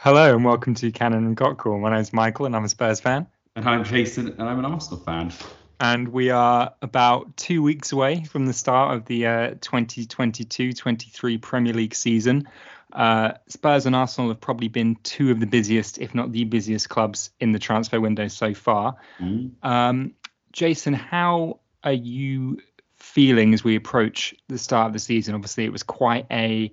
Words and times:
Hello 0.00 0.32
and 0.32 0.44
welcome 0.44 0.76
to 0.76 0.92
Cannon 0.92 1.26
and 1.26 1.36
Cockcrow. 1.36 1.80
My 1.80 1.92
name's 1.92 2.12
Michael 2.12 2.46
and 2.46 2.54
I'm 2.54 2.62
a 2.62 2.68
Spurs 2.68 3.00
fan. 3.00 3.26
And 3.56 3.68
I'm 3.68 3.82
Jason 3.82 4.28
and 4.28 4.42
I'm 4.42 4.60
an 4.60 4.64
Arsenal 4.64 5.00
fan. 5.00 5.32
And 5.80 6.10
we 6.10 6.30
are 6.30 6.72
about 6.80 7.36
two 7.36 7.64
weeks 7.64 7.90
away 7.90 8.22
from 8.22 8.46
the 8.46 8.52
start 8.52 8.96
of 8.96 9.06
the 9.06 9.26
uh, 9.26 9.54
2022-23 9.56 11.42
Premier 11.42 11.74
League 11.74 11.96
season. 11.96 12.48
Uh, 12.92 13.32
Spurs 13.48 13.86
and 13.86 13.96
Arsenal 13.96 14.30
have 14.30 14.40
probably 14.40 14.68
been 14.68 14.94
two 15.02 15.32
of 15.32 15.40
the 15.40 15.46
busiest, 15.46 15.98
if 15.98 16.14
not 16.14 16.30
the 16.30 16.44
busiest, 16.44 16.88
clubs 16.88 17.30
in 17.40 17.50
the 17.50 17.58
transfer 17.58 18.00
window 18.00 18.28
so 18.28 18.54
far. 18.54 18.94
Mm. 19.18 19.50
Um, 19.64 20.14
Jason, 20.52 20.94
how 20.94 21.58
are 21.82 21.92
you 21.92 22.60
feeling 22.94 23.52
as 23.52 23.64
we 23.64 23.74
approach 23.74 24.32
the 24.46 24.58
start 24.58 24.86
of 24.86 24.92
the 24.92 25.00
season? 25.00 25.34
Obviously, 25.34 25.64
it 25.64 25.72
was 25.72 25.82
quite 25.82 26.26
a 26.30 26.72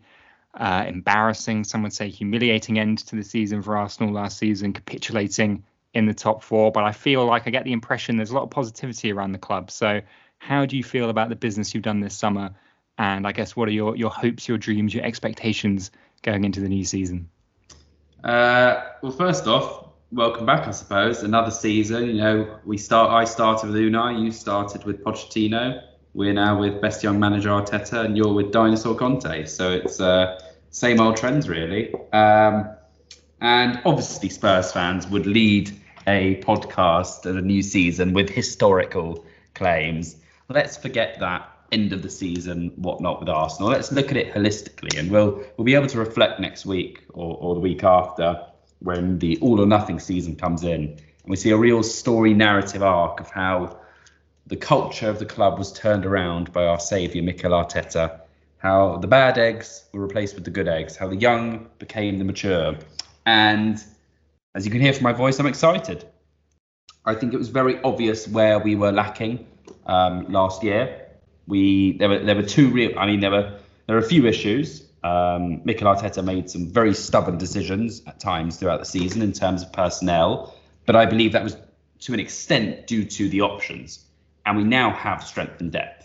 uh, 0.56 0.86
embarrassing, 0.88 1.64
some 1.64 1.84
would 1.84 1.94
say 1.94 2.10
humiliating 2.10 2.80
end 2.80 3.00
to 3.00 3.16
the 3.16 3.24
season 3.24 3.62
for 3.62 3.78
Arsenal 3.78 4.14
last 4.14 4.38
season, 4.38 4.74
capitulating 4.74 5.64
in 5.94 6.06
the 6.06 6.14
top 6.14 6.44
four. 6.44 6.72
But 6.72 6.84
I 6.84 6.92
feel 6.92 7.26
like 7.26 7.48
I 7.48 7.50
get 7.50 7.64
the 7.64 7.74
impression 7.74 8.18
there's 8.18 8.32
a 8.32 8.36
lot 8.36 8.44
of 8.44 8.50
positivity 8.50 9.12
around 9.12 9.34
the 9.34 9.38
club. 9.40 9.72
So, 9.72 10.02
how 10.38 10.66
do 10.66 10.78
you 10.78 10.84
feel 10.84 11.10
about 11.10 11.30
the 11.30 11.36
business 11.36 11.74
you've 11.74 11.84
done 11.84 12.00
this 12.00 12.16
summer? 12.16 12.52
And 12.98 13.28
I 13.28 13.32
guess 13.32 13.56
what 13.56 13.68
are 13.68 13.74
your, 13.74 13.96
your 13.96 14.10
hopes, 14.10 14.48
your 14.48 14.58
dreams, 14.58 14.94
your 14.94 15.04
expectations 15.04 15.92
going 16.22 16.46
into 16.46 16.62
the 16.62 16.70
new 16.70 16.86
season? 16.86 17.30
Uh, 18.24 18.84
well, 19.02 19.12
first 19.12 19.48
off, 19.48 19.90
welcome 20.12 20.46
back, 20.46 20.68
I 20.68 20.72
suppose. 20.72 21.24
Another 21.24 21.52
season. 21.52 22.08
You 22.08 22.14
know, 22.14 22.60
we 22.66 22.78
start. 22.78 23.12
I 23.12 23.26
started 23.26 23.70
with 23.70 23.82
Unai. 23.82 24.24
You 24.24 24.32
started 24.32 24.86
with 24.86 25.04
Pochettino. 25.04 25.82
We're 26.14 26.34
now 26.34 26.60
with 26.60 26.82
best 26.82 27.04
young 27.04 27.20
manager 27.20 27.50
Arteta, 27.50 28.06
and 28.06 28.16
you're 28.16 28.34
with 28.34 28.52
Dinosaur 28.52 28.96
Conte. 28.96 29.46
So 29.46 29.72
it's 29.72 30.00
uh, 30.00 30.40
same 30.76 31.00
old 31.00 31.16
trends 31.16 31.48
really. 31.48 31.94
Um, 32.12 32.70
and 33.40 33.80
obviously, 33.86 34.28
Spurs 34.28 34.74
fans 34.74 35.08
would 35.08 35.26
lead 35.26 35.72
a 36.06 36.36
podcast 36.44 37.26
at 37.26 37.38
a 37.38 37.42
new 37.42 37.64
season 37.64 38.14
with 38.14 38.30
historical 38.30 39.26
claims. 39.54 40.18
Let's 40.50 40.76
forget 40.76 41.20
that 41.22 41.50
end 41.72 41.94
of 41.94 42.02
the 42.02 42.10
season 42.10 42.74
whatnot 42.76 43.22
with 43.22 43.30
Arsenal. 43.30 43.70
Let's 43.70 43.94
look 43.94 44.12
at 44.12 44.18
it 44.18 44.34
holistically, 44.34 45.00
and 45.00 45.10
we'll 45.10 45.44
we'll 45.56 45.64
be 45.64 45.76
able 45.76 45.88
to 45.88 45.98
reflect 45.98 46.42
next 46.42 46.66
week 46.66 47.06
or, 47.14 47.38
or 47.40 47.56
the 47.56 47.62
week 47.62 47.86
after 47.86 48.46
when 48.80 49.18
the 49.20 49.38
all 49.40 49.62
or 49.62 49.66
nothing 49.66 49.98
season 49.98 50.36
comes 50.36 50.64
in, 50.64 50.82
and 50.82 51.02
we 51.26 51.38
see 51.38 51.52
a 51.52 51.58
real 51.58 51.84
story 51.84 52.34
narrative 52.34 52.84
arc 52.84 53.22
of 53.22 53.32
how 53.32 53.80
the 54.48 54.58
culture 54.58 55.10
of 55.10 55.20
the 55.20 55.26
club 55.26 55.58
was 55.58 55.72
turned 55.72 56.06
around 56.06 56.52
by 56.52 56.66
our 56.66 56.82
saviour, 56.82 57.24
Mikel 57.24 57.52
Arteta. 57.52 58.20
How 58.58 58.98
the 58.98 59.08
bad 59.08 59.38
eggs 59.38 59.86
were 59.94 60.02
replaced 60.02 60.36
with 60.36 60.44
the 60.44 60.52
good 60.52 60.68
eggs. 60.68 60.96
How 60.96 61.08
the 61.08 61.16
young 61.16 61.70
became 61.80 62.18
the 62.20 62.26
mature. 62.26 62.76
And 63.26 63.84
as 64.56 64.66
you 64.66 64.72
can 64.72 64.82
hear 64.82 64.94
from 64.94 65.04
my 65.04 65.14
voice, 65.14 65.40
I'm 65.40 65.46
excited. 65.46 66.06
I 67.06 67.14
think 67.14 67.34
it 67.34 67.38
was 67.38 67.50
very 67.50 67.82
obvious 67.84 68.28
where 68.28 68.60
we 68.60 68.76
were 68.76 68.92
lacking 68.92 69.46
um, 69.86 70.32
last 70.32 70.64
year. 70.64 71.08
We 71.48 71.98
there 71.98 72.10
were 72.10 72.20
there 72.20 72.36
were 72.36 72.44
two 72.44 72.70
real. 72.70 72.98
I 72.98 73.06
mean, 73.06 73.20
there 73.20 73.32
were 73.32 73.60
there 73.86 73.96
were 73.96 74.02
a 74.02 74.08
few 74.08 74.26
issues. 74.26 74.84
Um, 75.04 75.62
Mikel 75.64 75.88
Arteta 75.88 76.24
made 76.24 76.50
some 76.50 76.68
very 76.68 76.96
stubborn 76.96 77.38
decisions 77.38 78.02
at 78.08 78.20
times 78.20 78.58
throughout 78.58 78.80
the 78.80 78.86
season 78.86 79.22
in 79.22 79.34
terms 79.34 79.62
of 79.62 79.72
personnel, 79.72 80.56
but 80.88 80.96
I 80.96 81.06
believe 81.06 81.34
that 81.34 81.44
was 81.44 81.56
to 82.00 82.14
an 82.14 82.20
extent 82.20 82.88
due 82.88 83.06
to 83.06 83.30
the 83.30 83.42
options 83.42 84.06
and 84.46 84.58
we 84.58 84.64
now 84.64 84.92
have 84.92 85.24
strength 85.24 85.60
and 85.60 85.72
depth. 85.72 86.05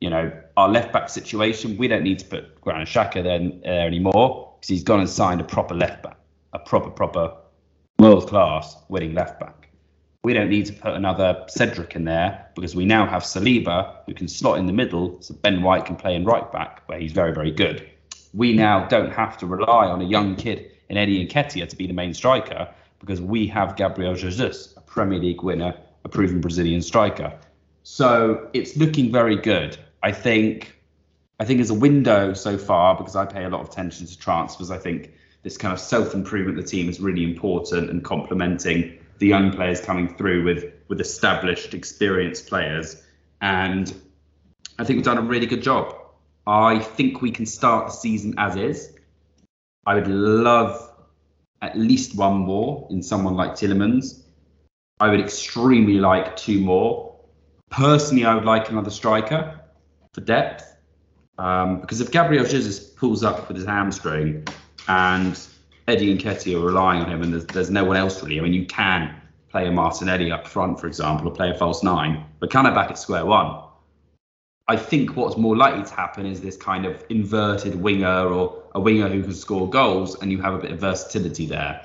You 0.00 0.10
know, 0.10 0.32
our 0.56 0.68
left 0.68 0.92
back 0.92 1.08
situation, 1.08 1.76
we 1.76 1.88
don't 1.88 2.02
need 2.02 2.18
to 2.18 2.26
put 2.26 2.60
Granit 2.60 2.88
Xhaka 2.88 3.22
there, 3.22 3.38
there 3.62 3.86
anymore 3.86 4.54
because 4.64 4.68
he's 4.68 4.82
gone 4.82 5.00
and 5.00 5.08
signed 5.08 5.40
a 5.40 5.44
proper 5.44 5.74
left 5.74 6.02
back, 6.02 6.16
a 6.52 6.58
proper, 6.58 6.90
proper 6.90 7.34
world 7.98 8.28
class 8.28 8.76
winning 8.88 9.14
left 9.14 9.38
back. 9.40 9.68
We 10.24 10.32
don't 10.32 10.48
need 10.48 10.66
to 10.66 10.72
put 10.72 10.94
another 10.94 11.44
Cedric 11.48 11.94
in 11.96 12.04
there 12.04 12.46
because 12.54 12.74
we 12.74 12.86
now 12.86 13.06
have 13.06 13.22
Saliba 13.22 13.96
who 14.06 14.14
can 14.14 14.26
slot 14.26 14.58
in 14.58 14.66
the 14.66 14.72
middle, 14.72 15.20
so 15.20 15.34
Ben 15.34 15.62
White 15.62 15.84
can 15.84 15.96
play 15.96 16.14
in 16.14 16.24
right 16.24 16.50
back 16.50 16.82
where 16.86 16.98
he's 16.98 17.12
very, 17.12 17.32
very 17.32 17.50
good. 17.50 17.86
We 18.32 18.54
now 18.54 18.86
don't 18.86 19.12
have 19.12 19.36
to 19.38 19.46
rely 19.46 19.86
on 19.86 20.00
a 20.00 20.04
young 20.04 20.34
kid 20.34 20.72
in 20.88 20.96
Eddie 20.96 21.26
Nketiah 21.26 21.68
to 21.68 21.76
be 21.76 21.86
the 21.86 21.92
main 21.92 22.14
striker 22.14 22.68
because 23.00 23.20
we 23.20 23.46
have 23.48 23.76
Gabriel 23.76 24.14
Jesus, 24.14 24.74
a 24.76 24.80
Premier 24.80 25.18
League 25.18 25.42
winner, 25.42 25.74
a 26.04 26.08
proven 26.08 26.40
Brazilian 26.40 26.80
striker. 26.80 27.38
So 27.84 28.48
it's 28.54 28.76
looking 28.76 29.12
very 29.12 29.36
good. 29.36 29.76
I 30.02 30.10
think 30.10 30.74
I 31.38 31.44
think 31.44 31.60
as 31.60 31.70
a 31.70 31.74
window 31.74 32.32
so 32.32 32.56
far, 32.56 32.96
because 32.96 33.14
I 33.14 33.26
pay 33.26 33.44
a 33.44 33.48
lot 33.48 33.60
of 33.60 33.68
attention 33.68 34.06
to 34.06 34.18
transfers, 34.18 34.70
I 34.70 34.78
think 34.78 35.12
this 35.42 35.58
kind 35.58 35.72
of 35.72 35.78
self-improvement 35.78 36.58
of 36.58 36.64
the 36.64 36.70
team 36.70 36.88
is 36.88 36.98
really 36.98 37.24
important 37.24 37.90
and 37.90 38.02
complementing 38.02 38.98
the 39.18 39.26
young 39.26 39.52
players 39.52 39.80
coming 39.80 40.08
through 40.16 40.44
with 40.44 40.72
with 40.88 41.00
established, 41.00 41.74
experienced 41.74 42.48
players. 42.48 43.02
And 43.42 43.94
I 44.78 44.84
think 44.84 44.96
we've 44.96 45.04
done 45.04 45.18
a 45.18 45.22
really 45.22 45.46
good 45.46 45.62
job. 45.62 45.94
I 46.46 46.78
think 46.78 47.20
we 47.20 47.30
can 47.30 47.44
start 47.44 47.86
the 47.86 47.92
season 47.92 48.34
as 48.38 48.56
is. 48.56 48.96
I 49.86 49.94
would 49.94 50.08
love 50.08 50.90
at 51.60 51.76
least 51.76 52.16
one 52.16 52.36
more 52.38 52.88
in 52.90 53.02
someone 53.02 53.34
like 53.34 53.52
Tielemans. 53.52 54.22
I 55.00 55.10
would 55.10 55.20
extremely 55.20 55.94
like 55.94 56.36
two 56.36 56.60
more 56.60 57.13
Personally, 57.74 58.24
I 58.24 58.36
would 58.36 58.44
like 58.44 58.70
another 58.70 58.90
striker 58.90 59.60
for 60.12 60.20
depth. 60.20 60.76
Um, 61.38 61.80
because 61.80 62.00
if 62.00 62.12
Gabriel 62.12 62.44
Jesus 62.44 62.78
pulls 62.78 63.24
up 63.24 63.48
with 63.48 63.56
his 63.56 63.66
hamstring 63.66 64.46
and 64.86 65.36
Eddie 65.88 66.16
Nketiah 66.16 66.62
are 66.62 66.64
relying 66.64 67.02
on 67.02 67.10
him 67.10 67.22
and 67.22 67.32
there's, 67.32 67.46
there's 67.46 67.70
no 67.70 67.84
one 67.84 67.96
else 67.96 68.22
really, 68.22 68.38
I 68.38 68.42
mean, 68.44 68.54
you 68.54 68.64
can 68.64 69.20
play 69.48 69.66
a 69.66 69.72
Martinelli 69.72 70.30
up 70.30 70.46
front, 70.46 70.78
for 70.78 70.86
example, 70.86 71.26
or 71.26 71.34
play 71.34 71.50
a 71.50 71.54
false 71.54 71.82
nine, 71.82 72.24
but 72.38 72.48
kind 72.48 72.68
of 72.68 72.74
back 72.74 72.90
at 72.90 72.98
square 72.98 73.26
one. 73.26 73.60
I 74.68 74.76
think 74.76 75.16
what's 75.16 75.36
more 75.36 75.56
likely 75.56 75.82
to 75.82 75.94
happen 75.94 76.26
is 76.26 76.40
this 76.40 76.56
kind 76.56 76.86
of 76.86 77.04
inverted 77.08 77.74
winger 77.74 78.28
or 78.28 78.62
a 78.76 78.80
winger 78.80 79.08
who 79.08 79.20
can 79.24 79.34
score 79.34 79.68
goals 79.68 80.14
and 80.22 80.30
you 80.30 80.40
have 80.40 80.54
a 80.54 80.58
bit 80.58 80.70
of 80.70 80.78
versatility 80.78 81.46
there. 81.46 81.84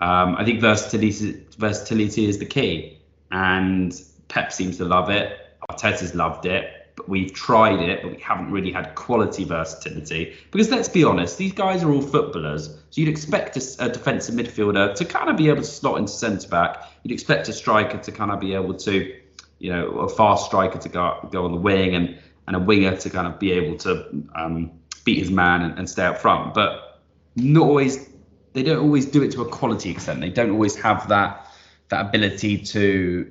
Um, 0.00 0.36
I 0.36 0.44
think 0.44 0.60
versatility, 0.60 1.44
versatility 1.58 2.26
is 2.26 2.38
the 2.38 2.46
key. 2.46 3.00
And 3.32 4.00
Pep 4.28 4.52
seems 4.52 4.78
to 4.78 4.84
love 4.84 5.10
it. 5.10 5.38
Arteta's 5.70 6.14
loved 6.14 6.46
it. 6.46 6.72
But 6.96 7.10
we've 7.10 7.32
tried 7.32 7.80
it, 7.80 8.02
but 8.02 8.12
we 8.12 8.20
haven't 8.20 8.50
really 8.50 8.72
had 8.72 8.94
quality 8.94 9.44
versatility. 9.44 10.34
Because 10.50 10.70
let's 10.70 10.88
be 10.88 11.04
honest, 11.04 11.36
these 11.36 11.52
guys 11.52 11.82
are 11.82 11.92
all 11.92 12.00
footballers. 12.00 12.68
So 12.68 13.00
you'd 13.00 13.10
expect 13.10 13.56
a, 13.56 13.84
a 13.84 13.88
defensive 13.90 14.34
midfielder 14.34 14.94
to 14.94 15.04
kind 15.04 15.28
of 15.28 15.36
be 15.36 15.48
able 15.48 15.58
to 15.58 15.64
slot 15.64 15.98
into 15.98 16.12
centre 16.12 16.48
back. 16.48 16.82
You'd 17.02 17.12
expect 17.12 17.48
a 17.48 17.52
striker 17.52 17.98
to 17.98 18.12
kind 18.12 18.30
of 18.30 18.40
be 18.40 18.54
able 18.54 18.74
to, 18.74 19.14
you 19.58 19.72
know, 19.72 19.88
a 19.98 20.08
fast 20.08 20.46
striker 20.46 20.78
to 20.78 20.88
go 20.88 21.28
go 21.30 21.44
on 21.44 21.52
the 21.52 21.58
wing 21.58 21.94
and 21.94 22.18
and 22.46 22.56
a 22.56 22.60
winger 22.60 22.96
to 22.96 23.10
kind 23.10 23.26
of 23.26 23.38
be 23.38 23.52
able 23.52 23.76
to 23.78 24.24
um, 24.34 24.70
beat 25.04 25.18
his 25.18 25.30
man 25.30 25.62
and, 25.62 25.78
and 25.78 25.90
stay 25.90 26.04
up 26.04 26.18
front. 26.18 26.54
But 26.54 27.02
not 27.36 27.66
always. 27.66 28.08
They 28.54 28.62
don't 28.62 28.78
always 28.78 29.04
do 29.04 29.22
it 29.22 29.32
to 29.32 29.42
a 29.42 29.48
quality 29.48 29.90
extent. 29.90 30.22
They 30.22 30.30
don't 30.30 30.50
always 30.50 30.76
have 30.76 31.08
that 31.10 31.46
that 31.88 32.06
ability 32.06 32.58
to 32.58 33.30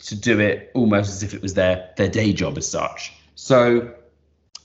to 0.00 0.16
do 0.16 0.40
it 0.40 0.70
almost 0.74 1.10
as 1.10 1.22
if 1.22 1.34
it 1.34 1.42
was 1.42 1.54
their 1.54 1.90
their 1.96 2.08
day 2.08 2.32
job 2.32 2.58
as 2.58 2.68
such. 2.68 3.12
So 3.34 3.94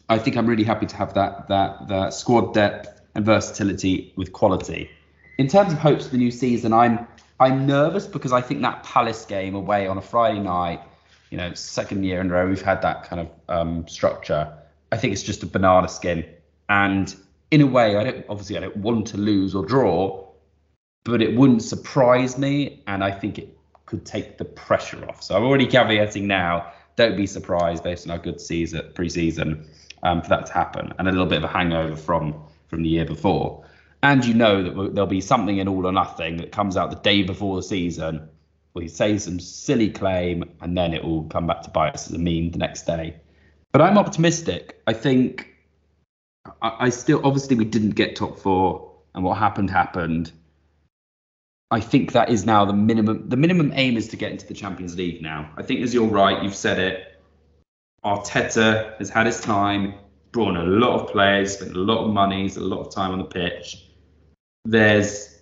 I 0.10 0.18
think 0.18 0.36
I'm 0.36 0.48
really 0.48 0.64
happy 0.64 0.86
to 0.86 0.96
have 0.96 1.14
that 1.14 1.48
that 1.50 1.88
that 1.88 2.14
squad 2.14 2.54
depth 2.54 3.02
and 3.16 3.26
versatility 3.26 4.14
with 4.16 4.34
quality. 4.34 4.90
In 5.38 5.48
terms 5.48 5.74
of 5.74 5.80
hopes 5.80 6.06
for 6.06 6.12
the 6.12 6.18
new 6.18 6.32
season, 6.32 6.74
I'm 6.74 7.08
I'm 7.40 7.66
nervous 7.66 8.08
because 8.08 8.32
I 8.32 8.42
think 8.42 8.62
that 8.62 8.84
Palace 8.84 9.26
game 9.26 9.56
away 9.56 9.88
on 9.88 9.98
a 9.98 10.02
Friday 10.02 10.40
night, 10.40 10.82
you 11.30 11.38
know, 11.38 11.54
second 11.54 12.04
year 12.04 12.22
in 12.22 12.30
a 12.30 12.34
row 12.34 12.48
we've 12.48 12.62
had 12.62 12.82
that 12.84 13.04
kind 13.04 13.22
of 13.22 13.30
um, 13.50 13.88
structure. 13.88 14.58
I 14.92 14.98
think 14.98 15.14
it's 15.14 15.24
just 15.24 15.44
a 15.44 15.46
banana 15.48 15.88
skin, 15.88 16.26
and 16.68 17.16
in 17.50 17.62
a 17.62 17.68
way, 17.68 17.96
I 17.96 18.04
don't 18.04 18.26
obviously 18.30 18.58
I 18.58 18.62
don't 18.62 18.78
want 18.78 19.08
to 19.08 19.18
lose 19.18 19.56
or 19.56 19.66
draw, 19.66 20.30
but 21.04 21.22
it 21.22 21.36
wouldn't 21.36 21.64
surprise 21.64 22.38
me, 22.38 22.84
and 22.86 23.04
I 23.04 23.12
think 23.12 23.40
it 23.40 23.58
could 23.92 24.06
take 24.06 24.38
the 24.38 24.46
pressure 24.46 25.06
off. 25.08 25.22
So 25.22 25.36
I'm 25.36 25.44
already 25.44 25.68
caveating 25.68 26.24
now. 26.24 26.72
Don't 26.96 27.18
be 27.18 27.28
surprised 27.28 27.84
based 27.84 28.08
on 28.08 28.12
our 28.12 28.18
good 28.18 28.40
season 28.40 28.90
pre-season 28.96 29.70
um, 30.02 30.22
for 30.22 30.30
that 30.30 30.46
to 30.48 30.54
happen, 30.54 30.94
and 30.98 31.08
a 31.08 31.12
little 31.12 31.28
bit 31.28 31.40
of 31.40 31.44
a 31.44 31.48
hangover 31.48 31.96
from 31.96 32.44
from 32.68 32.84
the 32.84 32.90
year 32.90 33.06
before. 33.06 33.66
And 34.02 34.26
you 34.26 34.34
know 34.34 34.64
that 34.64 34.96
there'll 34.96 35.08
be 35.08 35.22
something 35.22 35.58
in 35.58 35.68
all 35.68 35.86
or 35.86 35.92
nothing 35.92 36.38
that 36.38 36.52
comes 36.52 36.76
out 36.76 36.90
the 36.90 36.96
day 36.96 37.22
before 37.22 37.58
the 37.58 37.64
season. 37.64 38.30
We 38.74 38.88
say 38.88 39.18
some 39.18 39.40
silly 39.40 39.92
claim, 39.92 40.50
and 40.62 40.76
then 40.78 40.94
it 40.94 41.04
will 41.04 41.26
come 41.26 41.46
back 41.46 41.62
to 41.64 41.70
bite 41.70 41.94
us 41.94 42.08
as 42.08 42.14
a 42.14 42.18
meme 42.18 42.52
the 42.52 42.58
next 42.58 42.88
day. 42.88 43.18
But 43.74 43.82
I'm 43.82 43.98
optimistic. 43.98 44.82
I 44.88 44.94
think 44.94 45.50
I, 46.62 46.86
I 46.86 46.90
still 46.90 47.22
obviously 47.26 47.58
we 47.58 47.66
didn't 47.66 47.96
get 47.96 48.16
top 48.16 48.40
four, 48.40 48.94
and 49.14 49.24
what 49.26 49.38
happened 49.38 49.70
happened. 49.70 50.32
I 51.72 51.80
think 51.80 52.12
that 52.12 52.30
is 52.30 52.46
now 52.46 52.66
the 52.66 52.74
minimum. 52.74 53.30
The 53.30 53.38
minimum 53.38 53.72
aim 53.76 53.96
is 53.96 54.10
to 54.10 54.18
get 54.18 54.32
into 54.32 54.46
the 54.46 54.54
Champions 54.54 54.98
League 54.98 55.22
now. 55.22 55.50
I 55.56 55.64
think, 55.64 55.80
as 55.80 55.94
you're 55.94 56.06
right, 56.06 56.44
you've 56.44 56.56
said 56.56 56.78
it. 56.78 57.22
Arteta 58.04 58.98
has 58.98 59.10
had 59.10 59.26
his 59.26 59.40
time, 59.40 59.94
brought 60.34 60.50
in 60.50 60.58
a 60.58 60.66
lot 60.66 61.00
of 61.00 61.12
players, 61.12 61.54
spent 61.54 61.76
a 61.76 61.80
lot 61.80 62.04
of 62.06 62.12
money, 62.12 62.50
a 62.50 62.60
lot 62.60 62.86
of 62.86 62.94
time 62.94 63.12
on 63.12 63.20
the 63.20 63.26
pitch. 63.26 63.88
There's 64.66 65.40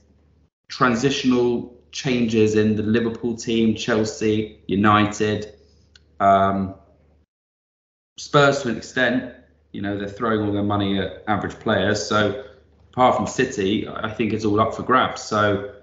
transitional 0.68 1.76
changes 1.92 2.56
in 2.56 2.76
the 2.76 2.84
Liverpool 2.84 3.36
team, 3.36 3.76
Chelsea, 3.76 4.60
United, 4.68 5.56
um, 6.20 6.76
Spurs 8.18 8.62
to 8.62 8.70
an 8.70 8.78
extent. 8.78 9.34
You 9.72 9.82
know, 9.82 9.98
they're 9.98 10.08
throwing 10.08 10.46
all 10.46 10.52
their 10.52 10.64
money 10.64 11.00
at 11.00 11.24
average 11.28 11.58
players. 11.60 12.06
So 12.06 12.46
apart 12.92 13.16
from 13.16 13.26
City, 13.26 13.88
I 13.88 14.12
think 14.12 14.34
it's 14.34 14.46
all 14.46 14.60
up 14.60 14.76
for 14.76 14.84
grabs. 14.84 15.22
So 15.22 15.74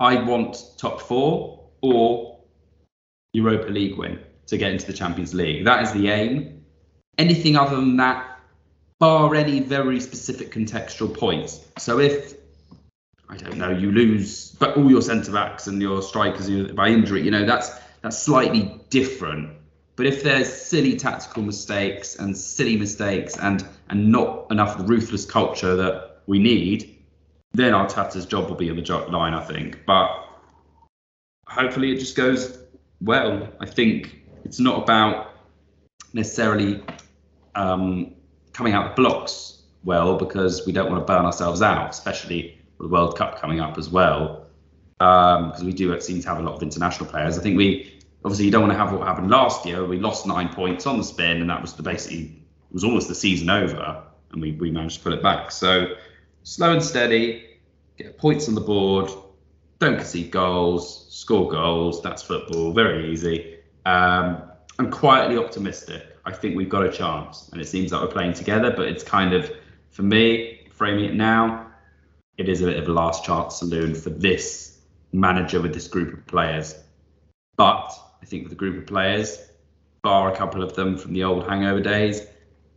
I 0.00 0.22
want 0.22 0.56
top 0.76 1.00
four 1.00 1.68
or 1.80 2.38
Europa 3.32 3.68
League 3.68 3.96
win 3.96 4.20
to 4.46 4.56
get 4.56 4.72
into 4.72 4.86
the 4.86 4.92
Champions 4.92 5.34
League. 5.34 5.64
That 5.64 5.82
is 5.82 5.92
the 5.92 6.08
aim. 6.08 6.64
Anything 7.18 7.56
other 7.56 7.76
than 7.76 7.96
that, 7.96 8.38
bar 8.98 9.34
any 9.34 9.60
very 9.60 10.00
specific 10.00 10.52
contextual 10.52 11.16
points. 11.16 11.60
So 11.78 11.98
if 11.98 12.34
I 13.28 13.36
don't 13.36 13.58
know, 13.58 13.70
you 13.70 13.92
lose, 13.92 14.52
but 14.52 14.76
all 14.76 14.90
your 14.90 15.02
centre 15.02 15.32
backs 15.32 15.66
and 15.66 15.82
your 15.82 16.00
strikers 16.00 16.48
by 16.72 16.88
injury, 16.88 17.22
you 17.22 17.30
know 17.30 17.44
that's 17.44 17.70
that's 18.00 18.18
slightly 18.18 18.80
different. 18.90 19.50
But 19.96 20.06
if 20.06 20.22
there's 20.22 20.50
silly 20.50 20.96
tactical 20.96 21.42
mistakes 21.42 22.16
and 22.16 22.36
silly 22.36 22.76
mistakes 22.76 23.36
and 23.36 23.66
and 23.90 24.10
not 24.10 24.46
enough 24.50 24.76
ruthless 24.78 25.26
culture 25.26 25.76
that 25.76 26.20
we 26.26 26.38
need, 26.38 26.97
then 27.52 27.72
Arteta's 27.72 28.26
job 28.26 28.48
will 28.48 28.56
be 28.56 28.70
on 28.70 28.76
the 28.76 29.06
line, 29.10 29.34
I 29.34 29.42
think. 29.44 29.84
But 29.86 30.10
hopefully 31.46 31.92
it 31.92 31.98
just 31.98 32.16
goes 32.16 32.58
well. 33.00 33.48
I 33.60 33.66
think 33.66 34.20
it's 34.44 34.60
not 34.60 34.82
about 34.82 35.32
necessarily 36.12 36.82
um, 37.54 38.14
coming 38.52 38.72
out 38.72 38.96
the 38.96 39.02
blocks 39.02 39.62
well 39.84 40.16
because 40.16 40.66
we 40.66 40.72
don't 40.72 40.90
want 40.90 41.00
to 41.00 41.12
burn 41.12 41.24
ourselves 41.24 41.62
out, 41.62 41.90
especially 41.90 42.58
with 42.78 42.88
the 42.88 42.92
World 42.92 43.16
Cup 43.16 43.40
coming 43.40 43.60
up 43.60 43.78
as 43.78 43.88
well. 43.88 44.46
Because 44.98 45.60
um, 45.60 45.66
we 45.66 45.72
do 45.72 45.98
seem 46.00 46.20
to 46.20 46.28
have 46.28 46.38
a 46.38 46.42
lot 46.42 46.54
of 46.54 46.62
international 46.62 47.08
players. 47.08 47.38
I 47.38 47.42
think 47.42 47.56
we 47.56 47.98
obviously 48.24 48.46
you 48.46 48.50
don't 48.50 48.62
want 48.62 48.72
to 48.72 48.78
have 48.78 48.92
what 48.92 49.06
happened 49.06 49.30
last 49.30 49.64
year. 49.64 49.84
We 49.84 49.98
lost 49.98 50.26
nine 50.26 50.48
points 50.48 50.86
on 50.86 50.98
the 50.98 51.04
spin, 51.04 51.40
and 51.40 51.48
that 51.50 51.62
was 51.62 51.74
the 51.74 51.82
basically 51.82 52.24
it 52.24 52.74
was 52.74 52.84
almost 52.84 53.08
the 53.08 53.14
season 53.14 53.48
over, 53.48 54.02
and 54.32 54.42
we, 54.42 54.52
we 54.52 54.70
managed 54.70 54.98
to 54.98 55.04
pull 55.04 55.12
it 55.12 55.22
back. 55.22 55.52
So 55.52 55.94
slow 56.48 56.72
and 56.72 56.82
steady, 56.82 57.44
get 57.98 58.16
points 58.16 58.48
on 58.48 58.54
the 58.54 58.60
board, 58.60 59.10
don't 59.80 59.96
concede 59.96 60.30
goals, 60.30 61.06
score 61.14 61.46
goals. 61.46 62.02
That's 62.02 62.22
football, 62.22 62.72
very 62.72 63.12
easy. 63.12 63.58
Um, 63.84 64.42
I'm 64.78 64.90
quietly 64.90 65.36
optimistic. 65.36 66.16
I 66.24 66.32
think 66.32 66.56
we've 66.56 66.70
got 66.70 66.86
a 66.86 66.90
chance, 66.90 67.50
and 67.52 67.60
it 67.60 67.66
seems 67.66 67.92
like 67.92 68.00
we're 68.00 68.08
playing 68.08 68.32
together. 68.32 68.72
But 68.74 68.88
it's 68.88 69.04
kind 69.04 69.34
of, 69.34 69.52
for 69.90 70.02
me, 70.02 70.66
framing 70.72 71.04
it 71.04 71.14
now, 71.14 71.66
it 72.38 72.48
is 72.48 72.62
a 72.62 72.64
bit 72.64 72.78
of 72.78 72.88
a 72.88 72.92
last 72.92 73.24
chance 73.24 73.56
saloon 73.56 73.94
for 73.94 74.08
this 74.08 74.78
manager 75.12 75.60
with 75.60 75.74
this 75.74 75.86
group 75.86 76.14
of 76.14 76.26
players. 76.26 76.76
But 77.58 77.92
I 78.22 78.24
think 78.24 78.44
with 78.44 78.52
a 78.52 78.56
group 78.56 78.78
of 78.78 78.86
players, 78.86 79.38
bar 80.02 80.32
a 80.32 80.36
couple 80.36 80.62
of 80.62 80.74
them 80.74 80.96
from 80.96 81.12
the 81.12 81.24
old 81.24 81.46
hangover 81.46 81.80
days 81.80 82.22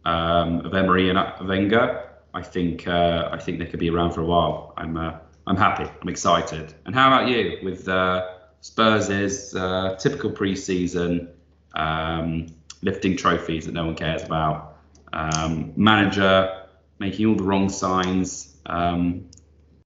um, 0.03 0.65
of 0.65 0.73
Emery 0.73 1.09
and 1.09 1.47
Wenger, 1.47 2.10
I 2.33 2.41
think 2.41 2.87
uh, 2.87 3.29
I 3.31 3.37
think 3.37 3.59
they 3.59 3.65
could 3.65 3.79
be 3.79 3.89
around 3.89 4.11
for 4.11 4.21
a 4.21 4.25
while. 4.25 4.73
I'm 4.77 4.97
uh, 4.97 5.17
I'm 5.47 5.57
happy. 5.57 5.89
I'm 6.01 6.09
excited. 6.09 6.73
And 6.85 6.95
how 6.95 7.07
about 7.07 7.29
you 7.29 7.57
with 7.63 7.87
uh, 7.87 8.27
Spurs' 8.61 9.55
uh, 9.55 9.95
typical 9.99 10.31
preseason 10.31 11.29
um, 11.73 12.47
lifting 12.81 13.17
trophies 13.17 13.65
that 13.65 13.73
no 13.73 13.85
one 13.85 13.95
cares 13.95 14.23
about, 14.23 14.77
um, 15.13 15.73
manager 15.75 16.65
making 16.99 17.25
all 17.25 17.35
the 17.35 17.43
wrong 17.43 17.69
signs. 17.69 18.55
Um, 18.65 19.29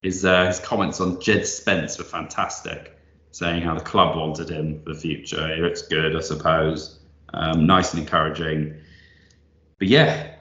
his, 0.02 0.24
uh, 0.24 0.48
his 0.48 0.60
comments 0.60 1.00
on 1.00 1.20
Jed 1.22 1.48
Spence 1.48 1.98
were 1.98 2.04
fantastic, 2.04 2.98
saying 3.32 3.64
how 3.64 3.74
the 3.74 3.84
club 3.84 4.16
wanted 4.16 4.50
him 4.50 4.82
for 4.84 4.94
the 4.94 5.00
future. 5.00 5.56
He 5.56 5.62
looks 5.62 5.84
good, 5.84 6.16
I 6.16 6.20
suppose. 6.20 7.00
Um, 7.34 7.66
nice 7.66 7.94
and 7.94 8.02
encouraging. 8.02 8.76
But 9.80 9.88
yeah, 9.88 10.35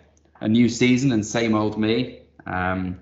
a 0.45 0.49
new 0.49 0.69
season 0.69 1.11
and 1.11 1.25
same 1.25 1.55
old 1.55 1.79
me. 1.79 2.21
Um, 2.47 3.01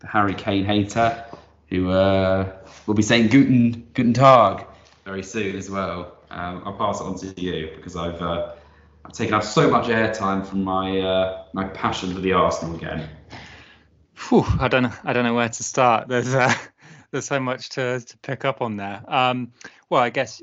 the 0.00 0.06
Harry 0.06 0.34
Kane 0.34 0.66
hater, 0.66 1.24
who 1.70 1.90
uh, 1.90 2.54
will 2.86 2.94
be 2.94 3.02
saying 3.02 3.28
Guten 3.28 3.88
Guten 3.94 4.12
Tag 4.12 4.66
very 5.06 5.22
soon 5.22 5.56
as 5.56 5.70
well. 5.70 6.18
Um, 6.30 6.62
I'll 6.66 6.74
pass 6.74 7.00
it 7.00 7.04
on 7.04 7.18
to 7.18 7.40
you 7.40 7.72
because 7.74 7.96
I've 7.96 8.20
uh, 8.20 8.52
I've 9.06 9.12
taken 9.12 9.34
up 9.34 9.42
so 9.42 9.70
much 9.70 9.86
airtime 9.86 10.46
from 10.46 10.62
my 10.62 11.00
uh, 11.00 11.44
my 11.54 11.64
passion 11.64 12.12
for 12.12 12.20
the 12.20 12.34
Arsenal 12.34 12.76
again. 12.76 13.08
Whew, 14.28 14.44
I 14.60 14.68
don't 14.68 14.82
know. 14.82 14.92
I 15.02 15.14
don't 15.14 15.24
know 15.24 15.34
where 15.34 15.48
to 15.48 15.62
start. 15.62 16.08
There's 16.08 16.34
uh, 16.34 16.52
there's 17.10 17.24
so 17.24 17.40
much 17.40 17.70
to 17.70 18.00
to 18.00 18.18
pick 18.18 18.44
up 18.44 18.60
on 18.60 18.76
there. 18.76 19.02
Um, 19.08 19.52
well, 19.88 20.02
I 20.02 20.10
guess 20.10 20.42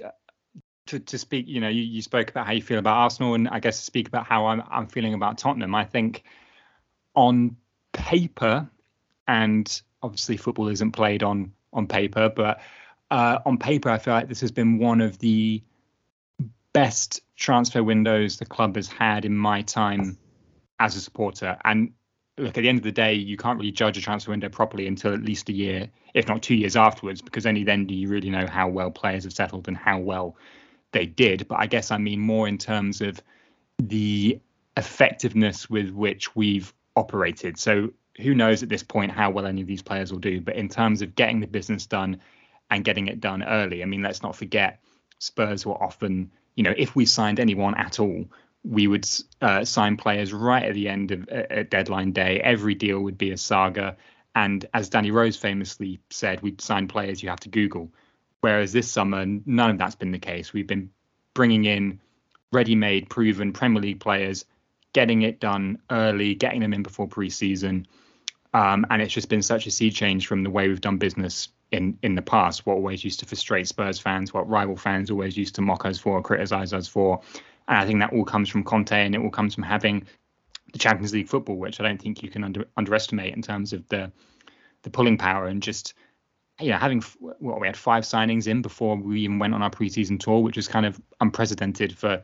to, 0.88 1.00
to 1.00 1.18
speak, 1.18 1.48
you 1.48 1.62
know, 1.62 1.70
you, 1.70 1.84
you 1.84 2.02
spoke 2.02 2.30
about 2.30 2.46
how 2.46 2.54
you 2.54 2.62
feel 2.62 2.80
about 2.80 2.98
Arsenal, 2.98 3.34
and 3.34 3.48
I 3.48 3.60
guess 3.60 3.78
to 3.78 3.84
speak 3.84 4.08
about 4.08 4.26
how 4.26 4.48
I'm 4.48 4.64
I'm 4.70 4.88
feeling 4.88 5.14
about 5.14 5.38
Tottenham. 5.38 5.76
I 5.76 5.86
think 5.86 6.24
on 7.16 7.58
paper, 7.94 8.70
and 9.28 9.82
obviously 10.02 10.38
football 10.38 10.68
isn't 10.70 10.92
played 10.92 11.24
on 11.24 11.54
on 11.74 11.88
paper, 11.88 12.30
but 12.30 12.62
uh, 13.12 13.40
on 13.46 13.58
paper, 13.58 13.90
I 13.90 13.98
feel 13.98 14.14
like 14.14 14.28
this 14.28 14.42
has 14.42 14.52
been 14.52 14.80
one 14.80 15.02
of 15.02 15.18
the 15.20 15.62
best 16.74 17.22
transfer 17.36 17.84
windows 17.84 18.38
the 18.38 18.46
club 18.46 18.76
has 18.76 18.88
had 18.88 19.26
in 19.26 19.36
my 19.36 19.62
time 19.62 20.18
as 20.80 20.96
a 20.96 21.02
supporter. 21.02 21.58
And 21.64 21.94
look, 22.38 22.58
at 22.58 22.62
the 22.62 22.70
end 22.70 22.78
of 22.78 22.84
the 22.84 22.92
day, 22.92 23.14
you 23.14 23.38
can't 23.38 23.58
really 23.58 23.72
judge 23.72 23.98
a 23.98 24.02
transfer 24.02 24.32
window 24.32 24.50
properly 24.50 24.88
until 24.88 25.14
at 25.14 25.22
least 25.22 25.50
a 25.50 25.54
year, 25.54 25.90
if 26.14 26.28
not 26.28 26.44
two 26.44 26.56
years 26.56 26.76
afterwards, 26.76 27.22
because 27.22 27.46
only 27.46 27.64
then 27.64 27.86
do 27.86 27.96
you 27.96 28.10
really 28.10 28.30
know 28.30 28.46
how 28.46 28.68
well 28.68 28.92
players 28.92 29.24
have 29.24 29.34
settled 29.34 29.68
and 29.68 29.78
how 29.78 30.00
well 30.00 30.36
they 30.92 31.06
did. 31.06 31.48
But 31.48 31.60
I 31.60 31.68
guess 31.68 31.92
I 31.92 31.98
mean 31.98 32.20
more 32.20 32.48
in 32.48 32.58
terms 32.58 33.02
of 33.02 33.22
the 33.80 34.40
effectiveness 34.76 35.70
with 35.70 35.90
which 35.90 36.36
we've 36.36 36.74
operated. 36.96 37.58
So 37.58 37.92
who 38.20 38.34
knows 38.34 38.64
at 38.64 38.70
this 38.70 38.84
point 38.84 39.12
how 39.12 39.30
well 39.30 39.46
any 39.46 39.62
of 39.62 39.68
these 39.68 39.82
players 39.82 40.12
will 40.12 40.20
do. 40.20 40.42
But 40.42 40.56
in 40.56 40.70
terms 40.70 41.02
of 41.02 41.16
getting 41.16 41.40
the 41.40 41.48
business 41.48 41.86
done 41.86 42.20
and 42.70 42.84
getting 42.84 43.08
it 43.08 43.20
done 43.20 43.44
early, 43.44 43.84
I 43.84 43.86
mean, 43.86 44.02
let's 44.02 44.24
not 44.24 44.36
forget 44.36 44.82
Spurs 45.20 45.66
were 45.66 45.82
often, 45.82 46.32
you 46.56 46.64
know, 46.64 46.74
if 46.76 46.96
we 46.96 47.06
signed 47.06 47.40
anyone 47.40 47.76
at 47.76 48.00
all, 48.00 48.26
we 48.64 48.88
would 48.88 49.08
uh, 49.42 49.64
sign 49.64 49.98
players 49.98 50.34
right 50.34 50.64
at 50.64 50.74
the 50.74 50.90
end 50.90 51.12
of 51.12 51.30
uh, 51.30 51.64
deadline 51.70 52.12
day. 52.12 52.40
Every 52.42 52.76
deal 52.76 53.00
would 53.02 53.18
be 53.18 53.32
a 53.32 53.38
saga. 53.38 53.98
And 54.36 54.66
as 54.74 54.90
Danny 54.90 55.12
Rose 55.12 55.38
famously 55.38 56.00
said, 56.10 56.42
we'd 56.42 56.62
sign 56.62 56.88
players 56.88 57.24
you 57.24 57.30
have 57.30 57.40
to 57.42 57.50
Google. 57.50 57.92
Whereas 58.42 58.72
this 58.72 58.90
summer, 58.90 59.26
none 59.26 59.72
of 59.72 59.78
that's 59.78 59.96
been 59.96 60.12
the 60.12 60.20
case. 60.20 60.54
We've 60.54 60.68
been 60.68 60.92
bringing 61.34 61.66
in 61.66 62.00
ready 62.52 62.76
made, 62.76 63.10
proven 63.10 63.54
Premier 63.54 63.82
League 63.82 64.00
players, 64.00 64.46
getting 64.94 65.22
it 65.24 65.40
done 65.40 65.80
early, 65.90 66.36
getting 66.36 66.62
them 66.62 66.74
in 66.74 66.84
before 66.84 67.08
preseason. 67.08 67.86
Um, 68.54 68.86
and 68.90 69.02
it's 69.02 69.14
just 69.14 69.30
been 69.30 69.42
such 69.42 69.68
a 69.68 69.72
sea 69.72 69.92
change 69.92 70.28
from 70.28 70.44
the 70.44 70.50
way 70.50 70.68
we've 70.68 70.82
done 70.82 70.98
business 70.98 71.50
in 71.72 71.98
in 72.02 72.16
the 72.16 72.22
past. 72.22 72.66
What 72.66 72.76
always 72.76 73.04
used 73.04 73.20
to 73.20 73.26
frustrate 73.26 73.68
Spurs 73.68 74.00
fans, 74.00 74.34
what 74.34 74.50
rival 74.50 74.78
fans 74.78 75.12
always 75.12 75.38
used 75.38 75.56
to 75.56 75.62
mock 75.62 75.86
us 75.86 76.00
for, 76.00 76.22
criticize 76.22 76.74
us 76.74 76.88
for. 76.88 77.22
And 77.68 77.78
I 77.78 77.86
think 77.86 78.00
that 78.00 78.14
all 78.14 78.24
comes 78.24 78.50
from 78.50 78.64
Conte, 78.64 78.94
and 78.94 79.14
it 79.14 79.22
all 79.22 79.30
comes 79.30 79.54
from 79.54 79.64
having 79.64 80.06
the 80.72 80.80
Champions 80.80 81.14
League 81.14 81.28
football, 81.28 81.58
which 81.58 81.80
I 81.80 81.84
don't 81.84 82.02
think 82.02 82.24
you 82.24 82.30
can 82.30 82.44
under, 82.44 82.66
underestimate 82.78 83.36
in 83.36 83.42
terms 83.42 83.74
of 83.74 83.88
the 83.90 84.12
the 84.84 84.90
pulling 84.90 85.18
power 85.18 85.48
and 85.48 85.62
just 85.62 85.94
you 86.60 86.72
know 86.72 86.78
having 86.78 87.02
what 87.20 87.60
we 87.60 87.68
had 87.68 87.78
five 87.78 88.04
signings 88.04 88.48
in 88.48 88.62
before 88.62 88.96
we 88.96 89.22
even 89.22 89.40
went 89.40 89.54
on 89.54 89.62
our 89.62 89.70
preseason 89.70 90.20
tour, 90.20 90.40
which 90.42 90.56
was 90.56 90.68
kind 90.68 90.86
of 90.86 91.00
unprecedented 91.22 91.98
for 91.98 92.24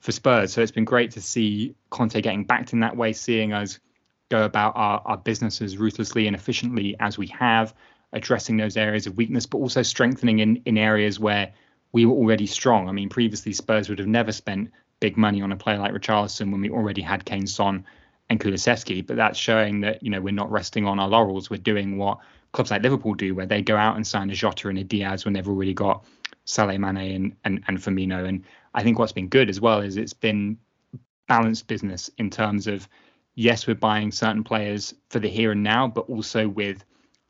for 0.00 0.12
Spurs. 0.12 0.52
So 0.52 0.60
it's 0.60 0.72
been 0.72 0.84
great 0.84 1.12
to 1.12 1.22
see 1.22 1.74
Conte 1.90 2.20
getting 2.20 2.44
backed 2.44 2.74
in 2.74 2.80
that 2.80 2.96
way, 2.96 3.14
seeing 3.14 3.54
us 3.54 3.78
go 4.30 4.44
about 4.44 4.74
our, 4.76 5.00
our 5.06 5.16
business 5.16 5.62
as 5.62 5.78
ruthlessly 5.78 6.26
and 6.26 6.36
efficiently 6.36 6.94
as 7.00 7.16
we 7.16 7.26
have, 7.28 7.74
addressing 8.12 8.58
those 8.58 8.76
areas 8.76 9.06
of 9.06 9.16
weakness, 9.16 9.46
but 9.46 9.58
also 9.58 9.82
strengthening 9.82 10.40
in, 10.40 10.56
in 10.66 10.76
areas 10.76 11.18
where 11.18 11.52
we 11.92 12.04
were 12.04 12.14
already 12.14 12.46
strong. 12.46 12.88
I 12.88 12.92
mean, 12.92 13.08
previously 13.08 13.54
Spurs 13.54 13.88
would 13.88 13.98
have 13.98 14.08
never 14.08 14.32
spent 14.32 14.70
big 15.00 15.16
money 15.16 15.40
on 15.40 15.52
a 15.52 15.56
player 15.56 15.78
like 15.78 15.92
Richarlison 15.92 16.52
when 16.52 16.60
we 16.60 16.68
already 16.68 17.02
had 17.02 17.24
Kane 17.24 17.46
Son 17.46 17.84
and 18.28 18.40
Kulusevski, 18.40 19.06
but 19.06 19.16
that's 19.16 19.38
showing 19.38 19.80
that, 19.80 20.02
you 20.02 20.10
know, 20.10 20.20
we're 20.20 20.34
not 20.34 20.50
resting 20.50 20.86
on 20.86 20.98
our 20.98 21.08
laurels. 21.08 21.48
We're 21.48 21.56
doing 21.58 21.96
what 21.96 22.18
clubs 22.54 22.70
like 22.70 22.82
Liverpool 22.82 23.14
do, 23.14 23.34
where 23.34 23.46
they 23.46 23.60
go 23.60 23.76
out 23.76 23.96
and 23.96 24.06
sign 24.06 24.30
a 24.30 24.34
Jota 24.34 24.68
and 24.68 24.78
a 24.78 24.84
Diaz 24.84 25.24
when 25.24 25.34
they've 25.34 25.48
already 25.48 25.74
got 25.74 26.04
Salah 26.44 26.78
Mane 26.78 27.14
and, 27.14 27.36
and, 27.44 27.64
and 27.66 27.78
Firmino. 27.78 28.26
And 28.26 28.44
I 28.72 28.82
think 28.82 28.98
what's 28.98 29.12
been 29.12 29.28
good 29.28 29.50
as 29.50 29.60
well 29.60 29.80
is 29.80 29.96
it's 29.96 30.14
been 30.14 30.56
balanced 31.26 31.66
business 31.66 32.10
in 32.16 32.30
terms 32.30 32.66
of 32.66 32.88
yes, 33.34 33.66
we're 33.66 33.74
buying 33.74 34.12
certain 34.12 34.44
players 34.44 34.94
for 35.10 35.18
the 35.18 35.28
here 35.28 35.50
and 35.52 35.64
now, 35.64 35.88
but 35.88 36.08
also 36.08 36.48
with 36.48 36.84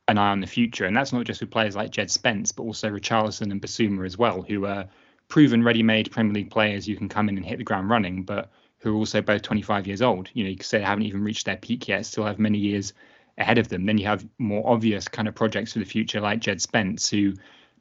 an 0.08 0.18
eye 0.18 0.30
on 0.30 0.40
the 0.40 0.46
future. 0.46 0.84
And 0.84 0.94
that's 0.94 1.12
not 1.12 1.24
just 1.24 1.40
with 1.40 1.50
players 1.50 1.74
like 1.74 1.90
Jed 1.90 2.10
Spence, 2.10 2.52
but 2.52 2.64
also 2.64 2.90
Richarlison 2.90 3.50
and 3.50 3.62
Bissouma 3.62 4.04
as 4.04 4.18
well, 4.18 4.42
who 4.42 4.66
are 4.66 4.86
proven 5.28 5.64
ready-made 5.64 6.10
Premier 6.10 6.34
League 6.34 6.50
players. 6.50 6.86
You 6.86 6.96
can 6.96 7.08
come 7.08 7.30
in 7.30 7.38
and 7.38 7.46
hit 7.46 7.56
the 7.56 7.64
ground 7.64 7.88
running, 7.88 8.24
but 8.24 8.50
who 8.80 8.92
are 8.92 8.98
also 8.98 9.22
both 9.22 9.40
25 9.40 9.86
years 9.86 10.02
old. 10.02 10.28
You 10.34 10.44
know, 10.44 10.50
you 10.50 10.56
could 10.56 10.66
say 10.66 10.78
they 10.78 10.84
haven't 10.84 11.06
even 11.06 11.24
reached 11.24 11.46
their 11.46 11.56
peak 11.56 11.88
yet, 11.88 12.04
still 12.04 12.26
have 12.26 12.38
many 12.38 12.58
years 12.58 12.92
ahead 13.38 13.58
of 13.58 13.68
them. 13.68 13.86
Then 13.86 13.98
you 13.98 14.06
have 14.06 14.26
more 14.38 14.68
obvious 14.70 15.08
kind 15.08 15.28
of 15.28 15.34
projects 15.34 15.72
for 15.72 15.78
the 15.78 15.84
future, 15.84 16.20
like 16.20 16.40
Jed 16.40 16.60
Spence, 16.60 17.08
who 17.08 17.34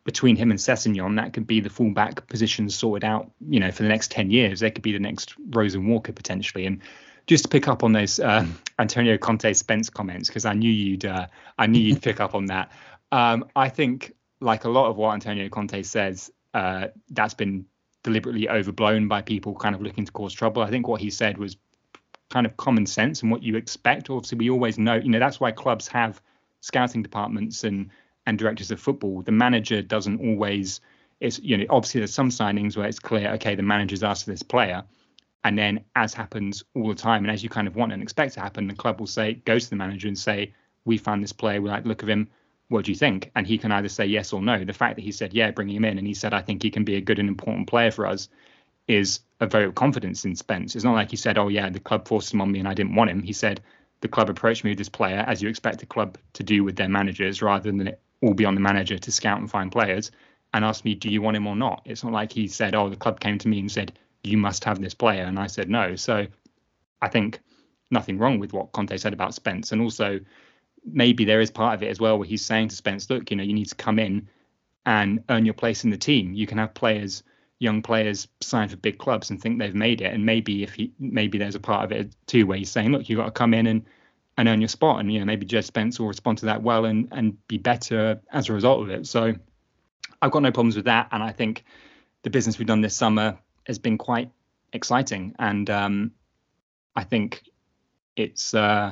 between 0.04 0.36
him 0.36 0.52
and 0.52 0.60
Sessegnon, 0.60 1.16
that 1.16 1.34
could 1.34 1.48
be 1.48 1.62
the 1.62 1.70
fullback 1.70 2.28
position 2.28 2.70
sorted 2.70 3.06
out, 3.06 3.32
you 3.48 3.60
know, 3.60 3.72
for 3.72 3.84
the 3.84 3.90
next 3.90 4.12
10 4.12 4.32
years. 4.32 4.60
They 4.60 4.72
could 4.72 4.84
be 4.84 4.92
the 4.92 5.00
next 5.00 5.34
Rose 5.52 5.76
and 5.76 5.88
Walker 5.88 6.12
potentially. 6.12 6.66
And 6.66 6.82
just 7.26 7.46
to 7.46 7.50
pick 7.50 7.68
up 7.68 7.84
on 7.84 7.94
those 7.94 8.20
uh, 8.20 8.46
Antonio 8.80 9.18
Conte 9.18 9.54
Spence 9.54 9.90
comments, 9.90 10.28
because 10.28 10.46
I 10.46 10.54
knew 10.54 10.72
you'd 10.72 11.06
uh, 11.06 11.28
I 11.58 11.68
knew 11.68 11.80
you'd 11.80 12.02
pick 12.02 12.20
up 12.20 12.36
on 12.36 12.46
that. 12.48 12.72
Um, 13.12 13.46
I 13.56 13.70
think 13.70 14.16
like 14.42 14.64
a 14.64 14.70
lot 14.70 14.90
of 14.90 14.98
what 14.98 15.14
Antonio 15.14 15.48
Conte 15.48 15.84
says, 15.84 16.32
uh, 16.56 16.88
that's 17.12 17.36
been 17.36 17.68
deliberately 18.04 18.50
overblown 18.50 19.08
by 19.08 19.22
people 19.22 19.54
kind 19.54 19.76
of 19.76 19.84
looking 19.84 20.04
to 20.06 20.12
cause 20.12 20.34
trouble. 20.34 20.64
I 20.64 20.72
think 20.72 20.88
what 20.88 21.00
he 21.00 21.12
said 21.12 21.38
was 21.38 21.56
kind 22.34 22.48
of 22.48 22.58
common 22.58 22.88
sense 22.88 23.22
and 23.22 23.32
what 23.32 23.44
you 23.44 23.56
expect. 23.56 24.10
Obviously, 24.10 24.40
we 24.40 24.50
always 24.50 24.80
know, 24.80 24.96
you 24.96 25.10
know, 25.10 25.20
that's 25.20 25.40
why 25.40 25.52
clubs 25.52 25.88
have 25.88 26.20
scouting 26.62 27.04
departments 27.04 27.64
and 27.64 27.92
and 28.26 28.40
directors 28.40 28.72
of 28.72 28.80
football. 28.80 29.22
The 29.22 29.32
manager 29.32 29.82
doesn't 29.82 30.20
always. 30.20 30.82
It's 31.20 31.40
you 31.40 31.58
know 31.58 31.66
obviously 31.70 32.00
there's 32.00 32.14
some 32.14 32.30
signings 32.30 32.76
where 32.76 32.88
it's 32.88 33.00
clear 33.00 33.34
okay 33.34 33.56
the 33.56 33.64
manager's 33.64 34.04
asked 34.04 34.26
for 34.26 34.32
this 34.32 34.44
player, 34.44 34.84
and 35.44 35.58
then 35.58 35.82
as 35.96 36.14
happens 36.14 36.64
all 36.76 36.88
the 36.88 36.96
time 36.96 37.24
and 37.24 37.32
as 37.32 37.44
you 37.44 37.50
kind 37.50 37.68
of 37.68 37.76
want 37.76 37.94
and 37.94 38.02
expect 38.02 38.34
to 38.34 38.40
happen, 38.40 38.68
the 38.68 38.74
club 38.74 39.00
will 39.00 39.08
say 39.08 39.34
go 39.46 39.60
to 39.60 39.70
the 39.70 39.76
manager 39.76 40.08
and 40.08 40.18
say 40.18 40.54
we 40.86 40.98
found 40.98 41.22
this 41.22 41.34
player 41.34 41.62
we 41.62 41.70
like 41.70 41.86
look 41.86 42.02
of 42.02 42.10
him. 42.10 42.28
What 42.70 42.86
do 42.86 42.92
you 42.92 42.98
think? 42.98 43.30
And 43.36 43.46
he 43.46 43.58
can 43.58 43.72
either 43.72 43.90
say 43.90 44.06
yes 44.06 44.34
or 44.34 44.42
no. 44.42 44.64
The 44.66 44.74
fact 44.74 44.96
that 44.96 45.04
he 45.04 45.12
said 45.12 45.34
yeah, 45.34 45.52
bring 45.52 45.70
him 45.70 45.86
in, 45.86 45.98
and 46.00 46.08
he 46.08 46.16
said 46.16 46.34
I 46.34 46.42
think 46.42 46.64
he 46.64 46.72
can 46.72 46.84
be 46.84 46.96
a 46.96 47.02
good 47.02 47.20
and 47.20 47.30
important 47.30 47.68
player 47.68 47.92
for 47.92 48.08
us, 48.08 48.30
is 48.88 49.20
a 49.44 49.48
vote 49.48 49.68
of 49.68 49.76
confidence 49.76 50.26
in 50.26 50.36
Spence. 50.36 50.76
It's 50.76 50.86
not 50.86 50.94
like 50.94 51.12
he 51.12 51.18
said 51.18 51.38
oh 51.38 51.48
yeah 51.50 51.70
the 51.70 51.80
club 51.80 52.08
forced 52.08 52.34
him 52.34 52.42
on 52.42 52.52
me 52.52 52.60
and 52.60 52.68
I 52.68 52.74
didn't 52.74 52.96
want 52.96 53.10
him. 53.10 53.22
He 53.22 53.34
said 53.34 53.62
the 54.02 54.08
club 54.08 54.30
approached 54.30 54.64
me 54.64 54.72
with 54.72 54.78
this 54.78 54.90
player 54.90 55.24
as 55.28 55.42
you 55.42 55.50
expect 55.50 55.84
a 55.84 55.86
club 55.86 56.18
to 56.34 56.44
do 56.44 56.64
with 56.64 56.76
their 56.76 56.90
managers 56.90 57.42
rather 57.42 57.72
than 57.72 57.88
it 57.88 58.02
all 58.22 58.34
be 58.34 58.46
on 58.46 58.56
the 58.56 58.62
manager 58.62 58.98
to 58.98 59.12
scout 59.12 59.40
and 59.40 59.50
find 59.50 59.72
players 59.72 60.12
and 60.54 60.64
ask 60.64 60.86
me, 60.86 60.96
do 60.96 61.10
you 61.10 61.22
want 61.22 61.36
him 61.36 61.48
or 61.48 61.56
not? 61.56 61.82
It's 61.86 62.04
not 62.04 62.14
like 62.14 62.32
he 62.32 62.48
said, 62.48 62.76
oh, 62.76 62.90
the 62.90 62.96
club 62.96 63.20
came 63.20 63.38
to 63.40 63.48
me 63.48 63.60
and 63.60 63.72
said, 63.72 63.98
you 64.24 64.38
must 64.38 64.64
have 64.64 64.80
this 64.80 64.94
player. 64.94 65.24
And 65.24 65.40
I 65.40 65.48
said 65.48 65.70
no. 65.70 65.96
So 65.96 66.28
I 67.02 67.08
think 67.10 67.40
nothing 67.92 68.18
wrong 68.18 68.40
with 68.40 68.54
what 68.54 68.72
Conte 68.72 68.96
said 68.98 69.14
about 69.14 69.34
Spence. 69.34 69.72
And 69.72 69.82
also, 69.82 70.20
maybe 70.86 71.26
there 71.26 71.42
is 71.42 71.52
part 71.52 71.74
of 71.76 71.84
it 71.84 71.88
as 71.88 72.00
well 72.00 72.18
where 72.18 72.28
he's 72.28 72.46
saying 72.46 72.70
to 72.70 72.76
Spence, 72.76 73.10
look, 73.10 73.32
you 73.32 73.38
know, 73.38 73.44
you 73.44 73.54
need 73.54 73.70
to 73.70 73.76
come 73.76 74.00
in 74.00 74.28
and 74.86 75.24
earn 75.30 75.46
your 75.46 75.54
place 75.54 75.84
in 75.84 75.90
the 75.90 75.98
team. 75.98 76.34
You 76.34 76.46
can 76.46 76.58
have 76.58 76.74
players, 76.74 77.24
young 77.64 77.82
players, 77.82 78.28
sign 78.42 78.68
for 78.68 78.76
big 78.76 79.00
clubs 79.00 79.30
and 79.30 79.42
think 79.42 79.58
they've 79.58 79.74
made 79.74 80.02
it. 80.02 80.14
And 80.14 80.26
maybe 80.26 80.64
if 80.64 80.74
he, 80.74 80.92
maybe 81.00 81.38
there's 81.38 81.56
a 81.56 81.60
part 81.60 81.86
of 81.86 81.92
it 81.92 82.14
too 82.28 82.46
where 82.46 82.58
he's 82.58 82.70
saying, 82.70 82.92
look, 82.92 83.10
you've 83.10 83.18
got 83.18 83.26
to 83.26 83.32
come 83.32 83.54
in 83.54 83.66
and 83.66 83.86
and 84.38 84.48
earn 84.50 84.62
your 84.62 84.68
spot. 84.68 85.00
And 85.00 85.12
you 85.12 85.20
know, 85.20 85.26
maybe 85.26 85.46
Jed 85.46 85.66
Spence 85.66 86.00
will 86.00 86.08
respond 86.08 86.40
to 86.40 86.46
that 86.48 86.62
well 86.62 86.86
and 86.86 87.08
and 87.12 87.48
be 87.48 87.58
better 87.58 88.22
as 88.32 88.50
a 88.50 88.54
result 88.54 88.82
of 88.82 88.90
it. 88.90 89.08
So 89.08 89.34
I've 90.22 90.32
got 90.32 90.42
no 90.42 90.52
problems 90.52 90.76
with 90.76 90.86
that. 90.86 91.08
And 91.12 91.24
I 91.24 91.32
think 91.32 91.64
the 92.24 92.30
business 92.30 92.60
we've 92.60 92.68
done 92.68 92.82
this 92.82 92.96
summer 92.96 93.38
has 93.66 93.80
been 93.80 93.98
quite 93.98 94.30
exciting. 94.74 95.36
And 95.40 95.70
um, 95.70 96.12
I 96.96 97.04
think 97.04 97.44
it's 98.16 98.54
uh, 98.54 98.92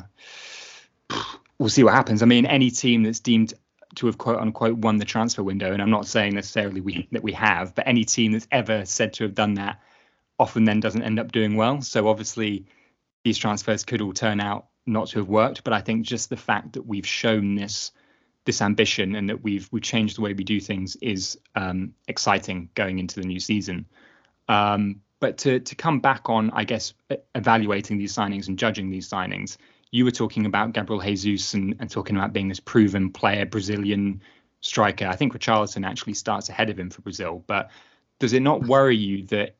we'll 1.59 1.69
see 1.69 1.83
what 1.83 1.93
happens. 1.93 2.23
I 2.23 2.25
mean, 2.25 2.45
any 2.45 2.71
team 2.71 3.03
that's 3.03 3.19
deemed 3.19 3.53
to 3.95 4.05
have 4.05 4.17
quote 4.17 4.39
unquote 4.39 4.77
won 4.77 4.97
the 4.97 5.05
transfer 5.05 5.43
window, 5.43 5.73
and 5.73 5.81
I'm 5.81 5.89
not 5.89 6.07
saying 6.07 6.35
necessarily 6.35 6.81
we 6.81 7.07
that 7.11 7.23
we 7.23 7.33
have, 7.33 7.75
but 7.75 7.87
any 7.87 8.05
team 8.05 8.31
that's 8.31 8.47
ever 8.51 8.85
said 8.85 9.13
to 9.13 9.23
have 9.23 9.35
done 9.35 9.55
that 9.55 9.79
often 10.39 10.63
then 10.65 10.79
doesn't 10.79 11.03
end 11.03 11.19
up 11.19 11.31
doing 11.31 11.55
well. 11.55 11.81
So 11.81 12.07
obviously 12.07 12.65
these 13.23 13.37
transfers 13.37 13.83
could 13.83 14.01
all 14.01 14.13
turn 14.13 14.39
out 14.39 14.67
not 14.85 15.07
to 15.09 15.19
have 15.19 15.29
worked. 15.29 15.63
But 15.63 15.73
I 15.73 15.81
think 15.81 16.05
just 16.05 16.29
the 16.29 16.37
fact 16.37 16.73
that 16.73 16.85
we've 16.85 17.07
shown 17.07 17.55
this 17.55 17.91
this 18.45 18.61
ambition 18.61 19.15
and 19.15 19.29
that 19.29 19.43
we've 19.43 19.69
we've 19.71 19.83
changed 19.83 20.17
the 20.17 20.21
way 20.21 20.33
we 20.33 20.43
do 20.43 20.59
things 20.59 20.95
is 20.95 21.37
um, 21.55 21.93
exciting 22.07 22.69
going 22.73 22.99
into 22.99 23.19
the 23.19 23.27
new 23.27 23.39
season. 23.39 23.85
Um, 24.47 25.01
but 25.19 25.37
to 25.39 25.59
to 25.59 25.75
come 25.75 25.99
back 25.99 26.29
on, 26.29 26.49
I 26.51 26.63
guess, 26.63 26.93
evaluating 27.35 27.97
these 27.99 28.13
signings 28.13 28.47
and 28.47 28.57
judging 28.57 28.89
these 28.89 29.07
signings, 29.07 29.57
you 29.91 30.05
were 30.05 30.11
talking 30.11 30.45
about 30.45 30.73
Gabriel 30.73 31.01
Jesus 31.01 31.53
and, 31.53 31.75
and 31.79 31.89
talking 31.89 32.15
about 32.15 32.33
being 32.33 32.47
this 32.47 32.59
proven 32.59 33.11
player, 33.11 33.45
Brazilian 33.45 34.21
striker. 34.61 35.05
I 35.05 35.15
think 35.15 35.33
Richarlison 35.33 35.85
actually 35.85 36.13
starts 36.13 36.49
ahead 36.49 36.69
of 36.69 36.79
him 36.79 36.89
for 36.89 37.01
Brazil. 37.01 37.43
But 37.45 37.69
does 38.19 38.33
it 38.33 38.41
not 38.41 38.63
worry 38.63 38.95
you 38.95 39.25
that 39.27 39.55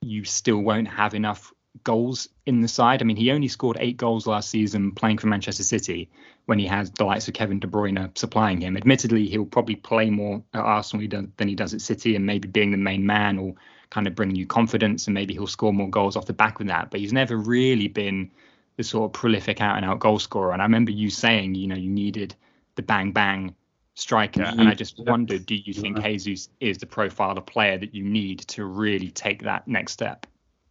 you 0.00 0.24
still 0.24 0.58
won't 0.58 0.88
have 0.88 1.14
enough 1.14 1.52
goals 1.84 2.28
in 2.46 2.60
the 2.60 2.68
side. 2.68 3.00
I 3.00 3.04
mean, 3.04 3.16
he 3.16 3.30
only 3.30 3.48
scored 3.48 3.76
eight 3.80 3.96
goals 3.96 4.26
last 4.26 4.50
season 4.50 4.92
playing 4.92 5.18
for 5.18 5.26
Manchester 5.26 5.62
City 5.62 6.10
when 6.46 6.58
he 6.58 6.66
has 6.66 6.90
the 6.90 7.04
likes 7.04 7.28
of 7.28 7.34
Kevin 7.34 7.60
De 7.60 7.66
Bruyne 7.66 8.16
supplying 8.16 8.60
him. 8.60 8.76
Admittedly, 8.76 9.26
he'll 9.26 9.44
probably 9.44 9.76
play 9.76 10.10
more 10.10 10.42
at 10.52 10.60
Arsenal 10.60 11.06
than 11.08 11.48
he 11.48 11.54
does 11.54 11.72
at 11.72 11.80
City, 11.80 12.16
and 12.16 12.26
maybe 12.26 12.48
being 12.48 12.70
the 12.70 12.76
main 12.76 13.06
man 13.06 13.40
will 13.40 13.56
kind 13.90 14.06
of 14.06 14.14
bring 14.14 14.34
you 14.34 14.46
confidence, 14.46 15.06
and 15.06 15.14
maybe 15.14 15.34
he'll 15.34 15.46
score 15.46 15.72
more 15.72 15.88
goals 15.88 16.16
off 16.16 16.26
the 16.26 16.32
back 16.32 16.60
of 16.60 16.66
that. 16.66 16.90
But 16.90 17.00
he's 17.00 17.12
never 17.12 17.36
really 17.36 17.88
been 17.88 18.30
the 18.76 18.82
sort 18.82 19.04
of 19.04 19.12
prolific 19.12 19.60
out 19.60 19.76
and 19.76 19.84
out 19.84 19.98
goal 19.98 20.18
scorer. 20.18 20.52
And 20.52 20.62
I 20.62 20.64
remember 20.64 20.90
you 20.90 21.10
saying, 21.10 21.54
you 21.54 21.66
know, 21.66 21.76
you 21.76 21.90
needed 21.90 22.34
the 22.74 22.82
bang 22.82 23.12
bang 23.12 23.54
striker. 23.94 24.42
And 24.42 24.68
I 24.68 24.74
just 24.74 24.98
wondered, 24.98 25.46
do 25.46 25.54
you 25.54 25.74
think 25.74 26.02
Jesus 26.02 26.48
is 26.60 26.78
the 26.78 26.86
profile 26.86 27.36
of 27.36 27.46
player 27.46 27.78
that 27.78 27.94
you 27.94 28.02
need 28.02 28.40
to 28.48 28.64
really 28.64 29.10
take 29.10 29.42
that 29.42 29.68
next 29.68 29.92
step? 29.92 30.26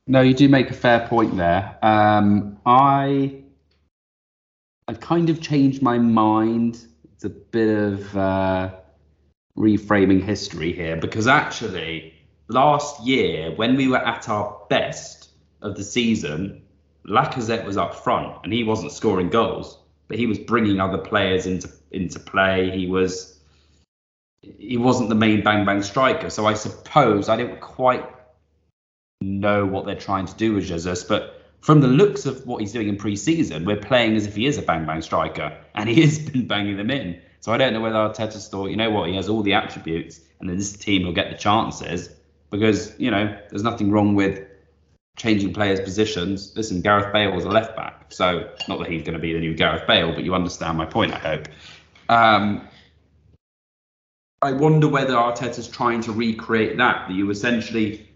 No, 0.07 0.21
you 0.21 0.33
do 0.33 0.49
make 0.49 0.69
a 0.71 0.73
fair 0.73 1.07
point 1.07 1.37
there. 1.37 1.77
Um, 1.81 2.57
I 2.65 3.43
I've 4.87 4.99
kind 4.99 5.29
of 5.29 5.41
changed 5.41 5.81
my 5.81 5.99
mind. 5.99 6.85
It's 7.13 7.23
a 7.23 7.29
bit 7.29 7.77
of 7.77 8.17
uh, 8.17 8.71
reframing 9.57 10.23
history 10.23 10.73
here 10.73 10.97
because 10.97 11.27
actually 11.27 12.13
last 12.47 13.05
year 13.05 13.51
when 13.55 13.75
we 13.75 13.87
were 13.87 14.05
at 14.05 14.27
our 14.27 14.65
best 14.69 15.29
of 15.61 15.77
the 15.77 15.83
season, 15.83 16.63
Lacazette 17.05 17.65
was 17.65 17.77
up 17.77 17.95
front 17.95 18.37
and 18.43 18.53
he 18.53 18.63
wasn't 18.63 18.91
scoring 18.91 19.29
goals, 19.29 19.77
but 20.07 20.17
he 20.17 20.27
was 20.27 20.39
bringing 20.39 20.79
other 20.79 20.97
players 20.97 21.45
into 21.45 21.69
into 21.91 22.19
play. 22.19 22.71
He 22.71 22.87
was 22.87 23.39
he 24.41 24.77
wasn't 24.77 25.09
the 25.09 25.15
main 25.15 25.43
bang 25.43 25.65
bang 25.65 25.81
striker. 25.81 26.29
So 26.29 26.45
I 26.45 26.53
suppose 26.53 27.29
I 27.29 27.35
didn't 27.37 27.61
quite 27.61 28.05
know 29.21 29.65
what 29.65 29.85
they're 29.85 29.95
trying 29.95 30.25
to 30.25 30.35
do 30.35 30.55
with 30.55 30.65
Jesus, 30.65 31.03
but 31.03 31.41
from 31.61 31.79
the 31.79 31.87
looks 31.87 32.25
of 32.25 32.45
what 32.47 32.59
he's 32.59 32.71
doing 32.71 32.87
in 32.87 32.97
pre-season, 32.97 33.65
we're 33.65 33.77
playing 33.77 34.15
as 34.15 34.25
if 34.25 34.35
he 34.35 34.47
is 34.47 34.57
a 34.57 34.63
bang 34.63 34.85
bang 34.85 35.01
striker, 35.01 35.57
and 35.75 35.87
he 35.87 36.01
has 36.05 36.19
been 36.19 36.47
banging 36.47 36.77
them 36.77 36.89
in. 36.89 37.21
So 37.39 37.51
I 37.51 37.57
don't 37.57 37.73
know 37.73 37.81
whether 37.81 37.95
Arteta's 37.95 38.47
thought, 38.47 38.69
you 38.69 38.77
know 38.77 38.91
what, 38.91 39.09
he 39.09 39.15
has 39.15 39.29
all 39.29 39.41
the 39.41 39.53
attributes, 39.53 40.19
and 40.39 40.49
then 40.49 40.57
this 40.57 40.73
team 40.73 41.05
will 41.05 41.13
get 41.13 41.31
the 41.31 41.37
chances 41.37 42.09
because 42.51 42.93
you 42.99 43.09
know 43.09 43.37
there's 43.49 43.63
nothing 43.63 43.91
wrong 43.91 44.13
with 44.13 44.45
changing 45.17 45.53
players' 45.53 45.79
positions. 45.79 46.53
Listen, 46.55 46.81
Gareth 46.81 47.13
Bale 47.13 47.31
was 47.31 47.45
a 47.45 47.49
left 47.49 47.75
back, 47.75 48.05
so 48.09 48.49
not 48.67 48.79
that 48.79 48.89
he's 48.89 49.03
going 49.03 49.13
to 49.13 49.19
be 49.19 49.33
the 49.33 49.39
new 49.39 49.53
Gareth 49.53 49.85
Bale, 49.87 50.13
but 50.13 50.23
you 50.23 50.33
understand 50.33 50.77
my 50.77 50.85
point, 50.85 51.13
I 51.13 51.19
hope. 51.19 51.47
Um, 52.09 52.67
I 54.41 54.53
wonder 54.53 54.87
whether 54.87 55.13
Arteta's 55.13 55.67
trying 55.67 56.01
to 56.01 56.11
recreate 56.11 56.77
that, 56.77 57.07
that 57.07 57.13
you 57.13 57.29
essentially 57.29 58.07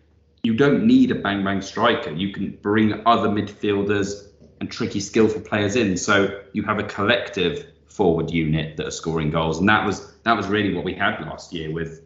you 0.41 0.55
don't 0.55 0.85
need 0.85 1.11
a 1.11 1.15
bang 1.15 1.43
bang 1.43 1.61
striker. 1.61 2.11
You 2.11 2.31
can 2.31 2.57
bring 2.61 3.01
other 3.05 3.29
midfielders 3.29 4.27
and 4.59 4.71
tricky, 4.71 4.99
skillful 4.99 5.41
players 5.41 5.75
in. 5.75 5.97
So 5.97 6.41
you 6.53 6.63
have 6.63 6.79
a 6.79 6.83
collective 6.83 7.67
forward 7.87 8.31
unit 8.31 8.77
that 8.77 8.87
are 8.87 8.91
scoring 8.91 9.29
goals, 9.29 9.59
and 9.59 9.69
that 9.69 9.85
was 9.85 10.13
that 10.23 10.35
was 10.35 10.47
really 10.47 10.73
what 10.73 10.83
we 10.83 10.93
had 10.93 11.19
last 11.21 11.53
year 11.53 11.71
with 11.71 12.01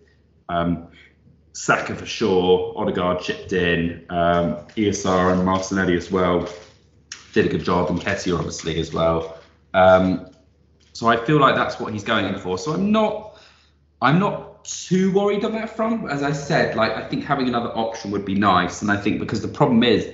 um, 0.49 0.88
Saka 1.59 1.93
for 1.93 2.05
sure, 2.05 2.73
Odegaard 2.77 3.19
chipped 3.19 3.51
in, 3.51 4.05
um, 4.09 4.55
ESR 4.77 5.33
and 5.33 5.43
Martinelli 5.43 5.97
as 5.97 6.09
well 6.09 6.47
did 7.33 7.47
a 7.47 7.49
good 7.49 7.65
job, 7.65 7.89
and 7.89 7.99
Nketiah 7.99 8.37
obviously 8.37 8.79
as 8.79 8.93
well. 8.93 9.37
Um, 9.73 10.27
so 10.93 11.07
I 11.07 11.17
feel 11.17 11.37
like 11.37 11.55
that's 11.55 11.77
what 11.77 11.91
he's 11.91 12.05
going 12.05 12.25
in 12.25 12.39
for. 12.39 12.57
So 12.57 12.71
I'm 12.71 12.93
not 12.93 13.41
I'm 14.01 14.19
not 14.19 14.63
too 14.63 15.11
worried 15.11 15.43
on 15.43 15.51
that 15.51 15.75
front. 15.75 16.09
As 16.09 16.23
I 16.23 16.31
said, 16.31 16.77
like 16.77 16.93
I 16.93 17.05
think 17.05 17.25
having 17.25 17.49
another 17.49 17.75
option 17.75 18.09
would 18.11 18.23
be 18.23 18.35
nice, 18.35 18.81
and 18.81 18.89
I 18.89 18.95
think 18.95 19.19
because 19.19 19.41
the 19.41 19.49
problem 19.49 19.83
is 19.83 20.13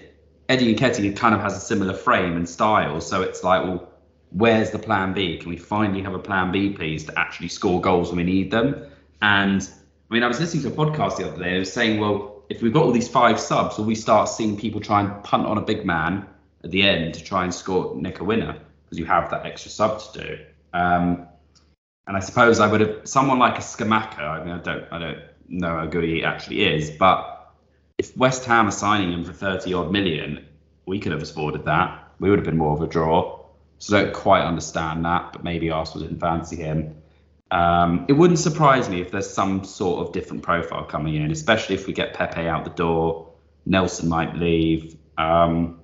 Eddie 0.49 0.75
Nketiah 0.75 1.15
kind 1.15 1.35
of 1.35 1.41
has 1.41 1.55
a 1.55 1.59
similar 1.59 1.93
frame 1.93 2.37
and 2.37 2.49
style, 2.49 2.99
so 2.99 3.21
it's 3.21 3.43
like, 3.43 3.63
well, 3.63 3.87
where's 4.31 4.71
the 4.71 4.79
plan 4.79 5.13
B? 5.13 5.37
Can 5.37 5.49
we 5.49 5.57
finally 5.57 6.01
have 6.01 6.15
a 6.15 6.19
plan 6.27 6.51
B, 6.51 6.71
please, 6.71 7.03
to 7.05 7.19
actually 7.19 7.49
score 7.49 7.79
goals 7.79 8.09
when 8.09 8.17
we 8.17 8.23
need 8.23 8.49
them? 8.49 8.87
And 9.21 9.69
I 10.09 10.13
mean, 10.13 10.23
I 10.23 10.27
was 10.27 10.39
listening 10.39 10.63
to 10.63 10.69
a 10.69 10.85
podcast 10.85 11.17
the 11.17 11.27
other 11.27 11.37
day. 11.37 11.47
and 11.47 11.55
It 11.55 11.59
was 11.59 11.73
saying, 11.73 11.99
well, 11.99 12.43
if 12.49 12.61
we've 12.61 12.73
got 12.73 12.83
all 12.83 12.91
these 12.91 13.07
five 13.07 13.39
subs, 13.39 13.77
will 13.77 13.85
we 13.85 13.95
start 13.95 14.29
seeing 14.29 14.57
people 14.57 14.79
try 14.79 15.01
and 15.01 15.23
punt 15.23 15.47
on 15.47 15.57
a 15.57 15.61
big 15.61 15.85
man 15.85 16.27
at 16.63 16.71
the 16.71 16.83
end 16.83 17.15
to 17.15 17.23
try 17.23 17.43
and 17.43 17.53
score 17.53 17.95
nick 17.95 18.19
a 18.19 18.23
winner 18.23 18.57
because 18.83 18.99
you 18.99 19.05
have 19.05 19.31
that 19.31 19.45
extra 19.45 19.71
sub 19.71 19.99
to 19.99 20.21
do? 20.21 20.37
Um, 20.73 21.27
and 22.07 22.15
I 22.15 22.19
suppose 22.19 22.59
I 22.59 22.67
would 22.67 22.81
have 22.81 23.01
someone 23.05 23.39
like 23.39 23.57
a 23.57 23.61
Scamacca. 23.61 24.19
I 24.19 24.43
mean, 24.43 24.53
I 24.53 24.59
don't, 24.59 24.85
I 24.91 24.99
don't 24.99 25.19
know 25.49 25.69
how 25.69 25.85
good 25.87 26.03
he 26.03 26.23
actually 26.23 26.65
is, 26.65 26.91
but 26.91 27.53
if 27.97 28.15
West 28.15 28.45
Ham 28.45 28.67
are 28.67 28.71
signing 28.71 29.11
him 29.11 29.23
for 29.23 29.33
30 29.33 29.73
odd 29.73 29.91
million, 29.91 30.45
we 30.85 30.99
could 30.99 31.13
have 31.13 31.23
afforded 31.23 31.65
that. 31.65 32.11
We 32.19 32.29
would 32.29 32.37
have 32.37 32.45
been 32.45 32.57
more 32.57 32.73
of 32.73 32.81
a 32.81 32.87
draw. 32.87 33.43
So 33.79 33.97
I 33.97 34.03
don't 34.03 34.13
quite 34.13 34.43
understand 34.43 35.03
that, 35.05 35.33
but 35.33 35.43
maybe 35.43 35.71
Arsenal 35.71 36.07
didn't 36.07 36.19
fancy 36.19 36.57
him. 36.57 36.95
Um, 37.55 38.05
it 38.09 38.13
wouldn't 38.13 38.39
surprise 38.39 38.89
me 38.89 38.99
if 38.99 39.11
there's 39.11 39.29
some 39.29 39.63
sort 39.63 40.05
of 40.05 40.13
different 40.13 40.43
profile 40.43 40.83
coming 40.83 41.15
in, 41.15 41.31
especially 41.31 41.75
if 41.75 41.87
we 41.87 41.93
get 41.93 42.13
Pepe 42.13 42.41
out 42.41 42.65
the 42.65 42.71
door. 42.71 43.31
Nelson 43.65 44.09
might 44.09 44.35
leave. 44.35 44.97
Um, 45.17 45.79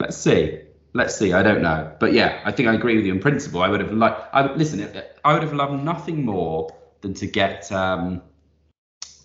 let's 0.00 0.16
see. 0.16 0.62
Let's 0.94 1.16
see. 1.16 1.32
I 1.32 1.44
don't 1.44 1.62
know, 1.62 1.94
but 2.00 2.12
yeah, 2.12 2.42
I 2.44 2.50
think 2.50 2.68
I 2.68 2.74
agree 2.74 2.96
with 2.96 3.06
you 3.06 3.12
in 3.12 3.20
principle. 3.20 3.62
I 3.62 3.68
would 3.68 3.80
have 3.80 3.92
liked. 3.92 4.34
I 4.34 4.42
would 4.42 4.58
listen. 4.58 5.00
I 5.24 5.32
would 5.32 5.44
have 5.44 5.52
loved 5.52 5.84
nothing 5.84 6.24
more 6.24 6.74
than 7.02 7.14
to 7.14 7.28
get 7.28 7.70
um, 7.70 8.20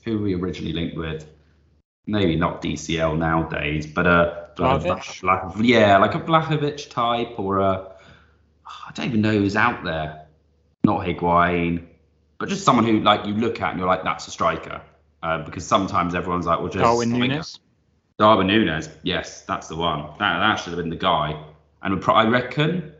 who 0.05 0.19
we 0.19 0.35
originally 0.35 0.73
linked 0.73 0.97
with. 0.97 1.27
Maybe 2.05 2.35
not 2.35 2.61
DCL 2.61 3.17
nowadays, 3.17 3.87
but 3.87 4.05
a, 4.05 4.49
but 4.55 5.65
yeah, 5.65 5.97
like 5.97 6.13
a 6.13 6.19
Vlahovic 6.19 6.91
type 6.91 7.39
or 7.39 7.57
a 7.57 7.91
I 8.67 8.91
don't 8.93 9.07
even 9.07 9.21
know 9.21 9.33
who's 9.33 9.55
out 9.55 9.83
there. 9.83 10.26
Not 10.87 11.05
Higuain, 11.05 11.85
but 12.39 12.47
just 12.47 12.63
someone 12.63 12.85
who 12.85 13.01
like 13.01 13.25
you 13.25 13.33
look 13.33 13.61
at 13.61 13.71
and 13.71 13.79
you're 13.79 13.89
like, 13.89 14.05
that's 14.05 14.25
a 14.27 14.31
striker. 14.31 14.81
Uh, 15.21 15.43
because 15.43 15.65
sometimes 15.65 16.15
everyone's 16.15 16.45
like, 16.45 16.59
well, 16.59 16.69
just 16.69 16.81
Darwin 16.81 17.11
Nunez. 17.11 17.59
Darwin 18.17 18.47
Nunez, 18.47 18.89
yes, 19.03 19.41
that's 19.41 19.67
the 19.67 19.75
one. 19.75 20.11
That, 20.19 20.39
that 20.39 20.55
should 20.55 20.71
have 20.71 20.77
been 20.77 20.89
the 20.89 20.95
guy. 20.95 21.43
And 21.81 22.01
I 22.05 22.25
reckon 22.27 22.93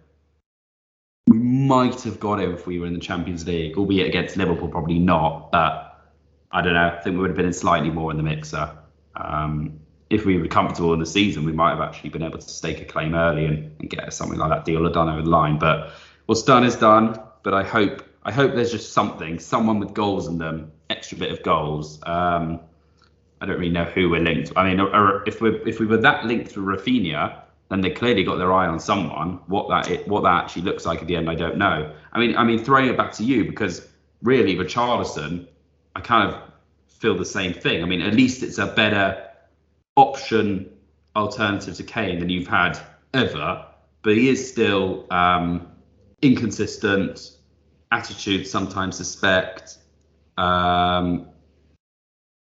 we 1.27 1.37
might 1.37 2.01
have 2.01 2.19
got 2.19 2.41
him 2.41 2.53
if 2.53 2.67
we 2.67 2.77
were 2.77 2.87
in 2.87 2.93
the 2.93 2.99
Champions 2.99 3.47
League, 3.47 3.77
albeit 3.77 4.07
against 4.07 4.35
Liverpool, 4.35 4.67
probably 4.67 4.99
not. 4.99 5.51
But 5.53 6.11
I 6.51 6.61
don't 6.61 6.73
know. 6.73 6.87
I 6.87 7.01
think 7.01 7.15
we 7.15 7.21
would 7.21 7.29
have 7.29 7.37
been 7.37 7.53
slightly 7.53 7.89
more 7.89 8.11
in 8.11 8.17
the 8.17 8.23
mixer. 8.23 8.69
Um, 9.15 9.79
if 10.09 10.25
we 10.25 10.37
were 10.37 10.47
comfortable 10.47 10.93
in 10.93 10.99
the 10.99 11.05
season, 11.05 11.45
we 11.45 11.53
might 11.53 11.69
have 11.69 11.81
actually 11.81 12.09
been 12.09 12.23
able 12.23 12.39
to 12.39 12.49
stake 12.49 12.81
a 12.81 12.85
claim 12.85 13.15
early 13.15 13.45
and, 13.45 13.71
and 13.79 13.89
get 13.89 14.11
something 14.13 14.37
like 14.37 14.49
that 14.49 14.65
deal 14.65 14.87
done 14.89 15.07
over 15.07 15.21
the 15.21 15.29
line. 15.29 15.57
But 15.57 15.93
what's 16.25 16.43
done 16.43 16.65
is 16.65 16.75
done. 16.75 17.17
But 17.43 17.53
I 17.53 17.63
hope 17.63 18.03
I 18.23 18.31
hope 18.31 18.53
there's 18.55 18.71
just 18.71 18.91
something, 18.91 19.39
someone 19.39 19.79
with 19.79 19.93
goals 19.93 20.27
in 20.27 20.37
them, 20.37 20.71
extra 20.89 21.17
bit 21.17 21.31
of 21.31 21.43
goals. 21.43 21.99
Um, 22.03 22.59
I 23.39 23.45
don't 23.45 23.57
really 23.57 23.71
know 23.71 23.85
who 23.85 24.09
we're 24.09 24.21
linked. 24.21 24.51
I 24.55 24.73
mean, 24.73 24.85
if 25.25 25.41
we 25.41 25.55
if 25.65 25.79
we 25.79 25.85
were 25.85 25.97
that 25.97 26.25
linked 26.25 26.51
to 26.51 26.59
Raphinha, 26.59 27.41
then 27.69 27.81
they 27.81 27.91
clearly 27.91 28.23
got 28.23 28.37
their 28.37 28.51
eye 28.51 28.67
on 28.67 28.79
someone. 28.79 29.39
What 29.47 29.69
that 29.69 29.89
it, 29.89 30.07
what 30.07 30.23
that 30.23 30.43
actually 30.43 30.63
looks 30.63 30.85
like 30.85 31.01
at 31.01 31.07
the 31.07 31.15
end, 31.15 31.29
I 31.29 31.35
don't 31.35 31.57
know. 31.57 31.93
I 32.11 32.19
mean, 32.19 32.35
I 32.35 32.43
mean, 32.43 32.63
throwing 32.63 32.89
it 32.89 32.97
back 32.97 33.13
to 33.13 33.23
you 33.23 33.45
because 33.45 33.87
really, 34.23 34.55
Richarlison, 34.55 35.47
I 35.95 36.01
kind 36.01 36.29
of 36.29 36.41
feel 36.87 37.17
the 37.17 37.25
same 37.25 37.53
thing. 37.53 37.83
I 37.83 37.85
mean, 37.85 38.01
at 38.01 38.13
least 38.13 38.43
it's 38.43 38.57
a 38.57 38.67
better 38.67 39.29
option 39.95 40.69
alternative 41.15 41.75
to 41.75 41.83
Kane 41.83 42.19
than 42.19 42.29
you've 42.29 42.47
had 42.47 42.79
ever, 43.13 43.65
but 44.01 44.15
he 44.15 44.29
is 44.29 44.49
still 44.49 45.05
um, 45.11 45.67
inconsistent, 46.27 47.37
attitude 47.91 48.45
sometimes 48.45 48.97
suspect. 48.97 49.77
Um, 50.37 51.29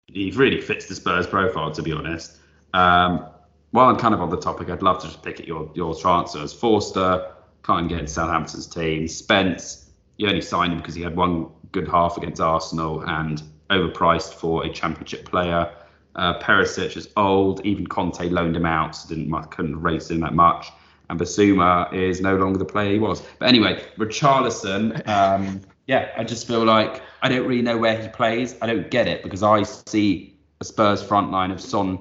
he 0.06 0.30
really 0.30 0.60
fits 0.60 0.86
the 0.86 0.94
Spurs 0.94 1.26
profile, 1.26 1.70
to 1.72 1.82
be 1.82 1.92
honest. 1.92 2.38
Um, 2.74 3.26
while 3.72 3.88
I'm 3.88 3.96
kind 3.96 4.14
of 4.14 4.20
on 4.20 4.30
the 4.30 4.40
topic, 4.40 4.70
I'd 4.70 4.82
love 4.82 5.00
to 5.00 5.06
just 5.06 5.22
pick 5.22 5.40
at 5.40 5.46
your 5.46 5.70
your 5.74 5.94
transfers. 5.94 6.52
Forster 6.52 7.32
can't 7.64 7.88
get 7.88 8.00
into 8.00 8.12
Southampton's 8.12 8.66
team. 8.66 9.08
Spence, 9.08 9.90
you 10.18 10.28
only 10.28 10.42
signed 10.42 10.72
him 10.72 10.78
because 10.78 10.94
he 10.94 11.02
had 11.02 11.16
one 11.16 11.48
good 11.72 11.88
half 11.88 12.16
against 12.16 12.40
Arsenal 12.40 13.02
and 13.02 13.42
overpriced 13.70 14.34
for 14.34 14.64
a 14.64 14.70
Championship 14.70 15.24
player. 15.24 15.72
Uh, 16.14 16.38
Perisic 16.40 16.96
is 16.96 17.08
old. 17.16 17.64
Even 17.64 17.86
Conte 17.86 18.28
loaned 18.28 18.56
him 18.56 18.66
out, 18.66 18.94
so 18.94 19.08
didn't 19.08 19.32
couldn't 19.50 19.80
race 19.80 20.10
him 20.10 20.20
that 20.20 20.34
much. 20.34 20.70
And 21.11 21.21
Bissouma 21.21 21.92
is 21.92 22.21
no 22.21 22.37
longer 22.37 22.59
the 22.59 22.64
player 22.64 22.92
he 22.92 22.99
was. 22.99 23.23
But 23.38 23.49
anyway, 23.49 23.85
Richarlison, 23.99 25.06
um, 25.06 25.61
yeah, 25.87 26.11
I 26.16 26.25
just 26.25 26.47
feel 26.47 26.64
like 26.64 27.02
I 27.23 27.28
don't 27.28 27.47
really 27.47 27.62
know 27.62 27.76
where 27.76 28.00
he 28.00 28.09
plays. 28.09 28.56
I 28.62 28.66
don't 28.66 28.90
get 28.90 29.09
it 29.09 29.23
because 29.23 29.42
I 29.42 29.62
see 29.62 30.38
a 30.61 30.64
Spurs 30.64 31.03
front 31.03 31.31
line 31.31 31.50
of 31.50 31.61
Son, 31.61 31.98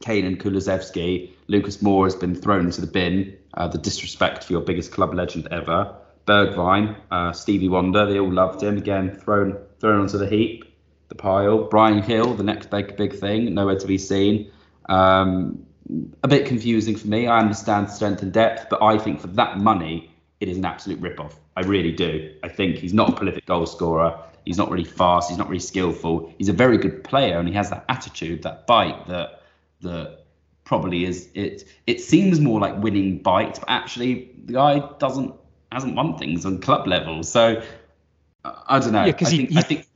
Kane, 0.00 0.24
and 0.24 0.40
Kulusevski. 0.40 1.30
Lucas 1.46 1.78
Moura 1.78 2.04
has 2.04 2.16
been 2.16 2.34
thrown 2.34 2.66
into 2.66 2.80
the 2.80 2.86
bin. 2.86 3.36
Uh, 3.54 3.68
the 3.68 3.78
disrespect 3.78 4.44
for 4.44 4.52
your 4.54 4.62
biggest 4.62 4.92
club 4.92 5.14
legend 5.14 5.46
ever. 5.50 5.94
Bergwijn, 6.26 6.96
uh, 7.10 7.32
Stevie 7.32 7.68
Wonder, 7.68 8.06
they 8.06 8.18
all 8.18 8.32
loved 8.32 8.62
him. 8.62 8.78
Again, 8.78 9.10
thrown 9.10 9.58
thrown 9.80 10.00
onto 10.00 10.18
the 10.18 10.26
heap, 10.26 10.64
the 11.08 11.14
pile. 11.14 11.64
Bryan 11.64 12.00
Gil, 12.06 12.34
the 12.34 12.44
next 12.44 12.70
big 12.70 12.96
big 12.96 13.14
thing, 13.14 13.52
nowhere 13.54 13.78
to 13.78 13.86
be 13.86 13.98
seen. 13.98 14.50
Um, 14.88 15.66
a 16.22 16.28
bit 16.28 16.46
confusing 16.46 16.96
for 16.96 17.08
me. 17.08 17.26
I 17.26 17.40
understand 17.40 17.90
strength 17.90 18.22
and 18.22 18.32
depth, 18.32 18.68
but 18.70 18.82
I 18.82 18.98
think 18.98 19.20
for 19.20 19.26
that 19.28 19.58
money, 19.58 20.10
it 20.40 20.48
is 20.48 20.58
an 20.58 20.64
absolute 20.64 21.00
rip-off. 21.00 21.38
I 21.56 21.60
really 21.62 21.92
do. 21.92 22.34
I 22.42 22.48
think 22.48 22.76
he's 22.76 22.94
not 22.94 23.10
a 23.10 23.12
prolific 23.12 23.46
goal 23.46 23.66
scorer. 23.66 24.18
He's 24.44 24.58
not 24.58 24.70
really 24.70 24.84
fast. 24.84 25.28
He's 25.28 25.38
not 25.38 25.48
really 25.48 25.60
skillful. 25.60 26.32
He's 26.38 26.48
a 26.48 26.52
very 26.52 26.78
good 26.78 27.04
player, 27.04 27.38
and 27.38 27.48
he 27.48 27.54
has 27.54 27.70
that 27.70 27.84
attitude, 27.88 28.42
that 28.42 28.66
bite 28.66 29.06
that 29.06 29.42
that 29.82 30.24
probably 30.64 31.04
is 31.04 31.28
it. 31.34 31.64
It 31.86 32.00
seems 32.00 32.40
more 32.40 32.58
like 32.58 32.76
winning 32.78 33.18
bite, 33.18 33.60
but 33.60 33.68
actually 33.68 34.30
the 34.44 34.54
guy 34.54 34.82
doesn't 34.98 35.34
hasn't 35.70 35.94
won 35.94 36.18
things 36.18 36.44
on 36.44 36.60
club 36.60 36.86
level. 36.86 37.22
So 37.22 37.62
I 38.44 38.78
don't 38.78 38.92
know. 38.92 39.04
Yeah, 39.04 39.12
because 39.12 39.30
he, 39.30 39.48
I 39.56 39.62
think 39.62 39.86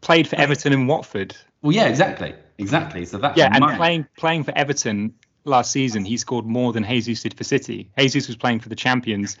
played 0.00 0.28
for 0.28 0.36
Everton 0.36 0.72
and 0.72 0.88
Watford. 0.88 1.36
Well, 1.62 1.72
yeah, 1.72 1.86
exactly, 1.86 2.34
exactly. 2.58 3.06
So 3.06 3.18
that 3.18 3.36
yeah, 3.36 3.50
and 3.52 3.64
playing 3.76 4.06
playing 4.16 4.44
for 4.44 4.52
Everton 4.56 5.14
last 5.46 5.72
season, 5.72 6.04
he 6.04 6.16
scored 6.16 6.44
more 6.44 6.72
than 6.72 6.84
Jesus 6.84 7.22
did 7.22 7.34
for 7.34 7.44
City. 7.44 7.90
Jesus 7.98 8.26
was 8.26 8.36
playing 8.36 8.60
for 8.60 8.68
the 8.68 8.76
champions. 8.76 9.38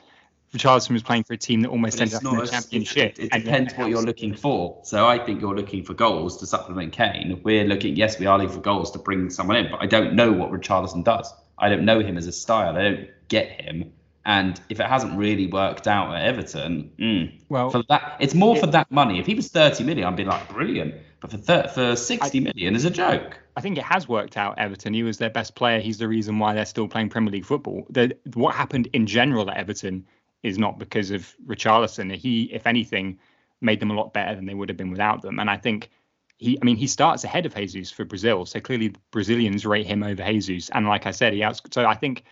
Richarlison 0.54 0.92
was 0.92 1.02
playing 1.02 1.24
for 1.24 1.34
a 1.34 1.36
team 1.36 1.60
that 1.62 1.68
almost 1.68 2.00
ended 2.00 2.16
up 2.16 2.24
in 2.24 2.38
the 2.38 2.46
championship. 2.46 3.18
It, 3.18 3.34
it 3.34 3.44
depends 3.44 3.74
what 3.74 3.90
you're 3.90 4.02
looking 4.02 4.34
for. 4.34 4.80
So 4.84 5.06
I 5.06 5.18
think 5.18 5.40
you're 5.40 5.56
looking 5.56 5.82
for 5.82 5.92
goals 5.92 6.38
to 6.38 6.46
supplement 6.46 6.92
Kane. 6.92 7.40
We're 7.42 7.64
looking, 7.64 7.96
yes, 7.96 8.18
we 8.18 8.26
are 8.26 8.38
looking 8.38 8.54
for 8.54 8.60
goals 8.60 8.90
to 8.92 8.98
bring 8.98 9.28
someone 9.28 9.56
in, 9.56 9.70
but 9.70 9.82
I 9.82 9.86
don't 9.86 10.14
know 10.14 10.32
what 10.32 10.50
Richarlison 10.50 11.04
does. 11.04 11.32
I 11.58 11.68
don't 11.68 11.84
know 11.84 12.00
him 12.00 12.16
as 12.16 12.26
a 12.26 12.32
style. 12.32 12.76
I 12.76 12.82
don't 12.82 13.08
get 13.28 13.60
him. 13.60 13.92
And 14.24 14.60
if 14.68 14.80
it 14.80 14.86
hasn't 14.86 15.16
really 15.16 15.46
worked 15.46 15.86
out 15.86 16.14
at 16.14 16.22
Everton, 16.22 16.90
mm, 16.98 17.40
well, 17.48 17.70
for 17.70 17.84
that, 17.88 18.16
it's 18.18 18.34
more 18.34 18.56
it, 18.56 18.60
for 18.60 18.66
that 18.66 18.90
money. 18.90 19.20
If 19.20 19.26
he 19.26 19.34
was 19.34 19.48
30 19.48 19.84
million, 19.84 20.06
I'd 20.06 20.16
be 20.16 20.24
like, 20.24 20.48
brilliant. 20.48 20.96
But 21.20 21.30
for 21.30 21.38
30, 21.38 21.68
for 21.68 21.96
60 21.96 22.38
I, 22.38 22.40
million 22.40 22.76
is 22.76 22.84
a 22.84 22.90
joke. 22.90 23.38
I 23.56 23.60
think 23.60 23.78
it 23.78 23.84
has 23.84 24.08
worked 24.08 24.36
out. 24.36 24.58
Everton. 24.58 24.92
He 24.94 25.02
was 25.02 25.18
their 25.18 25.30
best 25.30 25.54
player. 25.54 25.80
He's 25.80 25.98
the 25.98 26.08
reason 26.08 26.38
why 26.38 26.54
they're 26.54 26.66
still 26.66 26.88
playing 26.88 27.08
Premier 27.08 27.32
League 27.32 27.46
football. 27.46 27.86
The, 27.90 28.16
what 28.34 28.54
happened 28.54 28.88
in 28.92 29.06
general 29.06 29.50
at 29.50 29.56
Everton 29.56 30.06
is 30.42 30.58
not 30.58 30.78
because 30.78 31.10
of 31.10 31.34
Richarlison. 31.46 32.14
He, 32.14 32.44
if 32.52 32.66
anything, 32.66 33.18
made 33.60 33.80
them 33.80 33.90
a 33.90 33.94
lot 33.94 34.12
better 34.12 34.34
than 34.34 34.46
they 34.46 34.54
would 34.54 34.68
have 34.68 34.76
been 34.76 34.90
without 34.90 35.22
them. 35.22 35.38
And 35.38 35.48
I 35.48 35.56
think 35.56 35.90
he, 36.38 36.58
I 36.60 36.64
mean, 36.64 36.76
he 36.76 36.86
starts 36.86 37.24
ahead 37.24 37.46
of 37.46 37.54
Jesus 37.54 37.90
for 37.90 38.04
Brazil. 38.04 38.44
So 38.44 38.60
clearly 38.60 38.94
Brazilians 39.10 39.64
rate 39.64 39.86
him 39.86 40.02
over 40.02 40.22
Jesus. 40.22 40.68
And 40.70 40.86
like 40.86 41.06
I 41.06 41.10
said, 41.10 41.32
he 41.32 41.42
outs. 41.42 41.62
So 41.72 41.86
I 41.86 41.94
think 41.94 42.24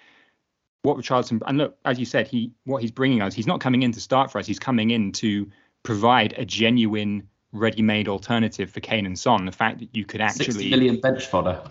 what 0.82 0.98
Richarlison 0.98 1.42
and 1.46 1.58
look, 1.58 1.78
as 1.84 1.98
you 1.98 2.04
said, 2.04 2.28
he 2.28 2.52
what 2.64 2.82
he's 2.82 2.90
bringing 2.90 3.22
us, 3.22 3.34
he's 3.34 3.46
not 3.46 3.60
coming 3.60 3.82
in 3.82 3.92
to 3.92 4.00
start 4.00 4.30
for 4.30 4.38
us. 4.38 4.46
He's 4.46 4.58
coming 4.58 4.90
in 4.90 5.12
to 5.12 5.50
provide 5.82 6.34
a 6.36 6.44
genuine 6.44 7.28
ready-made 7.54 8.08
alternative 8.08 8.70
for 8.70 8.80
Kane 8.80 9.06
and 9.06 9.18
Son. 9.18 9.46
The 9.46 9.52
fact 9.52 9.78
that 9.78 9.88
you 9.96 10.04
could 10.04 10.20
actually 10.20 10.46
60 10.46 10.70
million 10.70 11.00
bench 11.00 11.26
fodder. 11.26 11.62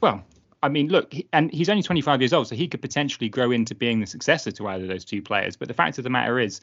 Well, 0.00 0.24
I 0.62 0.68
mean, 0.68 0.88
look, 0.88 1.14
and 1.32 1.52
he's 1.52 1.68
only 1.68 1.82
25 1.82 2.20
years 2.20 2.32
old, 2.32 2.48
so 2.48 2.56
he 2.56 2.66
could 2.66 2.82
potentially 2.82 3.28
grow 3.28 3.50
into 3.52 3.74
being 3.74 4.00
the 4.00 4.06
successor 4.06 4.50
to 4.52 4.66
either 4.68 4.84
of 4.84 4.88
those 4.88 5.04
two 5.04 5.22
players. 5.22 5.56
But 5.56 5.68
the 5.68 5.74
fact 5.74 5.98
of 5.98 6.04
the 6.04 6.10
matter 6.10 6.40
is, 6.40 6.60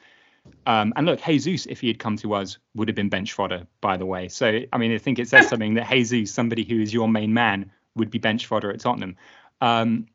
um, 0.66 0.92
and 0.96 1.06
look, 1.06 1.22
Jesus, 1.24 1.66
if 1.66 1.80
he 1.80 1.88
had 1.88 2.00
come 2.00 2.18
to 2.18 2.34
us, 2.34 2.58
would 2.76 2.88
have 2.88 2.96
been 2.96 3.10
bench 3.10 3.34
fodder, 3.34 3.68
by 3.80 3.98
the 3.98 4.06
way. 4.06 4.28
So, 4.28 4.62
I 4.74 4.78
mean, 4.78 4.94
I 4.94 4.98
think 4.98 5.20
it 5.20 5.30
says 5.30 5.48
something 5.48 5.76
that 5.76 5.90
Jesus, 5.90 6.34
somebody 6.34 6.64
who 6.64 6.82
is 6.82 6.94
your 6.94 7.08
main 7.08 7.34
man, 7.34 7.72
would 7.96 8.10
be 8.10 8.20
bench 8.20 8.46
fodder 8.46 8.72
at 8.72 8.80
Tottenham. 8.82 9.16
Um, 9.62 10.08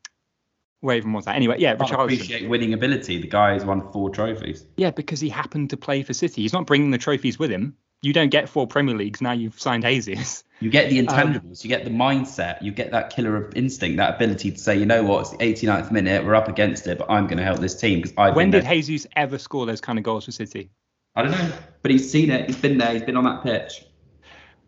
where 0.81 0.97
even 0.97 1.13
was 1.13 1.25
that? 1.25 1.35
Anyway, 1.35 1.57
yeah, 1.59 1.75
Richarlison. 1.75 1.99
I 1.99 2.03
appreciate 2.03 2.49
winning 2.49 2.73
ability. 2.73 3.21
The 3.21 3.27
guy 3.27 3.53
has 3.53 3.65
won 3.65 3.91
four 3.91 4.09
trophies. 4.09 4.65
Yeah, 4.77 4.91
because 4.91 5.19
he 5.19 5.29
happened 5.29 5.71
to 5.71 5.77
play 5.77 6.03
for 6.03 6.13
City. 6.13 6.41
He's 6.41 6.53
not 6.53 6.65
bringing 6.65 6.91
the 6.91 6.97
trophies 6.97 7.37
with 7.37 7.51
him 7.51 7.75
you 8.01 8.13
don't 8.13 8.29
get 8.29 8.49
four 8.49 8.67
Premier 8.67 8.95
Leagues 8.95 9.21
now. 9.21 9.31
You've 9.31 9.59
signed 9.59 9.83
Jesus. 9.83 10.43
You 10.59 10.69
get 10.69 10.89
the 10.89 10.99
um, 10.99 11.07
intangibles. 11.07 11.43
Um, 11.43 11.55
you 11.61 11.69
get 11.69 11.85
the 11.85 11.91
mindset. 11.91 12.61
You 12.61 12.71
get 12.71 12.91
that 12.91 13.09
killer 13.09 13.35
of 13.35 13.55
instinct, 13.55 13.97
that 13.97 14.15
ability 14.15 14.51
to 14.51 14.57
say, 14.57 14.77
you 14.77 14.85
know 14.85 15.03
what, 15.03 15.21
it's 15.21 15.29
the 15.31 15.37
89th 15.37 15.91
minute. 15.91 16.25
We're 16.25 16.35
up 16.35 16.47
against 16.47 16.87
it, 16.87 16.97
but 16.97 17.09
I'm 17.09 17.27
going 17.27 17.37
to 17.37 17.43
help 17.43 17.59
this 17.59 17.75
team 17.75 17.99
because 17.99 18.15
I. 18.17 18.31
When 18.31 18.51
did 18.51 18.65
there. 18.65 18.73
Jesus 18.73 19.07
ever 19.15 19.37
score 19.37 19.65
those 19.65 19.81
kind 19.81 19.97
of 19.97 20.03
goals 20.03 20.25
for 20.25 20.31
City? 20.31 20.69
I 21.15 21.23
don't 21.23 21.31
know, 21.31 21.51
but 21.81 21.91
he's 21.91 22.09
seen 22.09 22.29
it. 22.29 22.47
He's 22.47 22.57
been 22.57 22.77
there. 22.77 22.93
He's 22.93 23.03
been 23.03 23.17
on 23.17 23.25
that 23.25 23.43
pitch. 23.43 23.85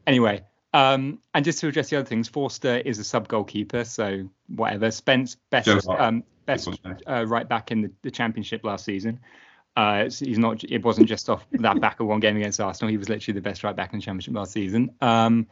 Anyway, 0.06 0.44
um, 0.74 1.20
and 1.34 1.46
just 1.46 1.60
to 1.60 1.68
address 1.68 1.90
the 1.90 1.98
other 1.98 2.06
things, 2.06 2.28
Forster 2.28 2.78
is 2.78 3.00
a 3.00 3.04
sub 3.04 3.28
goalkeeper, 3.28 3.86
so 3.86 4.28
whatever. 4.48 4.92
Spence 4.92 5.38
best 5.50 5.88
um, 5.88 6.24
best 6.46 6.68
uh, 7.08 7.26
right 7.28 7.48
back 7.48 7.72
in 7.72 7.82
the, 7.82 7.92
the 8.02 8.12
championship 8.12 8.66
last 8.66 8.84
season. 8.84 9.20
Uh, 9.76 10.04
he's 10.04 10.38
not. 10.38 10.64
It 10.64 10.84
wasn't 10.84 11.08
just 11.08 11.30
off 11.30 11.46
that 11.52 11.82
back 11.82 12.00
of 12.00 12.08
one 12.08 12.20
game 12.20 12.38
against 12.38 12.60
Arsenal. 12.62 12.92
He 12.92 12.98
was 12.98 13.10
literally 13.10 13.34
the 13.34 13.42
best 13.42 13.64
right 13.64 13.76
back 13.76 13.94
in 13.94 14.00
the 14.00 14.04
Championship 14.04 14.36
last 14.36 14.52
season. 14.52 14.92
Um, 15.02 15.48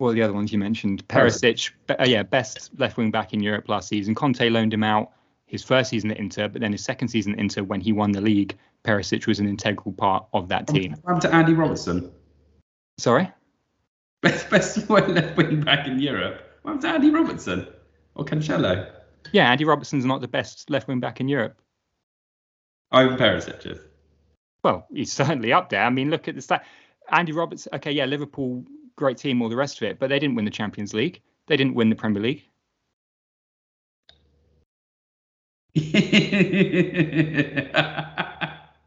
are 0.00 0.12
the 0.12 0.22
other 0.22 0.32
ones 0.32 0.50
you 0.52 0.58
mentioned? 0.58 1.06
Perisic, 1.08 1.70
uh, 1.90 2.04
yeah, 2.06 2.22
best 2.22 2.70
left 2.78 2.96
wing 2.96 3.10
back 3.10 3.34
in 3.34 3.40
Europe 3.40 3.68
last 3.68 3.88
season. 3.88 4.14
Conte 4.14 4.48
loaned 4.48 4.72
him 4.72 4.82
out. 4.82 5.12
his 5.46 5.62
first 5.62 5.90
season 5.90 6.10
at 6.10 6.16
Inter, 6.16 6.48
but 6.48 6.60
then 6.60 6.72
his 6.72 6.82
second 6.82 7.08
season 7.08 7.34
at 7.34 7.38
Inter 7.38 7.62
when 7.62 7.80
he 7.80 7.92
won 7.92 8.12
the 8.12 8.20
league, 8.20 8.56
Perisic 8.84 9.26
was 9.26 9.40
an 9.40 9.48
integral 9.48 9.92
part 9.92 10.26
of 10.32 10.48
that 10.48 10.66
team. 10.66 10.92
Happened 11.04 11.22
to 11.22 11.34
Andy 11.34 11.52
Robertson? 11.54 12.10
Sorry? 12.98 13.30
Best 14.22 14.48
best 14.50 14.88
left 14.88 15.36
wing 15.36 15.60
back 15.60 15.86
in 15.86 15.98
Europe. 15.98 16.40
Happened 16.64 16.82
to 16.82 16.88
Andy 16.88 17.10
Robertson 17.10 17.66
or 18.14 18.24
Cancelo? 18.24 18.90
Yeah, 19.32 19.50
Andy 19.50 19.64
Robertson's 19.64 20.04
not 20.04 20.20
the 20.20 20.28
best 20.28 20.70
left 20.70 20.88
wing 20.88 21.00
back 21.00 21.20
in 21.20 21.28
Europe. 21.28 21.60
Ivan 22.92 23.16
Perisic 23.16 23.66
is. 23.66 23.78
Well, 24.62 24.86
he's 24.92 25.12
certainly 25.12 25.52
up 25.52 25.70
there. 25.70 25.84
I 25.84 25.90
mean, 25.90 26.10
look 26.10 26.28
at 26.28 26.34
the 26.34 26.42
stat. 26.42 26.64
Andy 27.10 27.32
Roberts. 27.32 27.66
Okay, 27.72 27.92
yeah, 27.92 28.04
Liverpool, 28.04 28.64
great 28.96 29.16
team, 29.16 29.42
all 29.42 29.48
the 29.48 29.56
rest 29.56 29.78
of 29.78 29.84
it, 29.88 29.98
but 29.98 30.08
they 30.08 30.18
didn't 30.18 30.36
win 30.36 30.44
the 30.44 30.50
Champions 30.50 30.94
League. 30.94 31.20
They 31.46 31.56
didn't 31.56 31.74
win 31.74 31.88
the 31.88 31.96
Premier 31.96 32.22
League. 32.22 32.44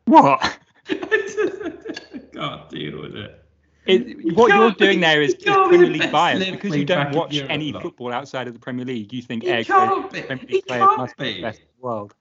what? 0.06 0.58
Can't 2.34 2.70
deal 2.70 3.02
with 3.02 3.16
it. 3.16 3.39
It, 3.86 4.34
what 4.36 4.54
you're 4.54 4.72
doing 4.72 5.02
there 5.02 5.22
is, 5.22 5.34
is 5.34 5.44
Premier 5.44 5.88
League 5.88 6.12
bias 6.12 6.50
because 6.50 6.76
you 6.76 6.86
don't 6.86 7.13
watch 7.13 7.34
Europe, 7.34 7.52
any 7.52 7.74
football 7.74 8.13
outside 8.13 8.48
of 8.48 8.54
the 8.54 8.60
Premier 8.60 8.86
League. 8.86 9.12
You 9.12 9.22
think 9.22 9.44
He 9.44 9.63
can't 9.66 10.10
be. 10.12 10.22
Premier 10.22 10.46
He 10.48 10.56
League 10.56 10.68
players 10.68 10.84
can't 10.86 10.98
must 10.98 11.18
be 11.18 11.26
the 11.26 11.36
be. 11.36 11.42
best 11.42 11.60
in 11.60 11.66
the 11.80 11.86
world. 11.86 12.16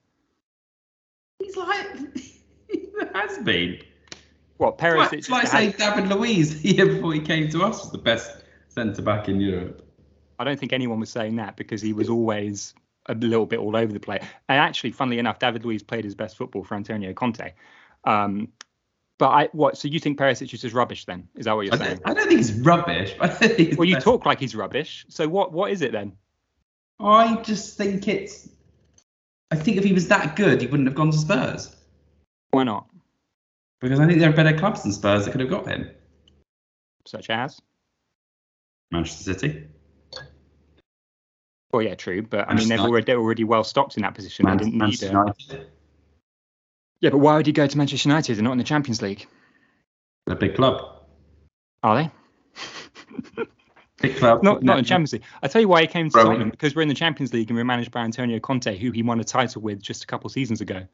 He's 1.43 1.57
like 1.57 2.15
he 2.67 2.89
has 3.13 3.37
been. 3.39 3.79
What 4.57 4.79
It's 4.81 5.29
like, 5.29 5.43
like 5.43 5.47
saying 5.47 5.73
David 5.77 6.07
Luiz 6.09 6.61
the 6.61 6.69
year 6.69 6.85
before 6.85 7.13
he 7.13 7.19
came 7.19 7.49
to 7.49 7.63
us 7.63 7.81
was 7.81 7.91
the 7.91 7.97
best 7.97 8.31
centre 8.69 9.01
back 9.01 9.27
in 9.27 9.41
Europe. 9.41 9.85
I 10.39 10.43
don't 10.43 10.59
think 10.59 10.73
anyone 10.73 10.99
was 10.99 11.09
saying 11.09 11.35
that 11.37 11.57
because 11.57 11.81
he 11.81 11.91
was 11.93 12.09
always 12.09 12.73
a 13.07 13.15
little 13.15 13.45
bit 13.45 13.59
all 13.59 13.75
over 13.75 13.91
the 13.91 13.99
place. 13.99 14.23
And 14.47 14.59
actually, 14.59 14.91
funnily 14.91 15.19
enough, 15.19 15.39
David 15.39 15.65
Luiz 15.65 15.83
played 15.83 16.05
his 16.05 16.15
best 16.15 16.37
football 16.37 16.63
for 16.63 16.75
Antonio 16.75 17.13
Conte. 17.13 17.53
Um, 18.05 18.49
but 19.17 19.29
I 19.29 19.49
what? 19.51 19.77
So 19.77 19.87
you 19.87 19.99
think 19.99 20.17
Perisic 20.17 20.53
is 20.53 20.61
just 20.61 20.73
rubbish? 20.73 21.05
Then 21.05 21.27
is 21.35 21.45
that 21.45 21.55
what 21.55 21.65
you're 21.65 21.75
I 21.75 21.77
saying? 21.77 21.97
don't, 21.97 22.09
I 22.09 22.13
don't 22.13 22.27
think 22.27 22.37
he's 22.37 22.53
rubbish. 22.53 23.15
But 23.19 23.31
I 23.31 23.33
think 23.33 23.57
he's 23.57 23.77
Well, 23.77 23.87
you 23.87 23.95
best. 23.95 24.05
talk 24.05 24.25
like 24.25 24.39
he's 24.39 24.55
rubbish. 24.55 25.05
So 25.09 25.27
what? 25.27 25.51
What 25.51 25.71
is 25.71 25.81
it 25.81 25.91
then? 25.91 26.13
I 26.99 27.35
just 27.41 27.77
think 27.77 28.07
it's. 28.07 28.49
I 29.53 29.55
think 29.55 29.77
if 29.77 29.83
he 29.83 29.93
was 29.93 30.07
that 30.07 30.35
good, 30.35 30.61
he 30.61 30.67
wouldn't 30.67 30.87
have 30.89 30.95
gone 30.95 31.11
to 31.11 31.17
Spurs 31.17 31.75
Why 32.49 32.63
not? 32.63 32.87
because 33.79 33.99
I 33.99 34.07
think 34.07 34.19
there 34.19 34.29
are 34.29 34.33
better 34.33 34.57
clubs 34.57 34.81
than 34.81 34.91
Spurs 34.91 35.25
that 35.25 35.31
could 35.31 35.41
have 35.41 35.49
got 35.49 35.67
him. 35.67 35.91
Such 37.05 37.29
as? 37.29 37.61
Manchester 38.91 39.33
City, 39.33 39.67
Well, 41.71 41.81
yeah, 41.83 41.93
true. 41.95 42.23
But 42.23 42.49
I 42.49 42.55
mean, 42.55 42.67
they've 42.67 42.79
already 42.79 43.05
they're 43.05 43.19
already 43.19 43.43
well 43.43 43.63
stocked 43.63 43.95
in 43.97 44.01
that 44.03 44.15
position. 44.15 44.45
They 44.47 44.55
didn't 44.55 44.77
Manchester 44.77 45.07
a, 45.07 45.09
United, 45.09 45.67
Yeah, 47.01 47.09
but 47.11 47.19
why 47.19 47.35
would 47.35 47.45
you 47.45 47.53
go 47.53 47.67
to 47.67 47.77
Manchester 47.77 48.09
United? 48.09 48.37
They're 48.37 48.43
not 48.43 48.53
in 48.53 48.57
the 48.57 48.63
Champions 48.63 49.01
League, 49.03 49.27
They're 50.25 50.35
a 50.35 50.39
big 50.39 50.55
club. 50.55 50.81
are 51.83 52.03
they? 52.03 53.43
Club. 54.09 54.43
Not 54.43 54.63
not 54.63 54.79
in 54.79 54.85
Champions 54.85 55.13
League. 55.13 55.23
I 55.41 55.47
tell 55.47 55.61
you 55.61 55.67
why 55.67 55.81
he 55.81 55.87
came 55.87 56.09
to. 56.09 56.17
Tottenham 56.17 56.49
because 56.49 56.75
we're 56.75 56.81
in 56.81 56.87
the 56.87 56.93
Champions 56.93 57.33
League 57.33 57.49
and 57.49 57.57
we're 57.57 57.63
managed 57.63 57.91
by 57.91 58.01
Antonio 58.01 58.39
Conte, 58.39 58.77
who 58.77 58.91
he 58.91 59.03
won 59.03 59.19
a 59.19 59.23
title 59.23 59.61
with 59.61 59.81
just 59.81 60.03
a 60.03 60.07
couple 60.07 60.29
seasons 60.29 60.61
ago. 60.61 60.85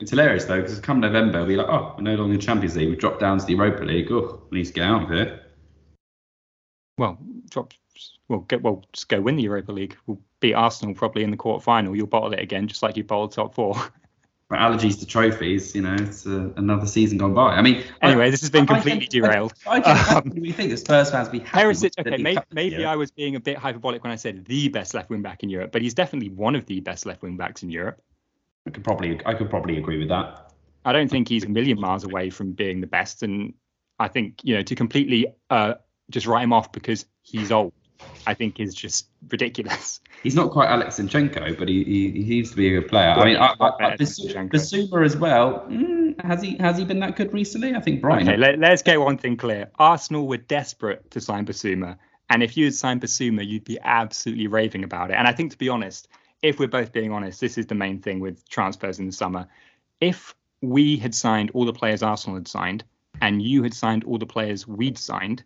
It's 0.00 0.10
hilarious 0.10 0.44
though 0.44 0.60
because 0.60 0.78
come 0.80 1.00
November 1.00 1.44
we're 1.44 1.58
like, 1.58 1.68
oh, 1.68 1.94
we're 1.96 2.02
no 2.02 2.14
longer 2.14 2.34
in 2.34 2.40
Champions 2.40 2.76
League. 2.76 2.90
We 2.90 2.96
dropped 2.96 3.20
down 3.20 3.38
to 3.38 3.46
the 3.46 3.54
Europa 3.54 3.84
League. 3.84 4.10
Oh, 4.10 4.42
we 4.50 4.58
need 4.58 4.66
to 4.66 4.72
get 4.72 4.84
out 4.84 5.04
of 5.04 5.10
here. 5.10 5.40
Well, 6.98 7.18
drop. 7.50 7.72
Well, 8.28 8.40
go, 8.40 8.58
well, 8.58 8.84
just 8.92 9.08
go 9.08 9.20
win 9.20 9.36
the 9.36 9.44
Europa 9.44 9.72
League. 9.72 9.96
We'll 10.06 10.20
beat 10.40 10.54
Arsenal 10.54 10.94
probably 10.94 11.22
in 11.22 11.30
the 11.30 11.36
quarter 11.36 11.62
final. 11.62 11.94
You'll 11.94 12.06
bottle 12.06 12.32
it 12.32 12.40
again, 12.40 12.68
just 12.68 12.82
like 12.82 12.96
you 12.96 13.04
bottled 13.04 13.32
top 13.32 13.54
four. 13.54 13.74
But 14.48 14.60
allergies 14.60 15.00
to 15.00 15.06
trophies, 15.06 15.74
you 15.74 15.82
know, 15.82 15.94
it's 15.94 16.24
uh, 16.24 16.50
another 16.56 16.86
season 16.86 17.18
gone 17.18 17.34
by. 17.34 17.56
I 17.56 17.62
mean, 17.62 17.82
anyway, 18.00 18.26
I, 18.26 18.30
this 18.30 18.42
has 18.42 18.50
been 18.50 18.64
completely 18.66 19.06
I- 19.06 19.08
derailed. 19.10 19.54
I, 19.66 19.80
Um, 20.16 20.30
we 20.36 20.52
think 20.52 20.70
that 20.70 20.76
Spurs 20.76 21.10
fans 21.10 21.28
be 21.28 21.40
happy. 21.40 21.64
Perisic, 21.64 21.98
okay, 21.98 22.10
League 22.10 22.22
maybe, 22.22 22.36
Cup 22.36 22.46
maybe. 22.52 22.84
I 22.84 22.94
was 22.94 23.10
being 23.10 23.34
a 23.34 23.40
bit 23.40 23.58
hyperbolic 23.58 24.04
when 24.04 24.12
I 24.12 24.16
said 24.16 24.44
the 24.44 24.68
best 24.68 24.94
left 24.94 25.10
wing 25.10 25.20
back 25.20 25.42
in 25.42 25.48
Europe, 25.48 25.72
but 25.72 25.82
he's 25.82 25.94
definitely 25.94 26.28
one 26.30 26.54
of 26.54 26.64
the 26.66 26.78
best 26.78 27.06
left 27.06 27.22
wing 27.22 27.36
backs 27.36 27.64
in 27.64 27.70
Europe. 27.70 28.00
I 28.68 28.70
could 28.70 28.84
probably, 28.84 29.20
I 29.26 29.34
could 29.34 29.50
probably 29.50 29.78
agree 29.78 29.98
with 29.98 30.08
that. 30.08 30.52
I 30.84 30.92
don't 30.92 31.08
think 31.08 31.28
he's 31.28 31.42
a 31.42 31.48
million 31.48 31.80
miles 31.80 32.04
away 32.04 32.30
from 32.30 32.52
being 32.52 32.80
the 32.80 32.86
best, 32.86 33.24
and 33.24 33.52
I 33.98 34.06
think 34.06 34.44
you 34.44 34.54
know 34.54 34.62
to 34.62 34.76
completely 34.76 35.26
uh, 35.50 35.74
just 36.10 36.28
write 36.28 36.44
him 36.44 36.52
off 36.52 36.70
because 36.70 37.04
he's 37.22 37.50
old, 37.50 37.72
I 38.26 38.34
think 38.34 38.60
is 38.60 38.74
just 38.74 39.08
ridiculous. 39.30 40.00
He's 40.22 40.34
not 40.34 40.50
quite 40.50 40.68
Alex 40.68 40.96
Zinchenko, 40.96 41.58
but 41.58 41.68
he, 41.68 41.84
he, 41.84 42.10
he 42.10 42.28
seems 42.28 42.50
to 42.50 42.56
be 42.56 42.74
a 42.74 42.80
good 42.80 42.88
player. 42.88 43.10
I 43.10 43.24
mean, 43.24 43.36
I, 43.36 43.54
I, 43.60 43.68
I, 43.68 43.70
better 43.78 43.96
than 43.96 44.06
Basu- 44.06 44.28
Zinchenko. 44.28 44.50
Bissouma 44.50 45.04
as 45.04 45.16
well. 45.16 45.66
Mm, 45.68 46.24
has 46.24 46.42
he 46.42 46.56
has 46.58 46.78
he 46.78 46.84
been 46.84 47.00
that 47.00 47.16
good 47.16 47.32
recently? 47.32 47.74
I 47.74 47.80
think 47.80 48.00
Brian. 48.00 48.28
Okay, 48.28 48.36
let, 48.36 48.58
let's 48.58 48.82
get 48.82 49.00
one 49.00 49.18
thing 49.18 49.36
clear. 49.36 49.70
Arsenal 49.78 50.26
were 50.26 50.38
desperate 50.38 51.10
to 51.12 51.20
sign 51.20 51.46
Bissouma, 51.46 51.98
and 52.28 52.42
if 52.42 52.56
you 52.56 52.64
had 52.64 52.74
signed 52.74 53.00
Bissouma, 53.00 53.46
you'd 53.46 53.64
be 53.64 53.78
absolutely 53.82 54.48
raving 54.48 54.84
about 54.84 55.10
it. 55.10 55.14
And 55.14 55.28
I 55.28 55.32
think, 55.32 55.52
to 55.52 55.58
be 55.58 55.68
honest, 55.68 56.08
if 56.42 56.58
we're 56.58 56.68
both 56.68 56.92
being 56.92 57.12
honest, 57.12 57.40
this 57.40 57.58
is 57.58 57.66
the 57.66 57.74
main 57.74 58.00
thing 58.00 58.20
with 58.20 58.48
transfers 58.48 58.98
in 58.98 59.06
the 59.06 59.12
summer. 59.12 59.46
If 60.00 60.34
we 60.60 60.96
had 60.96 61.14
signed 61.14 61.50
all 61.54 61.64
the 61.64 61.72
players 61.72 62.02
Arsenal 62.02 62.36
had 62.36 62.48
signed, 62.48 62.84
and 63.20 63.40
you 63.40 63.62
had 63.62 63.74
signed 63.74 64.04
all 64.04 64.18
the 64.18 64.26
players 64.26 64.66
we'd 64.66 64.98
signed, 64.98 65.44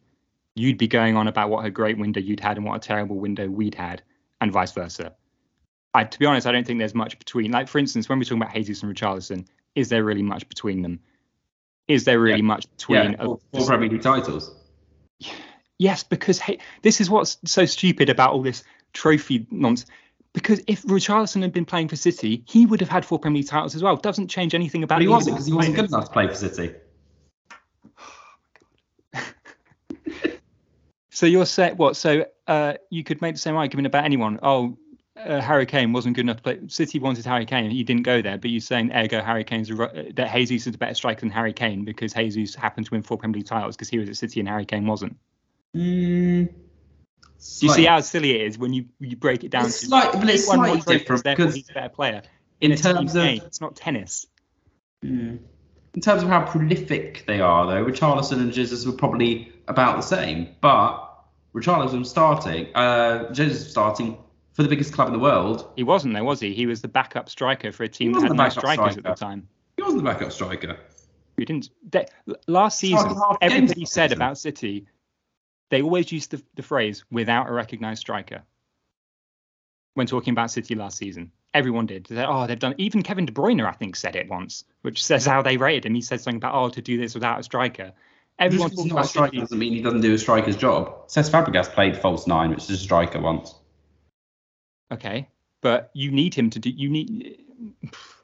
you'd 0.55 0.79
be 0.79 0.89
going 0.89 1.17
on 1.17 1.29
about 1.29 1.51
what 1.51 1.65
a 1.65 1.71
great 1.71 1.99
window 1.99 2.21
you'd 2.21 2.41
had 2.41 2.57
and 2.57 2.67
what 2.67 2.77
a 2.77 2.81
terrible 2.81 3.17
window 3.17 3.49
we'd 3.49 3.75
had, 3.75 4.03
and 4.41 4.53
vice 4.53 4.73
versa. 4.73 5.15
I, 5.95 6.05
to 6.05 6.19
be 6.19 6.27
honest, 6.27 6.47
I 6.47 6.53
don't 6.53 6.67
think 6.67 6.79
there's 6.79 6.95
much 6.95 7.19
between. 7.19 7.51
Like, 7.51 7.69
for 7.69 7.79
instance, 7.79 8.09
when 8.09 8.19
we're 8.19 8.25
talking 8.25 8.43
about 8.43 8.55
Jesus 8.55 8.83
and 8.83 8.95
Richarlison, 8.95 9.47
is 9.75 9.89
there 9.89 10.05
really 10.05 10.23
much 10.23 10.49
between 10.49 10.83
them? 10.83 11.01
Is 11.89 12.05
there 12.05 12.21
really 12.21 12.39
Yeah. 12.39 12.45
much 12.45 12.71
between? 12.71 13.13
yeah, 13.13 13.17
a- 13.19 13.25
four, 13.25 13.41
four 13.53 13.67
Premier 13.67 13.89
League 13.89 14.03
titles. 14.03 14.55
Yes, 15.79 16.03
because 16.05 16.39
hey, 16.39 16.59
this 16.83 17.01
is 17.01 17.09
what's 17.09 17.39
so 17.47 17.65
stupid 17.65 18.11
about 18.11 18.35
all 18.35 18.43
this 18.43 18.65
trophy 18.93 19.47
nonsense. 19.51 19.91
Because 20.35 20.61
if 20.67 20.83
Richarlison 20.83 21.41
had 21.41 21.55
been 21.55 21.65
playing 21.65 21.89
for 21.89 21.97
City, 21.97 22.45
he 22.47 22.67
would 22.67 22.81
have 22.81 22.91
had 22.91 23.03
four 23.03 23.19
Premier 23.19 23.39
League 23.41 23.49
titles 23.49 23.75
as 23.75 23.83
well. 23.83 23.97
Doesn't 23.97 24.29
change 24.29 24.55
anything 24.55 24.83
about. 24.83 24.97
But 24.97 25.03
he 25.03 25.09
wasn't 25.09 25.37
because 25.37 25.47
he 25.47 25.55
wasn't 25.55 25.77
good 25.77 25.87
enough 25.87 26.05
to 26.05 26.11
play 26.11 26.29
for 26.29 26.35
City. 26.35 26.75
So 31.21 31.27
you're 31.27 31.45
saying 31.45 31.77
what? 31.77 31.97
So 31.99 32.25
uh, 32.47 32.73
you 32.89 33.05
could 33.05 33.21
make 33.21 33.35
the 33.35 33.41
same 33.41 33.55
argument 33.55 33.85
about 33.85 34.07
anyone. 34.07 34.39
Oh, 34.43 34.79
uh, 35.23 35.39
Harry 35.43 35.67
Kane 35.67 35.93
wasn't 35.93 36.17
good 36.17 36.23
enough 36.23 36.39
to 36.39 36.43
play. 36.43 36.61
City 36.69 36.99
wanted 36.99 37.27
Harry 37.27 37.45
Kane, 37.45 37.65
and 37.65 37.73
he 37.75 37.85
didn't 37.85 38.05
go 38.05 38.23
there. 38.23 38.39
But 38.39 38.49
you're 38.49 38.63
saying 38.63 38.91
ergo 38.91 39.21
Harry 39.21 39.45
Kane's 39.45 39.71
a, 39.71 39.75
that 40.15 40.35
Jesus 40.35 40.67
is 40.69 40.75
a 40.75 40.79
better 40.79 40.95
striker 40.95 41.21
than 41.21 41.29
Harry 41.29 41.53
Kane 41.53 41.85
because 41.85 42.15
Jesus 42.15 42.55
happened 42.55 42.87
to 42.87 42.93
win 42.93 43.03
four 43.03 43.19
Premier 43.19 43.41
League 43.41 43.47
titles 43.47 43.77
because 43.77 43.91
he 43.91 43.99
was 43.99 44.09
at 44.09 44.17
City 44.17 44.41
and 44.41 44.49
Harry 44.49 44.65
Kane 44.65 44.87
wasn't. 44.87 45.19
Mm, 45.77 46.49
you 47.61 47.69
see 47.69 47.85
how 47.85 48.01
silly 48.01 48.41
it 48.41 48.47
is 48.47 48.57
when 48.57 48.73
you 48.73 48.87
you 48.99 49.15
break 49.15 49.45
it 49.45 49.51
down 49.51 49.67
It's 49.67 49.81
to 49.81 49.87
slight- 49.89 50.13
but 50.15 50.31
it's 50.31 50.47
slightly 50.47 50.81
different 50.81 51.23
because 51.23 51.55
he's 51.55 51.69
a 51.69 51.75
better 51.75 51.91
player. 51.91 52.23
in 52.63 52.71
team 52.71 52.81
terms 52.81 53.15
of 53.15 53.23
game, 53.23 53.43
it's 53.45 53.61
not 53.61 53.77
tennis. 53.77 54.27
Mm. 55.05 55.41
In 55.93 56.01
terms 56.01 56.23
of 56.23 56.31
how 56.31 56.47
prolific 56.47 57.25
they 57.27 57.43
are, 57.43 57.67
though, 57.67 57.85
Richarlison 57.85 58.41
and 58.41 58.55
Jesus 58.55 58.87
were 58.87 58.93
probably 58.93 59.53
about 59.69 59.97
the 59.97 60.03
same. 60.03 60.57
But 60.63 61.10
Richarlison 61.55 62.07
starting, 62.07 62.75
uh, 62.75 63.33
Jesus 63.33 63.71
starting 63.71 64.17
for 64.53 64.63
the 64.63 64.69
biggest 64.69 64.93
club 64.93 65.09
in 65.09 65.13
the 65.13 65.19
world. 65.19 65.71
He 65.77 65.83
wasn't 65.83 66.15
there, 66.15 66.25
was 66.25 66.41
he? 66.41 66.55
He 66.55 66.67
was 66.67 66.81
the 66.81 66.89
backup 66.89 67.29
striker 67.29 67.73
for 67.73 67.85
a 67.85 67.89
team 67.89 68.13
that 68.13 68.23
had 68.23 68.37
no 68.37 68.49
strikers 68.49 68.97
at 68.97 69.05
the 69.05 69.15
time. 69.15 69.49
He 69.77 69.83
wasn't 69.83 70.05
the 70.05 70.11
backup 70.11 70.33
striker. 70.33 70.79
We 71.37 71.45
didn't. 71.45 71.71
They, 71.91 72.07
last 72.47 72.79
season, 72.79 73.17
half 73.17 73.41
the 73.41 73.49
games 73.49 73.71
everybody 73.71 73.85
said 73.87 74.13
about 74.13 74.39
City, 74.39 74.87
they 75.71 75.83
always 75.83 76.13
used 76.13 76.33
the, 76.33 76.43
the 76.55 76.63
phrase 76.63 77.05
"without 77.11 77.49
a 77.49 77.53
recognised 77.53 78.01
striker" 78.01 78.43
when 79.95 80.07
talking 80.07 80.33
about 80.33 80.51
City 80.51 80.75
last 80.75 80.99
season. 80.99 81.33
Everyone 81.55 81.87
did. 81.87 82.05
They 82.05 82.17
said, 82.17 82.27
"Oh, 82.29 82.47
they've 82.47 82.59
done." 82.59 82.75
Even 82.77 83.03
Kevin 83.03 83.25
De 83.25 83.33
Bruyne, 83.33 83.67
I 83.67 83.73
think, 83.73 83.97
said 83.97 84.17
it 84.17 84.29
once, 84.29 84.65
which 84.83 85.03
says 85.03 85.25
how 85.25 85.41
they 85.41 85.57
rated 85.57 85.87
him. 85.87 85.95
He 85.95 86.03
said 86.03 86.21
something 86.21 86.37
about, 86.37 86.55
"Oh, 86.55 86.69
to 86.69 86.83
do 86.83 86.99
this 86.99 87.15
without 87.15 87.41
a 87.41 87.43
striker." 87.43 87.93
Everyone 88.41 88.71
talks 88.71 88.91
about 88.91 89.07
striker 89.07 89.37
doesn't 89.37 89.59
mean 89.59 89.75
he 89.75 89.83
doesn't 89.83 90.01
do 90.01 90.15
a 90.15 90.19
striker's 90.19 90.57
job. 90.57 91.09
Cesc 91.09 91.31
Fabregas 91.31 91.71
played 91.73 91.97
false 91.97 92.27
nine, 92.27 92.51
which 92.51 92.65
is 92.65 92.71
a 92.71 92.77
striker 92.79 93.21
once. 93.21 93.55
Okay, 94.91 95.29
but 95.61 95.91
you 95.93 96.11
need 96.11 96.35
him 96.35 96.49
to 96.51 96.59
do. 96.59 96.71
You 96.71 96.89
need. 96.89 97.39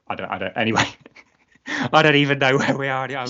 I 0.07 0.15
don't. 0.15 0.29
I 0.29 0.39
don't. 0.39 0.57
Anyway, 0.57 0.85
I 1.93 2.01
don't 2.01 2.15
even 2.15 2.39
know 2.39 2.57
where 2.57 2.75
we 2.75 2.87
are. 2.87 3.05
I'm, 3.05 3.29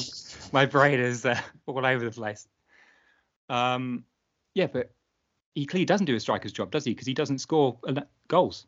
my 0.54 0.66
brain 0.66 1.00
is 1.00 1.26
uh, 1.26 1.40
all 1.66 1.86
over 1.86 2.06
the 2.06 2.12
place. 2.12 2.48
Um, 3.50 4.06
yeah, 4.54 4.68
but 4.68 4.92
he 5.56 5.66
clearly 5.66 5.86
doesn't 5.86 6.06
do 6.06 6.16
a 6.16 6.20
striker's 6.20 6.54
job, 6.54 6.72
does 6.72 6.86
he? 6.86 6.92
Because 6.92 7.08
he 7.08 7.14
doesn't 7.14 7.40
score 7.40 7.78
goals. 8.30 8.66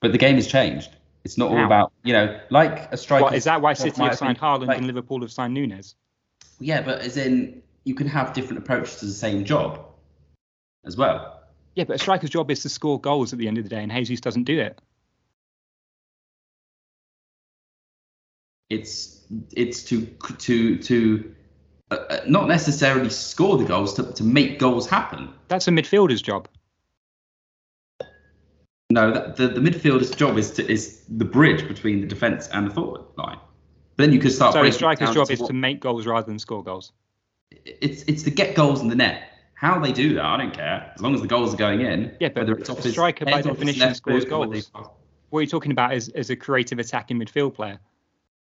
But 0.00 0.12
the 0.12 0.18
game 0.18 0.36
has 0.36 0.46
changed. 0.46 0.90
It's 1.24 1.36
not 1.36 1.50
all 1.50 1.56
How? 1.56 1.66
about, 1.66 1.92
you 2.04 2.12
know, 2.12 2.38
like 2.50 2.92
a 2.92 2.96
striker. 2.96 3.24
What 3.24 3.34
is 3.34 3.44
that? 3.44 3.60
Why 3.60 3.72
City 3.72 4.00
have 4.02 4.16
signed 4.16 4.38
Haaland 4.38 4.68
like- 4.68 4.78
and 4.78 4.86
Liverpool 4.86 5.20
have 5.22 5.32
signed 5.32 5.54
Nunez? 5.54 5.96
Yeah, 6.58 6.82
but 6.82 7.00
as 7.00 7.16
in, 7.16 7.62
you 7.84 7.94
can 7.94 8.08
have 8.08 8.32
different 8.32 8.58
approaches 8.58 8.96
to 8.96 9.06
the 9.06 9.12
same 9.12 9.44
job 9.44 9.84
as 10.84 10.96
well. 10.96 11.40
Yeah, 11.74 11.84
but 11.84 11.96
a 11.96 11.98
striker's 11.98 12.30
job 12.30 12.50
is 12.50 12.62
to 12.62 12.68
score 12.68 13.00
goals 13.00 13.32
at 13.32 13.38
the 13.38 13.48
end 13.48 13.58
of 13.58 13.64
the 13.64 13.70
day, 13.70 13.82
and 13.82 13.92
Jesus 13.92 14.20
doesn't 14.20 14.44
do 14.44 14.58
it. 14.58 14.80
It's 18.70 19.22
it's 19.52 19.84
to 19.84 20.06
to 20.38 20.78
to 20.78 21.34
uh, 21.90 21.94
uh, 21.94 22.20
not 22.26 22.48
necessarily 22.48 23.10
score 23.10 23.58
the 23.58 23.64
goals, 23.64 23.94
to, 23.94 24.12
to 24.14 24.24
make 24.24 24.58
goals 24.58 24.88
happen. 24.88 25.32
That's 25.48 25.68
a 25.68 25.70
midfielder's 25.70 26.22
job. 26.22 26.48
No, 28.90 29.12
that, 29.12 29.36
the 29.36 29.48
the 29.48 29.60
midfielder's 29.60 30.10
job 30.10 30.38
is 30.38 30.50
to 30.52 30.68
is 30.68 31.02
the 31.08 31.24
bridge 31.24 31.68
between 31.68 32.00
the 32.00 32.06
defence 32.06 32.48
and 32.48 32.68
the 32.68 32.74
forward 32.74 33.02
line. 33.16 33.38
Then 33.96 34.12
you 34.12 34.18
could 34.18 34.32
start. 34.32 34.52
So 34.52 34.62
it 34.62 34.72
striker's 34.72 35.12
job 35.12 35.26
to 35.28 35.32
is 35.32 35.40
what- 35.40 35.48
to 35.48 35.52
make 35.54 35.80
goals 35.80 36.06
rather 36.06 36.26
than 36.26 36.38
score 36.38 36.62
goals. 36.62 36.92
It's 37.64 38.02
it's 38.02 38.22
to 38.24 38.30
get 38.30 38.54
goals 38.54 38.80
in 38.80 38.88
the 38.88 38.96
net. 38.96 39.32
How 39.54 39.78
they 39.78 39.92
do 39.92 40.14
that, 40.14 40.24
I 40.24 40.36
don't 40.36 40.52
care. 40.52 40.92
As 40.94 41.00
long 41.00 41.14
as 41.14 41.22
the 41.22 41.26
goals 41.26 41.54
are 41.54 41.56
going 41.56 41.80
in. 41.80 42.14
Yeah, 42.20 42.28
but 42.28 42.42
whether 42.46 42.58
it's 42.58 42.68
a 42.68 42.92
striker 42.92 43.24
by 43.24 43.30
head, 43.30 43.46
off 43.46 43.56
his 43.58 43.74
definition 43.74 43.94
scores 43.94 44.24
goals. 44.26 44.70
What 45.30 45.38
are 45.38 45.42
you 45.42 45.48
talking 45.48 45.72
about 45.72 45.94
is, 45.94 46.08
is 46.10 46.30
a 46.30 46.36
creative 46.36 46.78
attacking 46.78 47.18
midfield 47.18 47.54
player? 47.54 47.80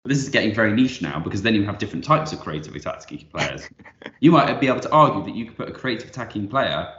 This 0.04 0.18
is 0.18 0.28
getting 0.30 0.54
very 0.54 0.72
niche 0.72 1.02
now 1.02 1.18
because 1.20 1.42
then 1.42 1.54
you 1.54 1.64
have 1.64 1.78
different 1.78 2.04
types 2.04 2.32
of 2.32 2.40
creative 2.40 2.74
attacking 2.74 3.26
players. 3.32 3.68
you 4.20 4.30
might 4.30 4.58
be 4.60 4.68
able 4.68 4.80
to 4.80 4.90
argue 4.90 5.22
that 5.24 5.34
you 5.34 5.46
could 5.46 5.56
put 5.56 5.68
a 5.68 5.72
creative 5.72 6.08
attacking 6.08 6.48
player 6.48 6.92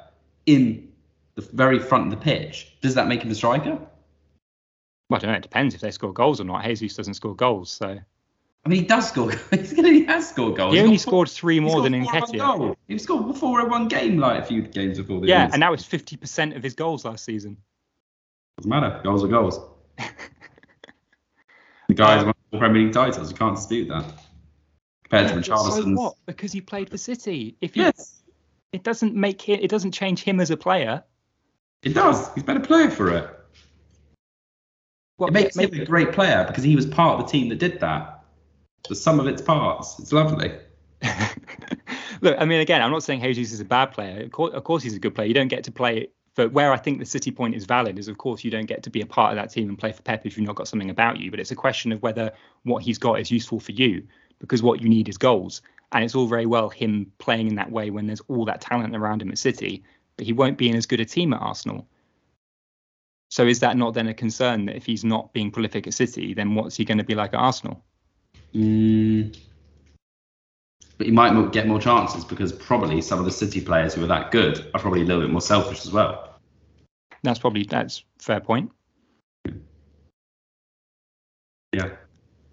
in 0.45 0.89
the 1.35 1.41
very 1.41 1.79
front 1.79 2.05
of 2.05 2.11
the 2.11 2.17
pitch. 2.17 2.77
Does 2.81 2.93
that 2.95 3.07
make 3.07 3.23
him 3.23 3.31
a 3.31 3.35
striker? 3.35 3.79
Well, 5.09 5.17
I 5.17 5.19
don't 5.19 5.31
know. 5.31 5.37
It 5.37 5.43
depends 5.43 5.73
if 5.73 5.81
they 5.81 5.91
score 5.91 6.13
goals 6.13 6.41
or 6.41 6.43
not. 6.43 6.63
Jesus 6.65 6.97
doesn't 6.97 7.13
score 7.13 7.35
goals, 7.35 7.71
so 7.71 7.97
I 8.67 8.69
mean, 8.69 8.81
he 8.81 8.85
does 8.85 9.07
score. 9.07 9.31
He's 9.51 9.71
gonna, 9.71 9.87
he 9.93 10.03
has 10.07 10.27
scored 10.27 10.57
goals. 10.57 10.73
he 10.73 10.79
He's 10.79 10.85
only 10.85 10.97
four- 10.97 11.09
scored 11.11 11.29
three 11.29 11.61
more 11.61 11.81
than 11.81 12.03
four 12.03 12.11
Nketiah. 12.11 12.75
He 12.89 12.97
scored 12.97 13.37
four 13.37 13.61
in 13.61 13.69
one 13.69 13.87
game, 13.87 14.17
like 14.17 14.43
a 14.43 14.45
few 14.45 14.61
games 14.61 14.97
before 14.97 15.21
the 15.21 15.27
Yeah, 15.27 15.49
and 15.53 15.61
that 15.61 15.71
was 15.71 15.83
50% 15.83 16.53
of 16.53 16.61
his 16.63 16.73
goals 16.73 17.05
last 17.05 17.23
season. 17.23 17.55
doesn't 18.57 18.69
matter. 18.69 18.99
Goals 19.05 19.23
are 19.23 19.29
goals. 19.29 19.57
the 21.87 21.93
guy's 21.93 22.23
uh, 22.23 22.25
won 22.25 22.33
the 22.51 22.57
Premier 22.57 22.83
League 22.83 22.93
titles. 22.93 23.31
You 23.31 23.37
can't 23.37 23.55
dispute 23.55 23.87
that. 23.87 24.03
Compared 25.05 25.29
to 25.29 25.49
Yeah, 25.49 25.55
but 25.55 25.71
so 25.71 25.83
what? 25.93 26.15
Because 26.25 26.51
he 26.51 26.59
played 26.59 26.89
for 26.89 26.97
City. 26.97 27.55
If 27.61 27.77
you, 27.77 27.83
Yes, 27.83 28.21
it 28.73 28.83
doesn't 28.83 29.15
make 29.15 29.41
him, 29.41 29.61
it 29.61 29.69
doesn't 29.69 29.93
change 29.93 30.23
him 30.23 30.41
as 30.41 30.51
a 30.51 30.57
player. 30.57 31.05
it 31.83 31.93
does. 31.93 32.33
He's 32.33 32.43
a 32.43 32.45
better 32.45 32.59
player 32.59 32.89
for 32.89 33.11
it. 33.15 33.29
Well, 35.17 35.29
it 35.29 35.31
makes 35.31 35.55
yeah, 35.55 35.67
him 35.67 35.79
a 35.79 35.85
great 35.85 36.11
player 36.11 36.43
because 36.45 36.65
he 36.65 36.75
was 36.75 36.85
part 36.85 37.17
of 37.17 37.25
the 37.25 37.31
team 37.31 37.47
that 37.47 37.59
did 37.59 37.79
that. 37.79 38.16
The 38.87 38.95
sum 38.95 39.19
of 39.19 39.27
its 39.27 39.41
parts. 39.41 39.99
It's 39.99 40.11
lovely. 40.11 40.53
Look, 42.21 42.35
I 42.39 42.45
mean, 42.45 42.61
again, 42.61 42.81
I'm 42.81 42.91
not 42.91 43.03
saying 43.03 43.21
Jesus 43.21 43.53
is 43.53 43.59
a 43.59 43.65
bad 43.65 43.87
player. 43.87 44.23
Of 44.23 44.31
course, 44.31 44.53
of 44.53 44.63
course, 44.63 44.83
he's 44.83 44.95
a 44.95 44.99
good 44.99 45.13
player. 45.13 45.27
You 45.27 45.33
don't 45.33 45.49
get 45.49 45.63
to 45.65 45.71
play 45.71 46.07
for 46.37 46.47
where 46.49 46.71
I 46.71 46.77
think 46.77 46.99
the 46.99 47.05
City 47.05 47.31
point 47.31 47.55
is 47.55 47.65
valid 47.65 47.97
is, 47.97 48.07
of 48.07 48.19
course, 48.19 48.43
you 48.43 48.51
don't 48.51 48.67
get 48.67 48.83
to 48.83 48.89
be 48.89 49.01
a 49.01 49.05
part 49.05 49.31
of 49.31 49.37
that 49.37 49.51
team 49.51 49.69
and 49.69 49.77
play 49.77 49.91
for 49.91 50.03
Pep 50.03 50.23
if 50.23 50.37
you've 50.37 50.45
not 50.45 50.55
got 50.55 50.67
something 50.67 50.91
about 50.91 51.19
you. 51.19 51.31
But 51.31 51.39
it's 51.39 51.49
a 51.49 51.55
question 51.55 51.91
of 51.91 52.01
whether 52.03 52.31
what 52.63 52.83
he's 52.83 52.99
got 52.99 53.19
is 53.19 53.31
useful 53.31 53.59
for 53.59 53.71
you, 53.71 54.03
because 54.39 54.61
what 54.61 54.81
you 54.81 54.87
need 54.87 55.09
is 55.09 55.17
goals. 55.17 55.61
And 55.91 56.03
it's 56.03 56.15
all 56.15 56.27
very 56.27 56.45
well 56.45 56.69
him 56.69 57.11
playing 57.17 57.47
in 57.47 57.55
that 57.55 57.71
way 57.71 57.89
when 57.89 58.07
there's 58.07 58.21
all 58.27 58.45
that 58.45 58.61
talent 58.61 58.95
around 58.95 59.21
him 59.21 59.31
at 59.31 59.37
City, 59.37 59.83
but 60.15 60.25
he 60.25 60.33
won't 60.33 60.57
be 60.57 60.69
in 60.69 60.75
as 60.75 60.85
good 60.85 60.99
a 60.99 61.05
team 61.05 61.33
at 61.33 61.41
Arsenal. 61.41 61.87
So 63.29 63.47
is 63.47 63.59
that 63.61 63.75
not 63.75 63.93
then 63.93 64.07
a 64.07 64.13
concern 64.13 64.65
that 64.65 64.75
if 64.75 64.85
he's 64.85 65.03
not 65.03 65.33
being 65.33 65.51
prolific 65.51 65.87
at 65.87 65.93
City, 65.93 66.33
then 66.33 66.55
what's 66.55 66.75
he 66.75 66.85
going 66.85 66.99
to 66.99 67.03
be 67.03 67.15
like 67.15 67.33
at 67.33 67.39
Arsenal? 67.39 67.83
Mm. 68.53 69.37
But 70.97 71.05
he 71.05 71.13
might 71.13 71.51
get 71.51 71.67
more 71.67 71.79
chances 71.79 72.25
because 72.25 72.51
probably 72.51 73.01
some 73.01 73.19
of 73.19 73.25
the 73.25 73.31
City 73.31 73.61
players 73.61 73.93
who 73.93 74.03
are 74.03 74.07
that 74.07 74.31
good 74.31 74.69
are 74.73 74.79
probably 74.79 75.01
a 75.01 75.05
little 75.05 75.21
bit 75.21 75.29
more 75.31 75.41
selfish 75.41 75.85
as 75.85 75.91
well. 75.91 76.39
That's 77.23 77.39
probably 77.39 77.63
that's 77.63 78.03
fair 78.19 78.39
point. 78.39 78.71
Yeah. 81.73 81.89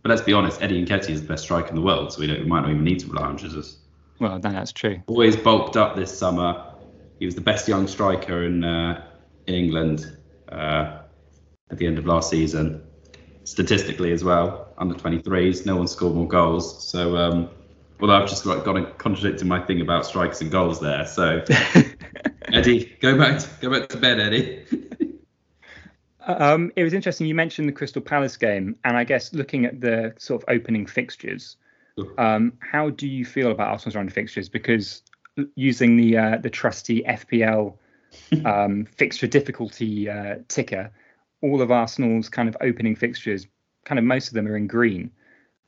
But 0.02 0.10
let's 0.10 0.22
be 0.22 0.34
honest, 0.34 0.60
Eddie 0.60 0.84
Nketiah 0.84 1.10
is 1.10 1.22
the 1.22 1.28
best 1.28 1.44
striker 1.44 1.68
in 1.68 1.76
the 1.76 1.80
world, 1.80 2.12
so 2.12 2.20
we, 2.20 2.26
don't, 2.26 2.40
we 2.40 2.46
might 2.46 2.60
not 2.60 2.70
even 2.70 2.84
need 2.84 3.00
to 3.00 3.06
rely 3.06 3.26
on 3.26 3.38
Jesus. 3.38 3.78
Well, 4.18 4.38
that's 4.38 4.72
true. 4.72 5.02
Always 5.06 5.36
bulked 5.36 5.76
up 5.76 5.96
this 5.96 6.16
summer. 6.16 6.72
He 7.18 7.24
was 7.24 7.34
the 7.34 7.40
best 7.40 7.66
young 7.66 7.86
striker 7.86 8.44
in 8.44 8.62
uh, 8.64 9.06
in 9.46 9.54
England 9.54 10.16
uh, 10.50 10.98
at 11.70 11.78
the 11.78 11.86
end 11.86 11.98
of 11.98 12.06
last 12.06 12.30
season. 12.30 12.82
Statistically 13.44 14.12
as 14.12 14.24
well, 14.24 14.63
under 14.78 14.94
23s, 14.94 15.66
no 15.66 15.76
one 15.76 15.88
scored 15.88 16.14
more 16.14 16.28
goals. 16.28 16.84
So, 16.84 17.16
um, 17.16 17.48
although 18.00 18.14
I've 18.14 18.28
just 18.28 18.44
got, 18.44 18.64
got 18.64 18.74
to 18.74 18.84
contradict 18.98 19.44
my 19.44 19.60
thing 19.60 19.80
about 19.80 20.06
strikes 20.06 20.40
and 20.40 20.50
goals 20.50 20.80
there. 20.80 21.06
So, 21.06 21.44
Eddie, 22.52 22.96
go 23.00 23.16
back 23.18 23.40
to, 23.40 23.48
go 23.60 23.70
back 23.70 23.88
to 23.90 23.96
bed, 23.96 24.20
Eddie. 24.20 24.64
Um, 26.26 26.72
it 26.76 26.84
was 26.84 26.94
interesting. 26.94 27.26
You 27.26 27.34
mentioned 27.34 27.68
the 27.68 27.72
Crystal 27.72 28.02
Palace 28.02 28.36
game, 28.36 28.76
and 28.84 28.96
I 28.96 29.04
guess 29.04 29.32
looking 29.32 29.64
at 29.64 29.80
the 29.80 30.14
sort 30.18 30.42
of 30.42 30.48
opening 30.48 30.86
fixtures, 30.86 31.56
um, 32.18 32.54
how 32.60 32.90
do 32.90 33.06
you 33.06 33.24
feel 33.24 33.50
about 33.50 33.68
Arsenal's 33.68 33.96
of 33.96 34.12
fixtures? 34.12 34.48
Because 34.48 35.02
using 35.54 35.96
the 35.96 36.16
uh, 36.16 36.36
the 36.38 36.50
trusty 36.50 37.02
FPL 37.02 37.76
um, 38.44 38.86
fixture 38.86 39.26
difficulty 39.26 40.08
uh, 40.08 40.36
ticker, 40.48 40.90
all 41.42 41.60
of 41.60 41.70
Arsenal's 41.70 42.28
kind 42.28 42.48
of 42.48 42.56
opening 42.60 42.96
fixtures, 42.96 43.46
kind 43.84 43.98
of 43.98 44.04
most 44.04 44.28
of 44.28 44.34
them 44.34 44.46
are 44.46 44.56
in 44.56 44.66
green, 44.66 45.10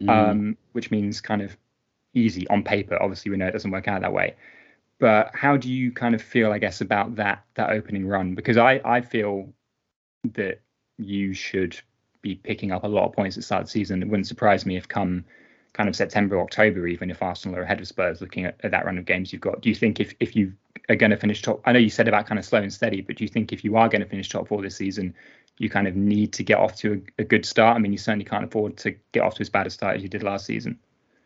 Mm. 0.02 0.10
um, 0.10 0.56
which 0.72 0.90
means 0.90 1.22
kind 1.22 1.40
of 1.40 1.56
easy 2.12 2.46
on 2.48 2.62
paper. 2.62 2.98
Obviously, 3.00 3.30
we 3.30 3.38
know 3.38 3.46
it 3.46 3.52
doesn't 3.52 3.70
work 3.70 3.88
out 3.88 4.02
that 4.02 4.12
way. 4.12 4.34
But 4.98 5.30
how 5.34 5.56
do 5.56 5.72
you 5.72 5.90
kind 5.90 6.14
of 6.14 6.20
feel, 6.20 6.52
I 6.52 6.58
guess, 6.58 6.80
about 6.80 7.16
that 7.16 7.44
that 7.54 7.70
opening 7.70 8.06
run? 8.06 8.34
Because 8.34 8.56
I 8.58 8.80
I 8.84 9.00
feel 9.00 9.52
that 10.34 10.60
you 10.98 11.32
should 11.34 11.78
be 12.22 12.34
picking 12.34 12.72
up 12.72 12.84
a 12.84 12.88
lot 12.88 13.06
of 13.06 13.12
points 13.12 13.36
at 13.36 13.40
the 13.40 13.46
start 13.46 13.62
of 13.62 13.66
the 13.68 13.70
season. 13.70 14.02
It 14.02 14.08
wouldn't 14.08 14.26
surprise 14.26 14.66
me 14.66 14.76
if 14.76 14.88
come 14.88 15.24
kind 15.72 15.88
of 15.88 15.96
September, 15.96 16.40
October, 16.40 16.86
even 16.86 17.10
if 17.10 17.22
Arsenal 17.22 17.58
are 17.58 17.62
ahead 17.62 17.80
of 17.80 17.86
Spurs 17.86 18.20
looking 18.20 18.46
at, 18.46 18.58
at 18.62 18.70
that 18.70 18.86
run 18.86 18.98
of 18.98 19.04
games 19.04 19.32
you've 19.32 19.42
got. 19.42 19.60
Do 19.60 19.68
you 19.68 19.74
think 19.74 20.00
if, 20.00 20.14
if 20.20 20.34
you 20.34 20.52
are 20.88 20.96
going 20.96 21.10
to 21.10 21.18
finish 21.18 21.42
top, 21.42 21.60
I 21.66 21.72
know 21.72 21.78
you 21.78 21.90
said 21.90 22.08
about 22.08 22.26
kind 22.26 22.38
of 22.38 22.44
slow 22.46 22.60
and 22.60 22.72
steady, 22.72 23.02
but 23.02 23.16
do 23.16 23.24
you 23.24 23.28
think 23.28 23.52
if 23.52 23.62
you 23.62 23.76
are 23.76 23.88
going 23.88 24.00
to 24.00 24.08
finish 24.08 24.30
top 24.30 24.48
four 24.48 24.62
this 24.62 24.76
season, 24.76 25.14
you 25.58 25.70
kind 25.70 25.88
of 25.88 25.96
need 25.96 26.32
to 26.34 26.42
get 26.42 26.58
off 26.58 26.76
to 26.76 27.02
a, 27.18 27.22
a 27.22 27.24
good 27.24 27.44
start? 27.44 27.76
I 27.76 27.78
mean, 27.78 27.92
you 27.92 27.98
certainly 27.98 28.24
can't 28.24 28.44
afford 28.44 28.76
to 28.78 28.94
get 29.12 29.20
off 29.20 29.34
to 29.36 29.40
as 29.40 29.50
bad 29.50 29.66
a 29.66 29.70
start 29.70 29.96
as 29.96 30.02
you 30.02 30.08
did 30.08 30.22
last 30.22 30.46
season. 30.46 30.78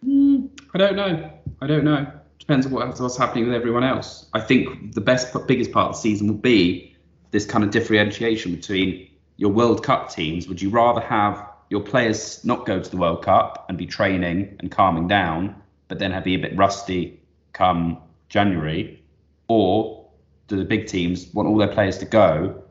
Mm, 0.07 0.49
I 0.75 0.79
don't 0.79 0.97
know. 0.97 1.31
I 1.61 1.67
don't 1.67 1.85
know. 1.85 2.11
Depends 2.39 2.67
on 2.67 2.73
what, 2.73 2.99
what's 2.99 3.17
happening 3.17 3.47
with 3.47 3.55
everyone 3.55 3.85
else. 3.85 4.27
I 4.33 4.41
think 4.41 4.95
the 4.95 5.01
best, 5.01 5.35
biggest 5.47 5.73
part 5.73 5.91
of 5.91 5.97
the 5.97 6.01
season 6.01 6.29
will 6.29 6.35
be 6.35 6.97
this 7.31 7.45
kind 7.45 7.63
of 7.65 7.71
differentiation 7.71 8.55
between 8.55 9.09
your 9.37 9.51
World 9.51 9.85
Cup 9.85 10.11
teams. 10.11 10.49
Would 10.49 10.61
you 10.61 10.71
rather 10.71 11.01
have 11.01 11.47
your 11.69 11.81
players 11.81 12.45
not 12.45 12.67
go 12.67 12.81
to 12.81 12.91
the 12.91 12.97
World 12.97 13.25
Cup 13.25 13.67
and 13.69 13.79
be 13.79 13.87
training 13.87 14.57
and 14.59 14.71
calming 14.71 15.07
down, 15.07 15.55
but 15.89 15.99
then 15.99 16.11
have 16.13 16.25
be 16.25 16.35
a 16.35 16.39
bit 16.39 16.57
rusty 16.57 17.21
come 17.53 17.99
January, 18.29 19.03
or 19.49 20.09
do 20.49 20.57
the 20.57 20.65
big 20.65 20.87
teams 20.87 21.27
want 21.33 21.49
all 21.49 21.57
their 21.57 21.73
players 21.73 21.99
to 21.99 22.05
go, 22.05 22.63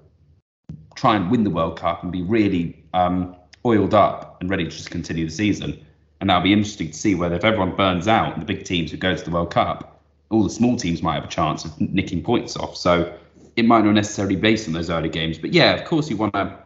try 0.99 1.15
and 1.15 1.31
win 1.31 1.43
the 1.43 1.49
World 1.49 1.79
Cup 1.79 2.03
and 2.03 2.12
be 2.12 2.21
really 2.21 2.83
um, 2.93 3.35
oiled 3.65 3.93
up 3.93 4.38
and 4.41 4.49
ready 4.49 4.65
to 4.65 4.69
just 4.69 4.91
continue 4.91 5.25
the 5.25 5.31
season? 5.31 5.85
And 6.19 6.29
that'll 6.29 6.43
be 6.43 6.51
interesting 6.51 6.88
to 6.88 6.97
see 6.97 7.15
whether 7.15 7.35
if 7.35 7.45
everyone 7.45 7.75
burns 7.75 8.07
out 8.07 8.33
and 8.33 8.41
the 8.41 8.45
big 8.45 8.65
teams 8.65 8.91
who 8.91 8.97
go 8.97 9.15
to 9.15 9.23
the 9.23 9.31
World 9.31 9.51
Cup, 9.51 10.01
all 10.29 10.43
the 10.43 10.49
small 10.49 10.75
teams 10.75 11.01
might 11.01 11.15
have 11.15 11.23
a 11.23 11.29
chance 11.29 11.63
of 11.63 11.79
nicking 11.79 12.21
points 12.21 12.57
off. 12.57 12.75
So 12.75 13.17
it 13.55 13.63
might 13.63 13.85
not 13.85 13.93
necessarily 13.93 14.35
be 14.35 14.41
based 14.41 14.67
on 14.67 14.73
those 14.73 14.89
early 14.89 15.09
games. 15.09 15.38
But 15.38 15.53
yeah, 15.53 15.73
of 15.73 15.85
course 15.85 16.09
you 16.09 16.17
want 16.17 16.33
to 16.33 16.59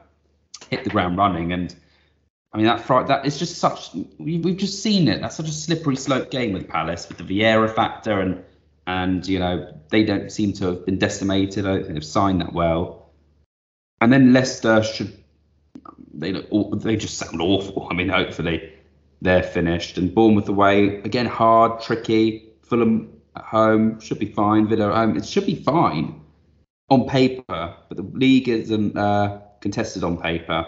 hit 0.70 0.84
the 0.84 0.90
ground 0.90 1.18
running. 1.18 1.54
And 1.54 1.76
I 2.52 2.58
mean 2.58 2.66
that 2.66 2.82
Friday, 2.82 3.10
that 3.10 3.26
is 3.26 3.38
just 3.38 3.58
such 3.58 3.94
we, 4.18 4.40
we've 4.40 4.58
just 4.58 4.82
seen 4.82 5.08
it. 5.08 5.22
That's 5.22 5.36
such 5.36 5.48
a 5.48 5.54
slippery 5.54 5.96
slope 5.96 6.32
game 6.32 6.54
with 6.54 6.68
Palace 6.68 7.08
with 7.08 7.20
the 7.20 7.24
Vieira 7.24 7.74
factor 7.74 8.20
and 8.20 8.44
and 8.86 9.26
you 9.28 9.40
know 9.40 9.74
they 9.90 10.04
don't 10.04 10.32
seem 10.32 10.54
to 10.54 10.66
have 10.66 10.86
been 10.86 10.98
decimated. 10.98 11.66
I 11.66 11.76
don't 11.76 11.84
think 11.84 11.94
they've 11.94 12.06
signed 12.06 12.42
that 12.42 12.54
well. 12.54 13.03
And 14.04 14.12
then 14.12 14.34
Leicester 14.34 14.84
should 14.84 15.18
they 16.14 16.34
look 16.34 16.82
they 16.82 16.98
just 16.98 17.18
sound 17.18 17.42
awful. 17.42 17.88
I 17.90 17.94
mean 17.94 18.10
hopefully 18.10 18.74
they're 19.22 19.42
finished 19.42 19.98
and 19.98 20.14
Bournemouth 20.14 20.50
away 20.50 20.98
again 21.04 21.26
hard 21.26 21.80
tricky. 21.80 22.50
Fulham 22.64 23.14
at 23.38 23.46
home 23.46 24.02
should 24.02 24.20
be 24.20 24.26
fine. 24.26 24.68
Villa 24.68 24.90
at 24.90 24.96
home 24.96 25.16
it 25.16 25.26
should 25.26 25.46
be 25.46 25.56
fine 25.56 26.20
on 26.90 27.08
paper, 27.08 27.76
but 27.88 27.96
the 27.96 28.04
league 28.04 28.50
isn't 28.50 28.98
uh, 28.98 29.40
contested 29.62 30.04
on 30.04 30.18
paper. 30.18 30.68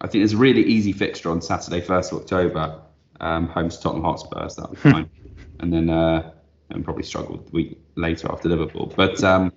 I 0.00 0.06
think 0.06 0.20
there's 0.22 0.34
a 0.34 0.36
really 0.36 0.62
easy 0.62 0.92
fixture 0.92 1.30
on 1.30 1.42
Saturday, 1.42 1.80
1st 1.80 2.12
of 2.12 2.18
October, 2.20 2.82
um, 3.18 3.48
home 3.48 3.68
to 3.68 3.80
Tottenham 3.80 4.04
Hotspurs. 4.04 4.54
That'll 4.54 4.70
be 4.70 4.76
fine. 4.92 5.10
and 5.58 5.72
then 5.72 5.90
uh, 5.90 6.30
and 6.70 6.84
probably 6.84 7.02
struggle 7.02 7.38
the 7.38 7.50
week 7.50 7.80
later 7.96 8.30
after 8.30 8.48
Liverpool. 8.48 8.92
But 8.94 9.24
um, 9.24 9.52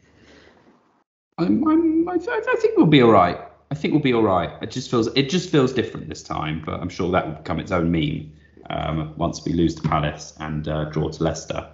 I'm, 1.37 1.65
I'm, 1.67 1.98
I, 2.09 2.15
I 2.15 2.55
think 2.57 2.77
we'll 2.77 2.87
be 2.87 3.01
all 3.01 3.11
right. 3.11 3.39
I 3.71 3.75
think 3.75 3.93
we'll 3.93 4.03
be 4.03 4.13
all 4.13 4.23
right. 4.23 4.51
It 4.61 4.71
just 4.71 4.89
feels 4.89 5.07
it 5.15 5.29
just 5.29 5.49
feels 5.49 5.73
different 5.73 6.09
this 6.09 6.23
time, 6.23 6.63
but 6.65 6.79
I'm 6.79 6.89
sure 6.89 7.11
that 7.11 7.27
will 7.27 7.35
become 7.35 7.59
its 7.59 7.71
own 7.71 7.91
meme 7.91 8.31
um, 8.69 9.13
once 9.15 9.45
we 9.45 9.53
lose 9.53 9.75
to 9.75 9.81
Palace 9.81 10.33
and 10.39 10.67
uh, 10.67 10.85
draw 10.85 11.09
to 11.09 11.23
Leicester. 11.23 11.69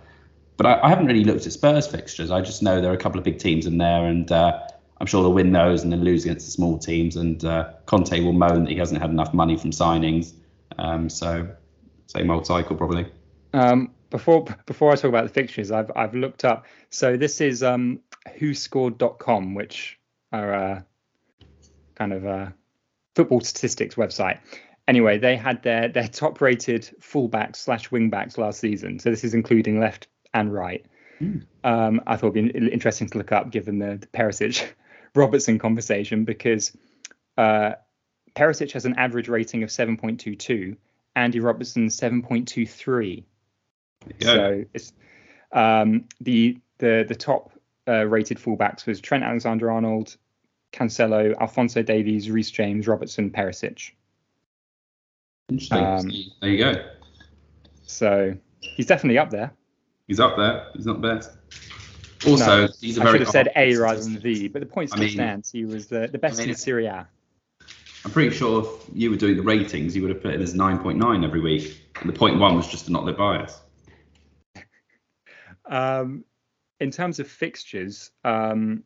But 0.58 0.66
I, 0.66 0.82
I 0.84 0.90
haven't 0.90 1.08
really 1.08 1.24
looked 1.24 1.46
at 1.46 1.54
Spurs 1.54 1.88
fixtures. 1.88 2.32
I 2.32 2.42
just 2.42 2.62
know 2.62 2.82
there 2.82 2.92
are 2.92 2.96
a 2.96 2.98
couple 2.98 3.18
of 3.18 3.24
big 3.24 3.40
teams 3.40 3.66
in 3.66 3.78
there, 3.78 4.06
and 4.06 4.30
uh, 4.32 4.60
I'm 5.00 5.08
sure 5.08 5.22
they'll 5.22 5.34
win 5.34 5.52
those 5.52 5.84
and 5.84 5.92
then 5.92 6.04
lose 6.04 6.26
against 6.26 6.46
the 6.46 6.52
small 6.52 6.78
teams. 6.78 7.16
And 7.16 7.44
uh, 7.44 7.72
Conte 7.86 8.20
will 8.20 8.34
moan 8.34 8.66
that 8.66 8.72
he 8.72 8.78
hasn't 8.78 9.02
had 9.02 9.10
enough 9.10 9.34
money 9.34 9.58
from 9.58 9.72
signings. 9.72 10.34
Um, 10.78 11.10
so 11.10 11.48
Same 12.08 12.30
old 12.30 12.46
cycle, 12.46 12.76
probably. 12.76 13.08
Um, 13.54 13.92
before 14.10 14.46
before 14.66 14.92
I 14.92 14.96
talk 14.96 15.10
about 15.10 15.24
the 15.24 15.34
fixtures, 15.34 15.72
I've 15.72 15.92
I've 15.96 16.14
looked 16.14 16.46
up. 16.46 16.66
So 16.90 17.18
this 17.18 17.42
is 17.42 17.64
um, 17.64 18.00
WhoScored.com, 18.40 19.56
which 19.56 19.98
are 20.36 20.54
a 20.54 20.86
kind 21.96 22.14
of 22.14 22.26
a 22.26 22.54
football 23.16 23.42
statistics 23.42 23.96
website. 23.96 24.40
Anyway, 24.88 25.18
they 25.18 25.36
had 25.36 25.64
their 25.64 25.88
their 25.88 26.08
top 26.08 26.42
rated 26.42 26.90
fullbacks 27.02 27.58
slash 27.58 27.90
wingbacks 27.90 28.38
last 28.38 28.60
season. 28.60 29.00
So 29.00 29.10
this 29.10 29.24
is 29.24 29.34
including 29.34 29.80
left 29.80 30.08
and 30.34 30.54
right. 30.54 30.86
Mm. 31.20 31.46
Um, 31.64 32.02
I 32.06 32.18
thought 32.18 32.36
it'd 32.36 32.54
be 32.54 32.72
interesting 32.72 33.08
to 33.10 33.18
look 33.18 33.32
up 33.32 33.50
given 33.50 33.80
the, 33.80 33.98
the 33.98 34.08
Perisic 34.08 34.68
Robertson 35.16 35.58
conversation 35.58 36.26
because 36.26 36.76
uh, 37.38 37.72
Perisic 38.36 38.74
has 38.74 38.86
an 38.86 38.96
average 38.98 39.30
rating 39.30 39.64
of 39.64 39.70
7.22, 39.70 40.76
Andy 41.16 41.40
Robertson 41.40 41.88
7.23. 41.88 43.24
So 44.22 44.66
it's 44.74 44.94
um, 45.52 46.06
the 46.22 46.60
the 46.78 47.06
the 47.08 47.16
top 47.16 47.52
uh, 47.88 48.06
rated 48.06 48.38
fullbacks 48.38 48.86
was 48.86 49.00
Trent 49.00 49.24
Alexander-Arnold, 49.24 50.18
Cancelo, 50.76 51.36
Alfonso 51.40 51.82
Davies, 51.82 52.30
Reece 52.30 52.52
James, 52.52 52.88
Robertson, 52.88 53.32
Perisic. 53.32 53.92
Interesting. 55.50 55.78
Um, 55.78 56.12
there 56.42 56.50
you 56.50 56.58
go. 56.58 56.86
So 57.84 58.36
he's 58.60 58.86
definitely 58.86 59.18
up 59.18 59.30
there. 59.30 59.54
He's 60.08 60.20
up 60.20 60.36
there. 60.38 60.68
He's 60.74 60.86
not 60.86 61.02
best. 61.02 61.32
Also, 62.28 62.66
no, 62.66 62.74
he's 62.82 62.98
a 62.98 63.02
I 63.02 63.04
very. 63.06 63.14
should 63.14 63.22
have 63.22 63.32
said 63.32 63.52
A 63.56 63.76
rather 63.76 64.02
than 64.02 64.20
V, 64.20 64.48
but 64.48 64.60
the 64.60 64.66
point 64.66 64.90
still 64.90 65.04
I 65.04 65.06
mean, 65.06 65.14
stands. 65.14 65.52
He 65.52 65.66
was 65.66 65.88
the, 65.88 66.08
the 66.12 66.18
best 66.18 66.40
I 66.40 66.44
mean, 66.44 66.50
in 66.50 66.56
Serie 66.56 66.88
A. 66.88 67.08
I'm 68.04 68.12
pretty 68.12 68.36
sure 68.36 68.64
if 68.64 68.90
you 68.94 69.10
were 69.10 69.16
doing 69.16 69.38
the 69.38 69.44
ratings, 69.44 69.96
you 69.96 70.02
would 70.02 70.12
have 70.12 70.22
put 70.22 70.34
it 70.34 70.42
as 70.42 70.54
9.9 70.54 71.24
every 71.24 71.40
week. 71.40 71.82
And 72.02 72.10
the 72.10 72.14
point 72.14 72.38
one 72.40 72.56
was 72.56 72.68
just 72.68 72.86
to 72.86 72.92
not 72.92 73.06
live 73.06 73.18
bias. 73.18 73.60
Um, 75.68 76.24
in 76.80 76.92
terms 76.92 77.20
of 77.20 77.28
fixtures, 77.28 78.12
um, 78.24 78.84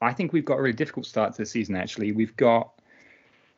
I 0.00 0.12
think 0.12 0.32
we've 0.32 0.44
got 0.44 0.58
a 0.58 0.62
really 0.62 0.74
difficult 0.74 1.06
start 1.06 1.32
to 1.32 1.42
the 1.42 1.46
season. 1.46 1.76
Actually, 1.76 2.12
we've 2.12 2.36
got 2.36 2.76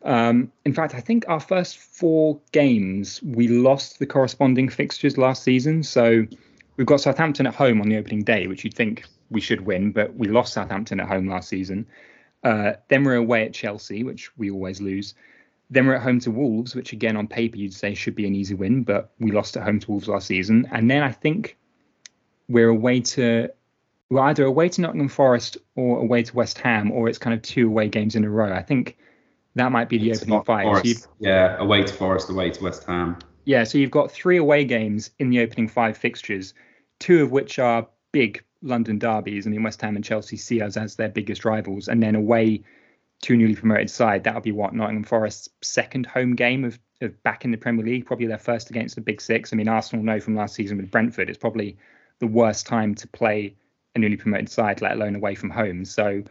um, 0.02 0.52
in 0.64 0.72
fact, 0.72 0.94
I 0.94 1.00
think 1.00 1.24
our 1.28 1.40
first 1.40 1.78
four 1.78 2.40
games 2.52 3.20
we 3.22 3.48
lost 3.48 3.98
the 3.98 4.06
corresponding 4.06 4.68
fixtures 4.68 5.18
last 5.18 5.42
season. 5.42 5.82
So 5.82 6.26
we've 6.76 6.86
got 6.86 7.00
Southampton 7.00 7.46
at 7.46 7.54
home 7.54 7.80
on 7.80 7.88
the 7.88 7.96
opening 7.96 8.22
day, 8.22 8.46
which 8.46 8.64
you'd 8.64 8.74
think 8.74 9.04
we 9.30 9.40
should 9.40 9.62
win, 9.62 9.92
but 9.92 10.14
we 10.14 10.28
lost 10.28 10.52
Southampton 10.52 11.00
at 11.00 11.08
home 11.08 11.28
last 11.28 11.48
season. 11.48 11.86
Uh, 12.44 12.74
then 12.88 13.02
we're 13.02 13.16
away 13.16 13.44
at 13.44 13.52
Chelsea, 13.52 14.04
which 14.04 14.36
we 14.38 14.50
always 14.50 14.80
lose. 14.80 15.14
Then 15.70 15.86
we're 15.86 15.96
at 15.96 16.02
home 16.02 16.20
to 16.20 16.30
Wolves, 16.30 16.74
which 16.74 16.92
again 16.92 17.16
on 17.16 17.26
paper 17.26 17.56
you'd 17.56 17.74
say 17.74 17.94
should 17.94 18.14
be 18.14 18.26
an 18.26 18.34
easy 18.34 18.54
win, 18.54 18.84
but 18.84 19.12
we 19.18 19.32
lost 19.32 19.56
at 19.56 19.64
home 19.64 19.80
to 19.80 19.90
Wolves 19.90 20.08
last 20.08 20.28
season. 20.28 20.66
And 20.70 20.90
then 20.90 21.02
I 21.02 21.10
think 21.10 21.58
we're 22.48 22.68
away 22.68 23.00
to 23.00 23.50
we're 24.10 24.22
either 24.22 24.44
away 24.44 24.68
to 24.70 24.80
Nottingham 24.80 25.08
Forest 25.08 25.58
or 25.74 26.00
away 26.00 26.22
to 26.22 26.34
West 26.34 26.58
Ham, 26.58 26.90
or 26.90 27.08
it's 27.08 27.18
kind 27.18 27.34
of 27.34 27.42
two 27.42 27.66
away 27.66 27.88
games 27.88 28.16
in 28.16 28.24
a 28.24 28.30
row. 28.30 28.52
I 28.52 28.62
think 28.62 28.96
that 29.54 29.72
might 29.72 29.88
be 29.88 29.98
the 29.98 30.10
it's 30.10 30.22
opening 30.22 30.42
five. 30.44 30.86
So 30.86 31.08
yeah, 31.18 31.56
away 31.58 31.82
to 31.82 31.92
Forest, 31.92 32.30
away 32.30 32.50
to 32.50 32.62
West 32.62 32.84
Ham. 32.84 33.18
Yeah, 33.44 33.64
so 33.64 33.78
you've 33.78 33.90
got 33.90 34.10
three 34.10 34.36
away 34.36 34.64
games 34.64 35.10
in 35.18 35.30
the 35.30 35.40
opening 35.40 35.68
five 35.68 35.96
fixtures, 35.96 36.54
two 36.98 37.22
of 37.22 37.30
which 37.30 37.58
are 37.58 37.88
big 38.12 38.44
London 38.62 38.98
derbies. 38.98 39.46
I 39.46 39.50
mean, 39.50 39.62
West 39.62 39.80
Ham 39.82 39.96
and 39.96 40.04
Chelsea 40.04 40.36
see 40.36 40.60
us 40.60 40.76
as 40.76 40.96
their 40.96 41.08
biggest 41.08 41.44
rivals, 41.44 41.88
and 41.88 42.02
then 42.02 42.14
away 42.14 42.62
to 43.22 43.34
a 43.34 43.36
newly 43.36 43.56
promoted 43.56 43.90
side. 43.90 44.24
That'll 44.24 44.40
be 44.40 44.52
what 44.52 44.74
Nottingham 44.74 45.04
Forest's 45.04 45.48
second 45.62 46.06
home 46.06 46.34
game 46.34 46.64
of, 46.64 46.78
of 47.00 47.20
back 47.22 47.44
in 47.44 47.50
the 47.50 47.56
Premier 47.56 47.84
League, 47.84 48.06
probably 48.06 48.26
their 48.26 48.38
first 48.38 48.70
against 48.70 48.94
the 48.94 49.00
Big 49.00 49.20
Six. 49.20 49.52
I 49.52 49.56
mean, 49.56 49.68
Arsenal 49.68 50.04
know 50.04 50.20
from 50.20 50.36
last 50.36 50.54
season 50.54 50.76
with 50.76 50.90
Brentford, 50.90 51.28
it's 51.28 51.38
probably 51.38 51.76
the 52.20 52.26
worst 52.26 52.66
time 52.66 52.94
to 52.96 53.08
play 53.08 53.54
a 53.98 54.00
newly 54.00 54.16
promoted 54.16 54.48
side, 54.48 54.80
let 54.80 54.92
alone 54.92 55.14
away 55.14 55.34
from 55.34 55.50
home. 55.50 55.84
So 55.84 56.22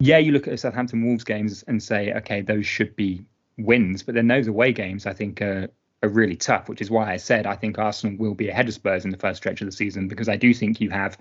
yeah, 0.00 0.18
you 0.18 0.32
look 0.32 0.46
at 0.46 0.50
the 0.52 0.58
Southampton 0.58 1.04
Wolves 1.04 1.24
games 1.24 1.64
and 1.66 1.82
say, 1.82 2.12
okay, 2.14 2.40
those 2.40 2.66
should 2.66 2.94
be 2.96 3.24
wins, 3.56 4.02
but 4.02 4.14
then 4.14 4.28
those 4.28 4.46
away 4.46 4.72
games 4.72 5.06
I 5.06 5.12
think 5.12 5.42
are, 5.42 5.68
are 6.02 6.08
really 6.08 6.36
tough, 6.36 6.68
which 6.68 6.80
is 6.80 6.90
why 6.90 7.12
I 7.12 7.16
said 7.16 7.46
I 7.46 7.56
think 7.56 7.78
Arsenal 7.78 8.16
will 8.16 8.34
be 8.34 8.48
ahead 8.48 8.68
of 8.68 8.74
Spurs 8.74 9.04
in 9.04 9.10
the 9.10 9.16
first 9.16 9.38
stretch 9.38 9.60
of 9.60 9.66
the 9.66 9.72
season 9.72 10.08
because 10.08 10.28
I 10.28 10.36
do 10.36 10.54
think 10.54 10.80
you 10.80 10.90
have 10.90 11.18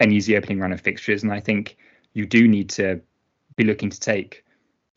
an 0.00 0.12
easy 0.12 0.36
opening 0.36 0.60
run 0.60 0.72
of 0.72 0.80
fixtures, 0.80 1.22
and 1.22 1.32
I 1.32 1.40
think 1.40 1.76
you 2.12 2.26
do 2.26 2.46
need 2.46 2.68
to 2.70 3.00
be 3.56 3.64
looking 3.64 3.90
to 3.90 3.98
take 3.98 4.44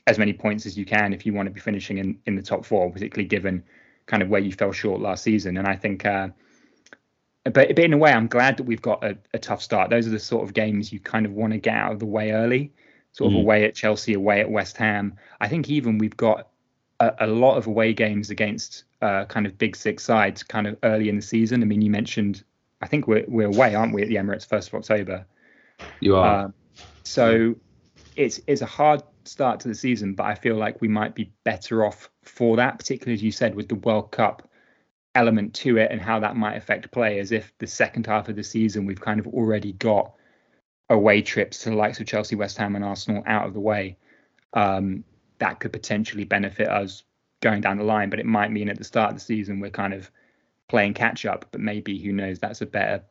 as 0.08 0.18
many 0.20 0.34
points 0.34 0.66
as 0.66 0.78
you 0.78 0.86
can 0.86 1.14
if 1.14 1.26
you 1.26 1.34
want 1.34 1.48
to 1.48 1.52
be 1.52 1.60
finishing 1.60 1.98
in, 1.98 2.20
in 2.26 2.36
the 2.36 2.42
top 2.42 2.66
four, 2.66 2.92
particularly 2.92 3.28
given 3.28 3.64
kind 4.06 4.22
of 4.22 4.30
where 4.30 4.42
you 4.42 4.52
fell 4.52 4.72
short 4.72 5.00
last 5.00 5.24
season. 5.24 5.58
And 5.58 5.68
I 5.68 5.76
think, 5.76 6.06
uh, 6.06 6.30
but, 7.44 7.54
but 7.54 7.80
in 7.80 7.94
a 7.94 7.98
way, 7.98 8.12
I'm 8.12 8.28
glad 8.28 8.58
that 8.58 8.64
we've 8.64 8.82
got 8.82 9.04
a, 9.04 9.18
a 9.34 9.40
tough 9.40 9.62
start. 9.62 9.90
Those 9.90 10.08
are 10.08 10.12
the 10.12 10.20
sort 10.20 10.44
of 10.44 10.54
games 10.54 10.94
you 10.94 11.00
kind 11.00 11.26
of 11.26 11.34
want 11.34 11.54
to 11.54 11.60
get 11.60 11.74
out 11.74 11.92
of 11.92 12.00
the 12.00 12.06
way 12.06 12.32
early 12.32 12.72
sort 13.14 13.34
of 13.34 13.38
mm. 13.38 13.42
away 13.42 13.66
at 13.66 13.76
Chelsea, 13.76 14.14
away 14.14 14.40
at 14.40 14.50
West 14.50 14.78
Ham. 14.78 15.18
I 15.40 15.48
think 15.48 15.70
even 15.70 15.98
we've 15.98 16.16
got 16.16 16.48
a, 17.00 17.14
a 17.20 17.28
lot 17.28 17.58
of 17.58 17.68
away 17.68 17.94
games 17.94 18.30
against 18.30 18.86
uh, 19.02 19.26
kind 19.26 19.46
of 19.46 19.58
big 19.58 19.76
six 19.76 20.04
sides 20.04 20.44
kind 20.44 20.68
of 20.68 20.78
early 20.84 21.10
in 21.10 21.18
the 21.18 21.22
season. 21.22 21.62
I 21.62 21.66
mean, 21.66 21.82
you 21.82 21.92
mentioned, 21.92 22.44
I 22.82 22.88
think 22.88 23.08
we're, 23.08 23.26
we're 23.28 23.48
away, 23.48 23.76
aren't 23.76 23.94
we, 23.94 24.02
at 24.02 24.08
the 24.08 24.16
Emirates 24.16 24.48
1st 24.48 24.68
of 24.70 24.74
October? 24.76 25.26
You 26.00 26.16
are. 26.16 26.46
Um, 26.46 26.54
so 27.04 27.56
it's, 28.16 28.40
it's 28.48 28.62
a 28.62 28.68
hard 28.68 29.04
start 29.26 29.60
to 29.62 29.68
the 29.68 29.76
season, 29.76 30.14
but 30.14 30.24
I 30.24 30.36
feel 30.36 30.56
like 30.56 30.82
we 30.82 30.88
might 30.88 31.16
be 31.16 31.32
better 31.44 31.86
off 31.86 32.10
for 32.24 32.56
that, 32.58 32.78
particularly 32.78 33.16
as 33.16 33.24
you 33.24 33.32
said, 33.32 33.56
with 33.56 33.68
the 33.68 33.76
World 33.76 34.12
Cup 34.12 34.48
element 35.16 35.54
to 35.54 35.78
it 35.78 35.92
and 35.92 36.02
how 36.02 36.20
that 36.20 36.36
might 36.36 36.56
affect 36.56 36.92
players 36.92 37.32
if 37.32 37.54
the 37.58 37.68
second 37.68 38.06
half 38.06 38.30
of 38.30 38.36
the 38.36 38.44
season 38.44 38.86
we've 38.86 39.02
kind 39.02 39.20
of 39.20 39.28
already 39.28 39.74
got 39.74 40.14
away 40.90 41.22
trips 41.22 41.60
to 41.60 41.70
the 41.70 41.76
likes 41.76 42.00
of 42.00 42.08
Chelsea, 42.08 42.36
West 42.36 42.58
Ham, 42.58 42.76
and 42.76 42.86
Arsenal 42.86 43.24
out 43.26 43.48
of 43.48 43.54
the 43.54 43.60
way, 43.60 43.98
um, 44.54 45.04
that 45.40 45.60
could 45.60 45.74
potentially 45.74 46.24
benefit 46.24 46.68
us 46.68 47.04
going 47.42 47.62
down 47.62 47.78
the 47.78 47.84
line. 47.84 48.10
But 48.10 48.20
it 48.20 48.26
might 48.26 48.52
mean 48.52 48.70
at 48.70 48.78
the 48.78 48.84
start 48.84 49.12
of 49.12 49.18
the 49.18 49.24
season 49.24 49.60
we're 49.60 49.72
kind 49.72 49.94
of 49.94 50.12
playing 50.68 50.94
catch 50.94 51.26
up. 51.26 51.46
But 51.52 51.62
maybe 51.62 51.98
who 51.98 52.12
knows? 52.12 52.40
That's 52.40 52.62
a 52.62 52.66
better 52.66 53.04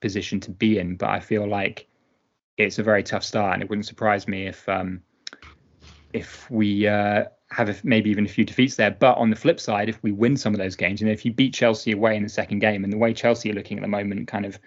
position 0.00 0.40
to 0.40 0.50
be 0.50 0.78
in. 0.78 0.96
But 0.96 1.10
I 1.10 1.20
feel 1.20 1.46
like 1.46 1.88
it's 2.56 2.78
a 2.78 2.82
very 2.82 3.02
tough 3.02 3.24
start, 3.24 3.54
and 3.54 3.62
it 3.62 3.68
wouldn't 3.68 3.86
surprise 3.86 4.28
me 4.28 4.46
if 4.46 4.68
um, 4.68 5.02
if 6.12 6.48
we 6.50 6.86
uh, 6.86 7.24
have 7.54 7.68
a, 7.68 7.76
maybe 7.84 8.10
even 8.10 8.26
a 8.26 8.28
few 8.28 8.44
defeats 8.44 8.76
there. 8.76 8.90
But 8.90 9.16
on 9.16 9.30
the 9.30 9.36
flip 9.36 9.60
side, 9.60 9.88
if 9.88 10.02
we 10.02 10.12
win 10.12 10.36
some 10.36 10.54
of 10.54 10.58
those 10.58 10.76
games, 10.76 11.00
and 11.00 11.10
if 11.10 11.24
you 11.24 11.32
beat 11.32 11.54
Chelsea 11.54 11.92
away 11.92 12.16
in 12.16 12.22
the 12.22 12.28
second 12.28 12.58
game, 12.58 12.84
and 12.84 12.92
the 12.92 12.98
way 12.98 13.14
Chelsea 13.14 13.50
are 13.50 13.54
looking 13.54 13.78
at 13.78 13.82
the 13.82 13.88
moment, 13.88 14.28
kind 14.28 14.44
of 14.44 14.58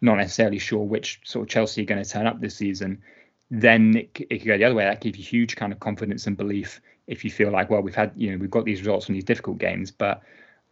not 0.00 0.16
necessarily 0.16 0.58
sure 0.58 0.84
which 0.84 1.20
sort 1.24 1.44
of 1.44 1.48
Chelsea 1.48 1.82
are 1.82 1.86
going 1.86 2.02
to 2.02 2.08
turn 2.08 2.26
up 2.26 2.40
this 2.40 2.56
season, 2.56 3.02
then 3.50 3.96
it, 3.96 4.26
it 4.30 4.38
could 4.38 4.46
go 4.46 4.58
the 4.58 4.64
other 4.64 4.74
way. 4.74 4.84
That 4.84 5.00
gives 5.00 5.18
you 5.18 5.24
huge 5.24 5.56
kind 5.56 5.72
of 5.72 5.80
confidence 5.80 6.26
and 6.26 6.36
belief 6.36 6.80
if 7.06 7.24
you 7.24 7.30
feel 7.30 7.50
like, 7.50 7.70
well, 7.70 7.82
we've 7.82 7.94
had, 7.94 8.12
you 8.16 8.30
know, 8.30 8.38
we've 8.38 8.50
got 8.50 8.64
these 8.64 8.80
results 8.80 9.06
from 9.06 9.14
these 9.14 9.24
difficult 9.24 9.58
games. 9.58 9.90
But 9.90 10.22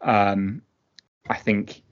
um, 0.00 0.62
I 1.28 1.36
think, 1.36 1.82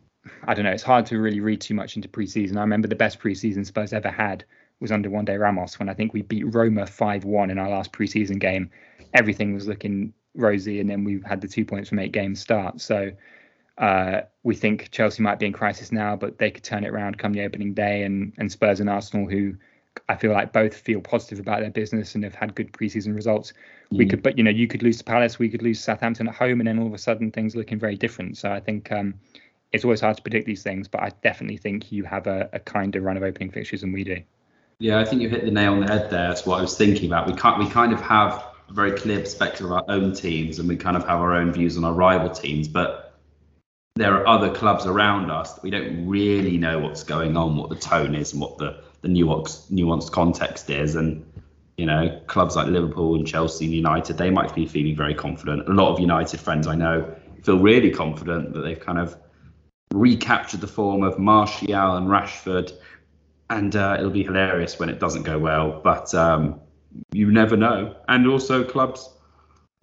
I 0.44 0.55
don't 0.55 0.64
know, 0.64 0.71
it's 0.71 0.83
hard 0.83 1.07
to 1.07 1.18
really 1.18 1.40
read 1.40 1.61
too 1.61 1.75
much 1.75 1.97
into 1.97 2.09
preseason. 2.09 2.57
I 2.57 2.61
remember 2.61 2.88
the 2.88 2.94
best 2.94 3.18
preseason 3.18 3.66
Spurs 3.66 3.92
ever 3.92 4.11
had 4.11 4.44
was 4.81 4.93
under 4.93 5.09
Juande 5.09 5.38
Ramos 5.38 5.79
when 5.79 5.88
I 5.88 5.95
think 5.95 6.12
we 6.12 6.23
beat 6.23 6.55
Roma 6.55 6.87
5 6.87 7.25
1 7.25 7.51
in 7.51 7.59
our 7.59 7.69
last 7.69 7.93
preseason 7.93 8.38
game. 8.38 8.71
Everything 9.14 9.55
was 9.55 9.67
looking 9.67 10.12
rosy, 10.35 10.81
and 10.81 10.88
then 10.88 11.05
we 11.05 11.21
had 11.25 11.41
the 11.41 11.49
two 11.49 11.64
points 11.64 11.88
from 11.88 11.99
eight 11.99 12.12
games 12.12 12.41
start. 12.41 12.81
So, 12.81 13.11
uh, 13.79 14.23
we 14.43 14.55
think 14.55 14.91
Chelsea 14.91 15.23
might 15.23 15.38
be 15.38 15.47
in 15.47 15.53
crisis 15.53 15.93
now, 15.93 16.17
but 16.17 16.38
they 16.38 16.51
could 16.51 16.64
turn 16.64 16.85
it 16.85 16.88
around 16.88 17.19
come 17.19 17.33
the 17.33 17.45
opening 17.45 17.75
day. 17.75 18.03
And, 18.03 18.33
and 18.37 18.51
Spurs 18.51 18.81
and 18.81 18.91
Arsenal, 18.91 19.29
who 19.29 19.55
I 20.09 20.17
feel 20.17 20.33
like 20.33 20.53
both 20.53 20.75
feel 20.75 21.01
positive 21.01 21.38
about 21.38 21.61
their 21.61 21.71
business 21.71 22.14
and 22.14 22.25
have 22.25 22.35
had 22.35 22.55
good 22.55 22.73
preseason 22.73 23.14
results. 23.14 23.53
Mm. 23.93 23.99
We 23.99 24.07
could, 24.07 24.23
but 24.23 24.37
you 24.37 24.45
know, 24.45 24.51
you 24.51 24.67
could 24.67 24.83
lose 24.83 24.99
to 24.99 25.05
Palace, 25.05 25.38
we 25.38 25.49
could 25.49 25.63
lose 25.63 25.81
Southampton 25.81 26.29
at 26.29 26.35
home, 26.35 26.61
and 26.61 26.67
then 26.67 26.79
all 26.79 26.87
of 26.87 26.94
a 26.94 26.98
sudden 26.98 27.31
things 27.31 27.57
looking 27.57 27.79
very 27.79 27.96
different. 27.96 28.37
So 28.37 28.50
I 28.50 28.61
think 28.61 28.90
um, 28.92 29.15
it's 29.73 29.85
always 29.85 30.00
hard 30.00 30.17
to 30.17 30.23
predict 30.23 30.46
these 30.46 30.63
things, 30.63 30.88
but 30.88 31.02
I 31.02 31.11
definitely 31.23 31.57
think 31.57 31.92
you 31.92 32.05
have 32.05 32.27
a, 32.27 32.48
a 32.52 32.59
kinder 32.59 33.00
run 33.00 33.17
of 33.17 33.23
opening 33.23 33.50
fixtures 33.50 33.83
than 33.83 33.92
we 33.92 34.05
do. 34.05 34.23
Yeah, 34.81 35.00
I 35.00 35.04
think 35.04 35.22
you 35.22 35.29
hit 35.29 35.44
the 35.44 35.50
nail 35.50 35.72
on 35.72 35.81
the 35.81 35.88
head 35.88 36.08
there. 36.08 36.29
That's 36.29 36.46
what 36.46 36.58
I 36.58 36.62
was 36.62 36.76
thinking 36.76 37.06
about. 37.06 37.26
We 37.26 37.35
can't, 37.35 37.58
we 37.58 37.68
kind 37.68 37.92
of 37.92 38.00
have 38.00 38.44
a 38.68 38.72
very 38.72 38.92
clear 38.92 39.18
perspective 39.18 39.66
of 39.66 39.72
our 39.72 39.85
own 39.88 40.12
teams, 40.12 40.60
and 40.60 40.68
we 40.68 40.76
kind 40.76 40.96
of 40.96 41.04
have 41.04 41.18
our 41.18 41.35
own 41.35 41.52
views 41.52 41.76
on 41.76 41.85
our 41.85 41.92
rival 41.92 42.31
teams, 42.31 42.68
but 42.68 43.18
there 43.96 44.14
are 44.14 44.26
other 44.29 44.54
clubs 44.54 44.87
around 44.87 45.31
us 45.33 45.54
that 45.54 45.62
we 45.64 45.70
don't 45.70 46.06
really 46.06 46.56
know 46.56 46.79
what's 46.79 47.02
going 47.02 47.37
on, 47.37 47.56
what 47.56 47.70
the 47.70 47.76
tone 47.76 48.14
is, 48.14 48.33
and 48.33 48.40
what 48.40 48.56
the 48.58 48.81
the 49.00 49.08
nuanced 49.08 49.70
nuanced 49.72 50.12
context 50.12 50.70
is. 50.70 50.94
And 50.94 51.26
you 51.76 51.87
know, 51.87 52.20
clubs 52.29 52.54
like 52.54 52.68
Liverpool 52.68 53.16
and 53.16 53.26
Chelsea 53.26 53.64
and 53.64 53.74
United, 53.74 54.16
they 54.16 54.31
might 54.31 54.54
be 54.54 54.66
feeling 54.66 54.96
very 54.96 55.14
confident. 55.14 55.68
A 55.68 55.72
lot 55.72 55.92
of 55.92 55.98
United 55.98 56.38
friends 56.38 56.68
I 56.68 56.76
know 56.76 57.12
feel 57.42 57.58
really 57.58 57.90
confident 57.90 58.52
that 58.52 58.60
they've 58.60 58.79
kind 58.79 58.98
of 58.98 59.16
recaptured 59.92 60.60
the 60.60 60.68
form 60.68 61.02
of 61.02 61.18
Martial 61.18 61.96
and 61.96 62.08
Rashford, 62.08 62.77
and 63.51 63.77
uh, 63.77 63.96
it'll 63.99 64.11
be 64.11 64.25
hilarious 64.25 64.79
when 64.79 64.88
it 64.88 64.99
doesn't 65.01 65.25
go 65.25 65.38
well. 65.38 65.81
But 65.83 66.15
um, 66.15 66.61
you 67.13 67.31
never 67.33 67.57
know. 67.57 67.96
And 68.09 68.27
also 68.27 68.65
clubs 68.65 69.09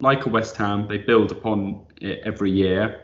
like 0.00 0.26
a 0.26 0.28
West 0.28 0.56
Ham, 0.56 0.86
they 0.88 0.98
build 0.98 1.32
upon 1.32 1.86
it 2.00 2.20
every 2.24 2.50
year 2.50 3.02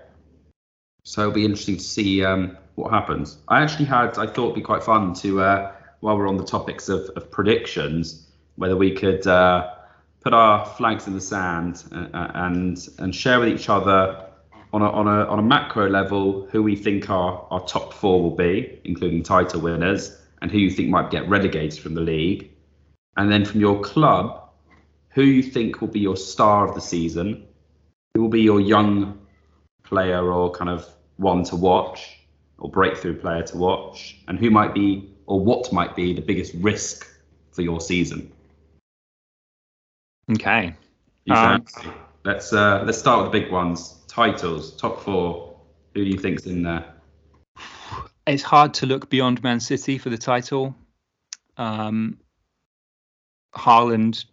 So 1.05 1.23
it'll 1.23 1.33
be 1.33 1.45
interesting 1.45 1.77
to 1.77 1.83
see 1.83 2.25
um, 2.25 2.57
what 2.77 2.93
happens. 2.93 3.39
I 3.49 3.63
actually 3.63 3.87
had, 3.87 4.19
I 4.19 4.27
thought 4.27 4.45
it'd 4.45 4.55
be 4.55 4.61
quite 4.63 4.85
fun 4.85 5.15
to, 5.15 5.41
uh, 5.41 5.73
while 6.01 6.17
we're 6.17 6.29
on 6.29 6.37
the 6.37 6.45
topics 6.45 6.89
of, 6.89 7.11
of 7.17 7.31
predictions, 7.31 8.29
whether 8.57 8.77
we 8.77 8.93
could 8.95 9.27
uh, 9.27 9.75
put 10.21 10.33
our 10.33 10.65
flags 10.65 11.07
in 11.07 11.15
the 11.15 11.21
sand 11.21 11.85
and 11.91 12.15
uh, 12.15 12.31
and, 12.35 12.89
and 12.99 13.15
share 13.15 13.41
with 13.41 13.49
each 13.49 13.69
other 13.69 14.29
on 14.73 14.83
a, 14.83 14.91
on 14.91 15.07
a 15.09 15.27
on 15.27 15.39
a 15.39 15.43
macro 15.43 15.89
level 15.89 16.47
who 16.51 16.63
we 16.63 16.77
think 16.77 17.11
our, 17.11 17.47
our 17.51 17.65
top 17.67 17.93
four 17.93 18.23
will 18.23 18.37
be, 18.37 18.81
including 18.85 19.23
title 19.23 19.61
winners, 19.61 20.17
and 20.43 20.51
who 20.51 20.59
you 20.59 20.71
think 20.71 20.91
might 20.91 21.11
get 21.11 21.27
relegated 21.29 21.79
from 21.79 21.95
the 21.95 22.01
league. 22.01 22.51
And 23.17 23.31
then 23.31 23.45
from 23.45 23.61
your 23.61 23.81
club, 23.81 24.51
who 25.11 25.23
you 25.23 25.43
think 25.43 25.81
will 25.81 25.89
be 25.89 26.01
your 26.01 26.17
star 26.17 26.69
of 26.69 26.75
the 26.75 26.81
season, 26.81 27.47
who 28.13 28.23
will 28.23 28.29
be 28.29 28.43
your 28.43 28.61
young 28.61 29.19
player 29.85 30.33
or 30.33 30.51
kind 30.51 30.69
of 30.69 30.87
one 31.17 31.45
to 31.45 31.57
watch 31.57 32.19
or 32.59 32.69
breakthrough 32.69 33.19
player 33.19 33.43
to 33.43 33.57
watch, 33.57 34.19
and 34.29 34.39
who 34.39 34.51
might 34.51 34.75
be 34.75 35.09
or 35.27 35.41
what 35.41 35.73
might 35.73 35.95
be 35.95 36.13
the 36.13 36.21
biggest 36.21 36.55
risk 36.55 37.09
for 37.53 37.63
your 37.63 37.81
season. 37.81 38.33
Okay. 40.33 40.75
Um, 41.31 41.65
let's 42.25 42.53
uh, 42.53 42.83
let's 42.85 42.99
start 42.99 43.23
with 43.23 43.33
the 43.33 43.41
big 43.41 43.53
ones. 43.53 43.99
Titles, 44.09 44.75
top 44.77 45.01
four. 45.03 45.57
Who 45.95 46.05
do 46.05 46.11
you 46.11 46.19
think's 46.19 46.47
in 46.47 46.63
there? 46.63 46.92
It's 48.27 48.43
hard 48.43 48.75
to 48.75 48.87
look 48.87 49.11
beyond 49.11 49.43
Man 49.43 49.61
City 49.61 49.99
for 49.99 50.11
the 50.11 50.19
title. 50.19 50.75
Um, 51.57 52.19
Haaland 53.55 54.25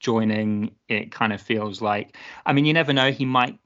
joining, 0.00 0.74
it 0.88 1.10
kind 1.10 1.32
of 1.32 1.40
feels 1.40 1.82
like. 1.82 2.16
I 2.46 2.52
mean, 2.52 2.64
you 2.64 2.72
never 2.72 2.92
know. 2.92 3.10
He 3.10 3.24
might 3.24 3.58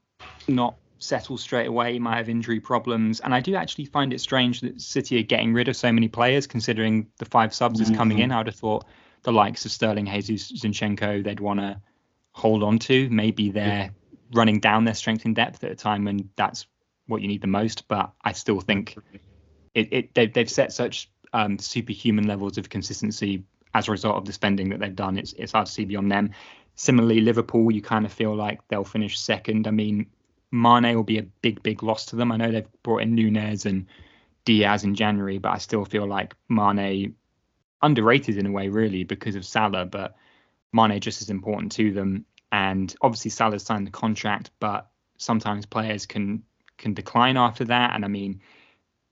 not 0.47 0.75
settle 0.97 1.37
straight 1.37 1.67
away. 1.67 1.93
He 1.93 1.99
might 1.99 2.17
have 2.17 2.29
injury 2.29 2.59
problems, 2.59 3.19
and 3.19 3.33
I 3.33 3.39
do 3.39 3.55
actually 3.55 3.85
find 3.85 4.13
it 4.13 4.19
strange 4.21 4.61
that 4.61 4.81
City 4.81 5.19
are 5.19 5.23
getting 5.23 5.53
rid 5.53 5.67
of 5.67 5.75
so 5.75 5.91
many 5.91 6.07
players, 6.07 6.47
considering 6.47 7.07
the 7.17 7.25
five 7.25 7.53
subs 7.53 7.79
mm-hmm. 7.79 7.91
is 7.91 7.97
coming 7.97 8.19
in. 8.19 8.31
I 8.31 8.37
would 8.37 8.47
have 8.47 8.55
thought 8.55 8.85
the 9.23 9.31
likes 9.31 9.65
of 9.65 9.71
Sterling, 9.71 10.05
Jesus, 10.07 10.51
Zinchenko, 10.51 11.23
they'd 11.23 11.39
want 11.39 11.59
to 11.59 11.81
hold 12.31 12.63
on 12.63 12.79
to. 12.79 13.09
Maybe 13.09 13.51
they're 13.51 13.67
yeah. 13.67 13.89
running 14.33 14.59
down 14.59 14.85
their 14.85 14.93
strength 14.93 15.25
in 15.25 15.33
depth 15.33 15.63
at 15.63 15.71
a 15.71 15.75
time 15.75 16.05
when 16.05 16.29
that's 16.35 16.65
what 17.07 17.21
you 17.21 17.27
need 17.27 17.41
the 17.41 17.47
most. 17.47 17.87
But 17.87 18.11
I 18.23 18.31
still 18.31 18.61
think 18.61 18.97
it, 19.73 19.93
it 19.93 20.15
they've, 20.15 20.33
they've 20.33 20.49
set 20.49 20.71
such 20.71 21.09
um, 21.33 21.59
superhuman 21.59 22.27
levels 22.27 22.57
of 22.57 22.69
consistency 22.69 23.43
as 23.73 23.87
a 23.87 23.91
result 23.91 24.17
of 24.17 24.25
the 24.25 24.33
spending 24.33 24.69
that 24.69 24.79
they've 24.79 24.95
done. 24.95 25.17
It's 25.17 25.33
it's 25.33 25.51
hard 25.51 25.67
to 25.67 25.71
see 25.71 25.85
beyond 25.85 26.11
them. 26.11 26.31
Similarly, 26.75 27.21
Liverpool, 27.21 27.71
you 27.71 27.81
kind 27.81 28.05
of 28.05 28.13
feel 28.13 28.35
like 28.35 28.65
they'll 28.67 28.85
finish 28.85 29.19
second. 29.19 29.67
I 29.67 29.71
mean, 29.71 30.07
Mane 30.51 30.95
will 30.95 31.03
be 31.03 31.17
a 31.17 31.23
big, 31.23 31.61
big 31.61 31.83
loss 31.83 32.05
to 32.07 32.15
them. 32.15 32.31
I 32.31 32.37
know 32.37 32.51
they've 32.51 32.81
brought 32.83 33.01
in 33.01 33.15
Nunez 33.15 33.65
and 33.65 33.85
Diaz 34.45 34.83
in 34.83 34.95
January, 34.95 35.37
but 35.37 35.49
I 35.49 35.57
still 35.57 35.85
feel 35.85 36.07
like 36.07 36.35
Mane 36.47 37.15
underrated 37.81 38.37
in 38.37 38.45
a 38.45 38.51
way, 38.51 38.69
really, 38.69 39.03
because 39.03 39.35
of 39.35 39.45
Salah, 39.45 39.85
but 39.85 40.15
Mane 40.71 40.99
just 41.01 41.21
as 41.21 41.29
important 41.29 41.73
to 41.73 41.91
them. 41.91 42.25
And 42.51 42.95
obviously 43.01 43.29
Salah's 43.29 43.63
signed 43.63 43.85
the 43.85 43.91
contract, 43.91 44.51
but 44.59 44.89
sometimes 45.17 45.65
players 45.65 46.05
can 46.05 46.43
can 46.77 46.93
decline 46.93 47.35
after 47.35 47.65
that. 47.65 47.93
And 47.93 48.05
I 48.05 48.07
mean, 48.07 48.41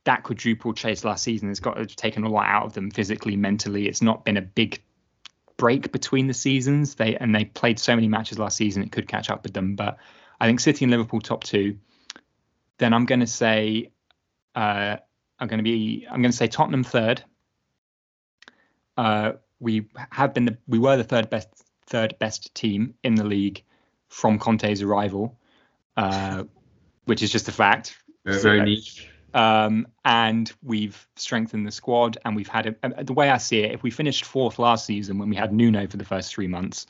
that 0.07 0.23
quadruple 0.23 0.73
chase 0.73 1.03
last 1.03 1.23
season 1.23 1.49
has 1.49 1.59
got 1.59 1.77
taken 1.89 2.23
a 2.23 2.29
lot 2.29 2.47
out 2.47 2.65
of 2.65 2.73
them 2.73 2.89
physically, 2.89 3.35
mentally. 3.35 3.87
It's 3.87 4.01
not 4.01 4.25
been 4.25 4.37
a 4.37 4.41
big 4.41 4.81
break 5.57 5.91
between 5.91 6.27
the 6.27 6.33
seasons. 6.33 6.95
They 6.95 7.15
and 7.15 7.35
they 7.35 7.45
played 7.45 7.77
so 7.77 7.95
many 7.95 8.07
matches 8.07 8.39
last 8.39 8.57
season 8.57 8.83
it 8.83 8.91
could 8.91 9.07
catch 9.07 9.29
up 9.29 9.43
with 9.43 9.53
them. 9.53 9.75
But 9.75 9.97
I 10.39 10.47
think 10.47 10.59
City 10.59 10.85
and 10.85 10.91
Liverpool 10.91 11.21
top 11.21 11.43
two. 11.43 11.77
Then 12.77 12.93
I'm 12.93 13.05
going 13.05 13.19
to 13.19 13.27
say 13.27 13.91
uh, 14.55 14.97
I'm 15.39 15.47
going 15.47 15.59
to 15.59 15.63
be 15.63 16.07
I'm 16.09 16.21
going 16.21 16.31
to 16.31 16.37
say 16.37 16.47
Tottenham 16.47 16.83
third 16.83 17.23
uh, 18.97 19.33
we 19.59 19.87
have 20.11 20.33
been 20.33 20.45
the 20.45 20.57
we 20.67 20.79
were 20.79 20.97
the 20.97 21.03
third 21.03 21.29
best 21.29 21.49
third 21.85 22.15
best 22.19 22.53
team 22.55 22.95
in 23.03 23.15
the 23.15 23.23
league 23.23 23.63
from 24.09 24.39
Conte's 24.39 24.81
arrival, 24.81 25.37
uh, 25.95 26.43
which 27.05 27.21
is 27.21 27.31
just 27.31 27.47
a 27.47 27.51
fact. 27.51 27.97
Very, 28.25 28.41
very 28.41 28.61
niche. 28.61 29.09
Um, 29.37 29.87
and 30.03 30.51
we've 30.63 31.07
strengthened 31.15 31.67
the 31.67 31.71
squad, 31.71 32.17
and 32.25 32.35
we've 32.35 32.47
had 32.47 32.75
a, 32.81 33.03
the 33.03 33.13
way 33.13 33.29
I 33.29 33.37
see 33.37 33.59
it. 33.59 33.71
If 33.71 33.83
we 33.83 33.91
finished 33.91 34.25
fourth 34.25 34.57
last 34.57 34.87
season 34.87 35.19
when 35.19 35.29
we 35.29 35.35
had 35.35 35.53
Nuno 35.53 35.87
for 35.87 35.97
the 35.97 36.05
first 36.05 36.33
three 36.33 36.47
months, 36.47 36.87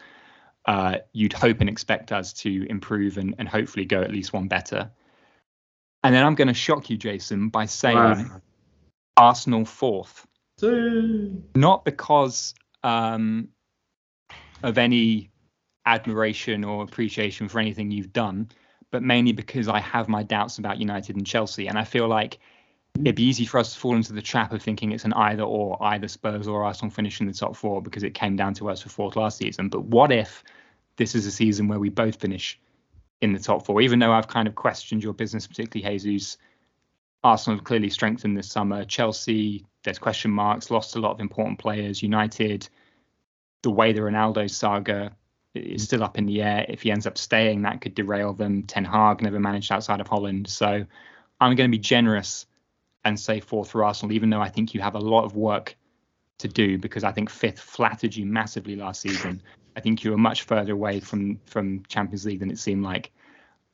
uh, 0.66 1.00
you'd 1.12 1.34
hope 1.34 1.60
and 1.60 1.70
expect 1.70 2.14
us 2.14 2.32
to 2.34 2.66
improve 2.70 3.18
and, 3.18 3.36
and 3.38 3.50
hopefully 3.50 3.84
go 3.84 4.02
at 4.02 4.12
least 4.12 4.32
one 4.32 4.48
better. 4.48 4.90
And 6.06 6.16
then 6.16 6.26
I'm 6.26 6.36
going 6.36 6.48
to 6.48 6.54
shock 6.54 6.90
you, 6.90 6.96
Jason, 6.96 7.50
by 7.50 7.66
saying 7.66 7.98
wow. 7.98 8.42
Arsenal 9.18 9.66
fourth. 9.66 10.26
Not 11.54 11.84
because 11.84 12.56
um, 12.82 13.50
of 14.64 14.78
any 14.78 15.32
admiration 15.86 16.64
or 16.64 16.84
appreciation 16.84 17.50
for 17.50 17.60
anything 17.60 17.92
you've 17.92 18.14
done, 18.14 18.50
but 18.92 19.04
mainly 19.04 19.32
because 19.32 19.68
I 19.68 19.80
have 19.80 20.08
my 20.08 20.24
doubts 20.24 20.58
about 20.58 20.78
United 20.78 21.16
and 21.16 21.26
Chelsea. 21.26 21.68
And 21.68 21.78
I 21.78 21.84
feel 21.84 22.08
like 22.08 22.40
it'd 23.00 23.16
be 23.16 23.24
easy 23.24 23.46
for 23.46 23.60
us 23.60 23.74
to 23.74 23.80
fall 23.80 23.96
into 23.96 24.14
the 24.14 24.22
trap 24.22 24.54
of 24.54 24.62
thinking 24.62 24.92
it's 24.92 25.06
an 25.06 25.14
either 25.14 25.44
or, 25.44 25.82
either 25.84 26.08
Spurs 26.08 26.48
or 26.48 26.64
Arsenal 26.64 26.92
finish 26.92 27.20
in 27.20 27.28
the 27.28 27.34
top 27.34 27.56
four 27.56 27.82
because 27.82 28.04
it 28.04 28.14
came 28.14 28.36
down 28.36 28.54
to 28.56 28.70
us 28.70 28.82
for 28.82 28.90
fourth 28.90 29.16
last 29.16 29.38
season. 29.38 29.70
But 29.70 29.86
what 29.86 30.12
if 30.12 30.44
this 30.96 31.16
is 31.16 31.26
a 31.26 31.32
season 31.32 31.68
where 31.68 31.80
we 31.80 31.90
both 31.90 32.20
finish 32.20 32.60
in 33.22 33.34
the 33.34 33.40
top 33.40 33.66
four? 33.66 33.82
Even 33.82 34.00
though 34.00 34.12
I've 34.14 34.28
kind 34.28 34.48
of 34.48 34.56
questioned 34.56 35.04
your 35.04 35.14
business, 35.14 35.48
particularly 35.48 36.00
Jesus, 36.00 36.38
Arsenal 37.24 37.58
have 37.58 37.66
clearly 37.66 37.90
strengthened 37.90 38.38
this 38.38 38.50
summer. 38.50 38.86
Chelsea, 38.86 39.66
there's 39.84 40.00
question 40.00 40.32
marks, 40.32 40.72
lost 40.72 40.96
a 40.96 41.00
lot 41.00 41.12
of 41.12 41.20
important 41.20 41.60
players. 41.60 42.02
United, 42.02 42.68
the 43.64 43.72
way 43.72 43.92
the 43.92 44.02
Ronaldo 44.02 44.50
saga 44.50 45.16
is 45.54 45.84
still 45.84 46.04
up 46.04 46.18
in 46.18 46.26
the 46.26 46.42
air. 46.42 46.66
If 46.68 46.82
he 46.82 46.92
ends 46.92 47.08
up 47.08 47.18
staying, 47.18 47.64
that 47.64 47.82
could 47.82 47.96
derail 47.96 48.34
them. 48.34 48.64
Ten 48.64 48.86
Hag 48.86 49.22
never 49.22 49.40
managed 49.40 49.72
outside 49.72 50.02
of 50.02 50.08
Holland. 50.08 50.48
So 50.48 50.86
I'm 51.40 51.56
going 51.56 51.70
to 51.70 51.78
be 51.78 51.82
generous 51.82 52.46
and 53.04 53.20
say 53.20 53.40
fourth 53.40 53.72
for 53.72 53.84
Arsenal, 53.84 54.14
even 54.14 54.30
though 54.30 54.42
I 54.42 54.50
think 54.50 54.74
you 54.74 54.82
have 54.82 54.96
a 54.96 55.00
lot 55.00 55.24
of 55.24 55.36
work 55.36 55.76
to 56.40 56.48
do 56.48 56.78
because 56.78 57.04
I 57.04 57.12
think 57.12 57.30
fifth 57.30 57.60
flattered 57.60 58.16
you 58.16 58.26
massively 58.26 58.76
last 58.76 59.02
season. 59.02 59.42
I 59.76 59.80
think 59.80 60.04
you 60.04 60.12
were 60.12 60.18
much 60.18 60.44
further 60.44 60.74
away 60.74 61.00
from 61.00 61.40
from 61.46 61.84
Champions 61.88 62.26
League 62.26 62.40
than 62.40 62.52
it 62.52 62.60
seemed 62.60 62.84
like. 62.84 63.12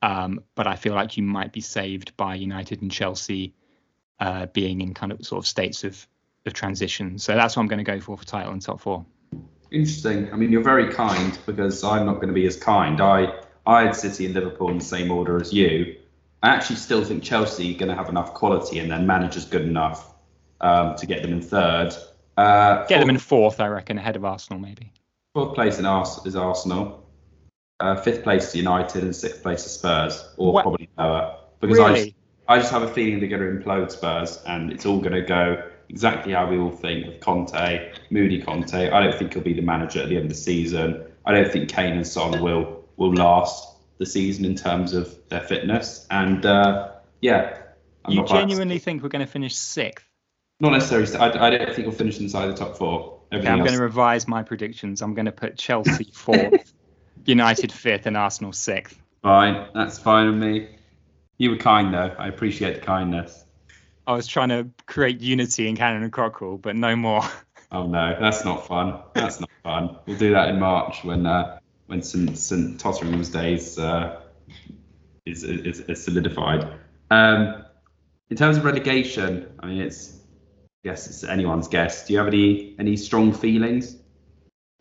Um, 0.02 0.42
but 0.54 0.66
I 0.66 0.76
feel 0.76 0.94
like 0.94 1.16
you 1.16 1.22
might 1.22 1.52
be 1.52 1.62
saved 1.62 2.16
by 2.16 2.34
United 2.34 2.82
and 2.82 2.90
Chelsea 2.90 3.54
uh, 4.20 4.46
being 4.46 4.82
in 4.82 4.92
kind 4.92 5.12
of 5.12 5.24
sort 5.24 5.42
of 5.42 5.46
states 5.46 5.82
of, 5.82 6.06
of 6.44 6.52
transition. 6.52 7.18
So 7.18 7.34
that's 7.34 7.56
what 7.56 7.62
I'm 7.62 7.68
going 7.68 7.84
to 7.84 7.90
go 7.90 8.00
for 8.00 8.18
for 8.18 8.24
title 8.24 8.52
and 8.52 8.60
top 8.60 8.80
four. 8.80 9.06
Interesting. 9.70 10.32
I 10.32 10.36
mean, 10.36 10.52
you're 10.52 10.62
very 10.62 10.92
kind 10.92 11.36
because 11.46 11.82
I'm 11.82 12.06
not 12.06 12.16
going 12.16 12.28
to 12.28 12.34
be 12.34 12.46
as 12.46 12.56
kind. 12.56 13.00
I 13.00 13.40
I 13.66 13.84
had 13.84 13.96
City 13.96 14.26
and 14.26 14.34
Liverpool 14.34 14.70
in 14.70 14.78
the 14.78 14.84
same 14.84 15.10
order 15.10 15.40
as 15.40 15.52
you. 15.52 15.96
I 16.42 16.50
actually 16.50 16.76
still 16.76 17.02
think 17.02 17.22
Chelsea 17.22 17.74
are 17.74 17.78
going 17.78 17.88
to 17.88 17.94
have 17.94 18.08
enough 18.10 18.34
quality 18.34 18.78
and 18.78 18.90
their 18.90 19.00
manager's 19.00 19.46
good 19.46 19.62
enough 19.62 20.14
um, 20.60 20.94
to 20.96 21.06
get 21.06 21.22
them 21.22 21.32
in 21.32 21.40
third. 21.40 21.94
Uh, 22.36 22.84
get 22.86 23.00
them 23.00 23.08
in 23.08 23.18
fourth, 23.18 23.60
I 23.60 23.68
reckon, 23.68 23.96
ahead 23.96 24.16
of 24.16 24.24
Arsenal 24.24 24.60
maybe. 24.60 24.92
Fourth 25.32 25.54
place 25.54 25.78
in 25.78 25.86
Ars- 25.86 26.20
is 26.26 26.36
Arsenal 26.36 27.04
uh, 27.80 27.96
fifth 27.96 28.22
place 28.22 28.48
is 28.48 28.56
United 28.56 29.02
and 29.02 29.14
sixth 29.14 29.42
place 29.42 29.66
is 29.66 29.72
Spurs, 29.72 30.26
or 30.36 30.52
what? 30.52 30.62
probably 30.62 30.88
lower. 30.96 31.38
Because 31.60 31.78
really? 31.78 31.90
I, 31.90 32.04
just, 32.04 32.14
I 32.48 32.58
just 32.58 32.72
have 32.72 32.82
a 32.82 32.88
feeling 32.88 33.20
they're 33.20 33.28
going 33.28 33.42
to 33.42 33.62
implode 33.62 33.90
Spurs, 33.90 34.42
and 34.46 34.72
it's 34.72 34.86
all 34.86 35.00
going 35.00 35.12
to 35.12 35.22
go 35.22 35.70
exactly 35.94 36.32
how 36.32 36.44
we 36.50 36.58
all 36.58 36.72
think 36.72 37.06
with 37.06 37.20
Conte, 37.20 37.92
Moody 38.10 38.42
Conte. 38.42 38.90
I 38.90 39.00
don't 39.00 39.16
think 39.16 39.32
he'll 39.32 39.44
be 39.44 39.52
the 39.52 39.62
manager 39.62 40.02
at 40.02 40.08
the 40.08 40.16
end 40.16 40.24
of 40.24 40.30
the 40.30 40.34
season. 40.34 41.04
I 41.24 41.30
don't 41.30 41.52
think 41.52 41.68
Kane 41.68 41.92
and 41.92 42.06
Son 42.06 42.42
will 42.42 42.84
will 42.96 43.14
last 43.14 43.76
the 43.98 44.06
season 44.06 44.44
in 44.44 44.56
terms 44.56 44.92
of 44.92 45.16
their 45.28 45.42
fitness. 45.42 46.04
And 46.10 46.44
uh, 46.44 46.90
yeah, 47.20 47.58
I'm 48.04 48.12
you 48.12 48.26
genuinely 48.26 48.80
think 48.80 49.04
we're 49.04 49.08
going 49.08 49.24
to 49.24 49.30
finish 49.30 49.54
sixth? 49.54 50.04
Not 50.58 50.72
necessarily. 50.72 51.14
I, 51.16 51.46
I 51.46 51.50
don't 51.50 51.72
think 51.72 51.86
we'll 51.86 51.96
finish 51.96 52.18
inside 52.18 52.48
the 52.48 52.54
top 52.54 52.76
four. 52.76 53.20
Okay, 53.32 53.46
I'm 53.46 53.60
else. 53.60 53.68
going 53.68 53.78
to 53.78 53.82
revise 53.84 54.26
my 54.26 54.42
predictions. 54.42 55.00
I'm 55.00 55.14
going 55.14 55.26
to 55.26 55.32
put 55.32 55.56
Chelsea 55.56 56.10
fourth. 56.12 56.72
United 57.24 57.70
fifth 57.70 58.06
and 58.06 58.16
Arsenal 58.16 58.52
sixth. 58.52 59.00
Fine, 59.22 59.68
that's 59.74 59.96
fine 59.96 60.26
with 60.26 60.36
me. 60.42 60.70
You 61.38 61.50
were 61.50 61.56
kind 61.56 61.94
though. 61.94 62.16
I 62.18 62.26
appreciate 62.26 62.74
the 62.74 62.80
kindness. 62.80 63.43
I 64.06 64.12
was 64.12 64.26
trying 64.26 64.50
to 64.50 64.68
create 64.86 65.20
unity 65.20 65.68
in 65.68 65.76
Cannon 65.76 66.02
and 66.02 66.12
Cockerel, 66.12 66.58
but 66.58 66.76
no 66.76 66.94
more. 66.96 67.22
Oh 67.72 67.86
no, 67.86 68.16
that's 68.20 68.44
not 68.44 68.66
fun. 68.68 69.00
That's 69.14 69.40
not 69.40 69.50
fun. 69.62 69.96
We'll 70.06 70.18
do 70.18 70.32
that 70.32 70.50
in 70.50 70.60
March 70.60 71.02
when 71.02 71.26
uh, 71.26 71.58
when 71.86 72.02
St 72.02 72.36
St 72.36 72.78
Totteringham's 72.78 73.30
days 73.30 73.78
uh, 73.78 74.20
is, 75.26 75.42
is, 75.42 75.80
is 75.80 76.04
solidified. 76.04 76.68
Um, 77.10 77.64
in 78.30 78.36
terms 78.36 78.58
of 78.58 78.64
relegation, 78.64 79.52
I 79.58 79.66
mean 79.66 79.80
it's 79.80 80.20
yes, 80.84 81.06
it's 81.08 81.24
anyone's 81.24 81.66
guess. 81.66 82.06
Do 82.06 82.12
you 82.12 82.18
have 82.20 82.28
any 82.28 82.76
any 82.78 82.96
strong 82.96 83.32
feelings? 83.32 83.96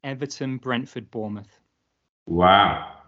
Everton, 0.04 0.58
Brentford, 0.58 1.10
Bournemouth. 1.10 1.60
Wow. 2.28 3.00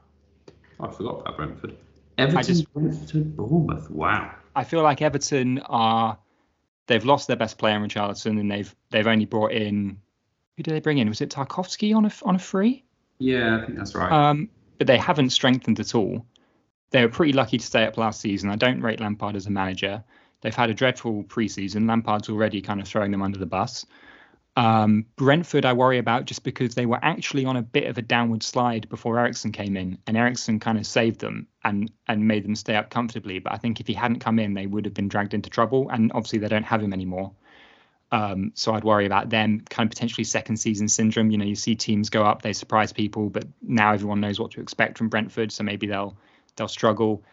I 0.79 0.91
forgot 0.91 1.21
about 1.21 1.35
Brentford. 1.37 1.77
Everton, 2.17 2.43
just, 2.43 2.73
Brentford, 2.73 3.35
Bournemouth. 3.35 3.89
Wow. 3.91 4.33
I 4.55 4.63
feel 4.63 4.81
like 4.81 5.01
Everton 5.01 5.59
are 5.59 6.17
they've 6.87 7.05
lost 7.05 7.27
their 7.27 7.35
best 7.35 7.57
player 7.57 7.75
in 7.75 7.83
Richarlison, 7.83 8.39
and 8.39 8.49
they've 8.49 8.73
they've 8.89 9.07
only 9.07 9.25
brought 9.25 9.51
in 9.51 9.97
who 10.57 10.63
did 10.63 10.73
they 10.73 10.79
bring 10.79 10.97
in? 10.99 11.09
Was 11.09 11.21
it 11.21 11.29
Tarkowski 11.29 11.95
on 11.95 12.05
a 12.05 12.11
on 12.23 12.35
a 12.35 12.39
free? 12.39 12.83
Yeah, 13.19 13.57
I 13.57 13.65
think 13.65 13.77
that's 13.77 13.95
right. 13.95 14.11
Um, 14.11 14.49
but 14.77 14.87
they 14.87 14.97
haven't 14.97 15.31
strengthened 15.31 15.79
at 15.79 15.95
all. 15.95 16.25
They 16.91 17.01
were 17.01 17.11
pretty 17.11 17.33
lucky 17.33 17.57
to 17.57 17.65
stay 17.65 17.85
up 17.85 17.97
last 17.97 18.21
season. 18.21 18.49
I 18.49 18.55
don't 18.55 18.81
rate 18.81 18.99
Lampard 18.99 19.35
as 19.35 19.47
a 19.47 19.51
manager. 19.51 20.03
They've 20.41 20.55
had 20.55 20.69
a 20.69 20.73
dreadful 20.73 21.23
preseason. 21.23 21.87
Lampard's 21.87 22.29
already 22.29 22.61
kind 22.61 22.79
of 22.79 22.87
throwing 22.87 23.11
them 23.11 23.21
under 23.21 23.37
the 23.37 23.45
bus. 23.45 23.85
Um, 24.57 25.05
Brentford, 25.17 25.65
I 25.65 25.73
worry 25.73 25.97
about 25.97 26.25
just 26.25 26.43
because 26.43 26.75
they 26.75 26.85
were 26.85 26.99
actually 27.01 27.45
on 27.45 27.57
a 27.57 27.61
bit 27.61 27.87
of 27.87 27.97
a 27.97 28.01
downward 28.01 28.41
slide 28.41 28.87
before 28.87 29.19
Eriksen 29.19 29.51
came 29.51 29.75
in, 29.75 29.97
and 30.07 30.15
Eriksen 30.15 30.59
kind 30.59 30.77
of 30.77 30.87
saved 30.87 31.19
them 31.19 31.47
and 31.63 31.91
and 32.07 32.27
made 32.27 32.45
them 32.45 32.55
stay 32.55 32.75
up 32.75 32.89
comfortably. 32.89 33.39
But 33.39 33.53
I 33.53 33.57
think 33.57 33.79
if 33.81 33.87
he 33.87 33.93
hadn't 33.93 34.19
come 34.19 34.39
in, 34.39 34.53
they 34.53 34.65
would 34.65 34.85
have 34.85 34.93
been 34.93 35.09
dragged 35.09 35.33
into 35.33 35.49
trouble. 35.49 35.89
And 35.89 36.11
obviously, 36.13 36.39
they 36.39 36.47
don't 36.47 36.63
have 36.63 36.81
him 36.81 36.93
anymore. 36.93 37.33
Um, 38.11 38.51
so 38.55 38.73
I'd 38.73 38.83
worry 38.85 39.05
about 39.05 39.29
them 39.29 39.61
kind 39.69 39.87
of 39.87 39.91
potentially 39.91 40.23
second 40.23 40.57
season 40.57 40.87
syndrome. 40.87 41.31
You 41.31 41.37
know, 41.37 41.45
you 41.45 41.55
see 41.55 41.75
teams 41.75 42.09
go 42.09 42.23
up, 42.23 42.41
they 42.41 42.53
surprise 42.53 42.93
people, 42.93 43.29
but 43.29 43.45
now 43.61 43.91
everyone 43.91 44.21
knows 44.21 44.39
what 44.39 44.51
to 44.51 44.61
expect 44.61 44.97
from 44.97 45.09
Brentford, 45.09 45.51
so 45.51 45.63
maybe 45.63 45.87
they'll 45.87 46.15
they'll 46.55 46.69
struggle. 46.69 47.23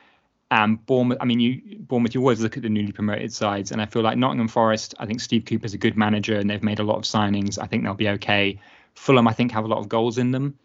Um, 0.53 0.77
Bournemouth, 0.77 1.17
I 1.19 1.25
mean, 1.25 1.41
you 1.41 1.79
Bournemouth, 1.79 2.15
you 2.15 2.21
always 2.21 2.41
look 2.41 2.59
at 2.59 2.63
the 2.63 2.69
newly 2.69 2.93
promoted 2.93 3.33
sides, 3.33 3.73
and 3.73 3.81
I 3.81 3.87
feel 3.87 4.03
like 4.03 4.19
Nottingham 4.19 4.49
Forest. 4.49 4.95
I 4.99 5.07
think 5.07 5.23
Steve 5.23 5.47
Cooper's 5.47 5.73
a 5.73 5.79
good 5.79 5.97
manager, 5.97 6.37
and 6.37 6.51
they've 6.51 6.63
made 6.63 6.79
a 6.79 6.83
lot 6.83 6.97
of 6.97 7.05
signings. 7.05 7.59
I 7.59 7.67
think 7.67 7.85
they'll 7.85 7.95
be 7.95 8.11
okay. 8.11 8.61
Fulham, 8.95 9.27
I 9.27 9.33
think, 9.33 9.53
have 9.53 9.65
a 9.65 9.67
lot 9.67 9.79
of 9.79 9.89
goals 9.89 10.19
in 10.19 10.31
them. 10.31 10.59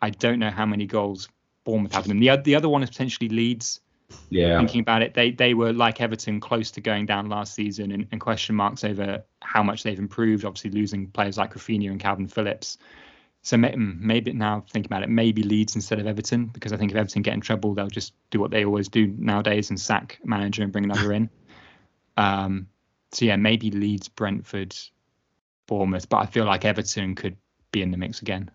I 0.00 0.08
don't 0.08 0.38
know 0.38 0.48
how 0.48 0.64
many 0.64 0.86
goals 0.86 1.28
Bournemouth 1.64 1.92
have 1.92 2.06
in 2.06 2.08
them. 2.08 2.20
The 2.20 2.42
the 2.42 2.54
other 2.54 2.70
one 2.70 2.82
is 2.82 2.88
potentially 2.88 3.28
Leeds. 3.28 3.80
Yeah. 4.30 4.56
Thinking 4.56 4.80
about 4.80 5.02
it, 5.02 5.12
they 5.12 5.32
they 5.32 5.52
were 5.52 5.74
like 5.74 6.00
Everton, 6.00 6.40
close 6.40 6.70
to 6.70 6.80
going 6.80 7.04
down 7.04 7.28
last 7.28 7.52
season, 7.52 7.92
and, 7.92 8.06
and 8.10 8.18
question 8.18 8.56
marks 8.56 8.82
over 8.82 9.24
how 9.42 9.62
much 9.62 9.82
they've 9.82 9.98
improved. 9.98 10.46
Obviously, 10.46 10.70
losing 10.70 11.06
players 11.06 11.36
like 11.36 11.52
Raphinha 11.52 11.90
and 11.90 12.00
Calvin 12.00 12.28
Phillips. 12.28 12.78
So 13.48 13.56
mm, 13.56 13.98
maybe 13.98 14.34
now 14.34 14.62
thinking 14.68 14.90
about 14.90 15.04
it, 15.04 15.08
maybe 15.08 15.42
Leeds 15.42 15.74
instead 15.74 15.98
of 15.98 16.06
Everton, 16.06 16.48
because 16.48 16.74
I 16.74 16.76
think 16.76 16.90
if 16.90 16.98
Everton 16.98 17.22
get 17.22 17.32
in 17.32 17.40
trouble, 17.40 17.72
they'll 17.72 17.86
just 17.86 18.12
do 18.28 18.38
what 18.40 18.50
they 18.50 18.66
always 18.66 18.90
do 18.90 19.06
nowadays 19.06 19.70
and 19.70 19.80
sack 19.80 20.18
manager 20.22 20.62
and 20.62 20.70
bring 20.70 20.84
another 20.84 21.12
in. 21.14 21.30
Um, 22.18 22.66
so 23.12 23.26
yeah, 23.26 23.36
maybe 23.36 23.70
Leeds, 23.70 24.08
Brentford, 24.08 24.76
Bournemouth, 25.68 26.08
but 26.08 26.16
I 26.16 26.26
feel 26.26 26.46
like 26.46 26.64
Everton 26.64 27.14
could 27.14 27.36
be 27.70 27.80
in 27.80 27.92
the 27.92 27.96
mix 27.96 28.22
again. 28.22 28.50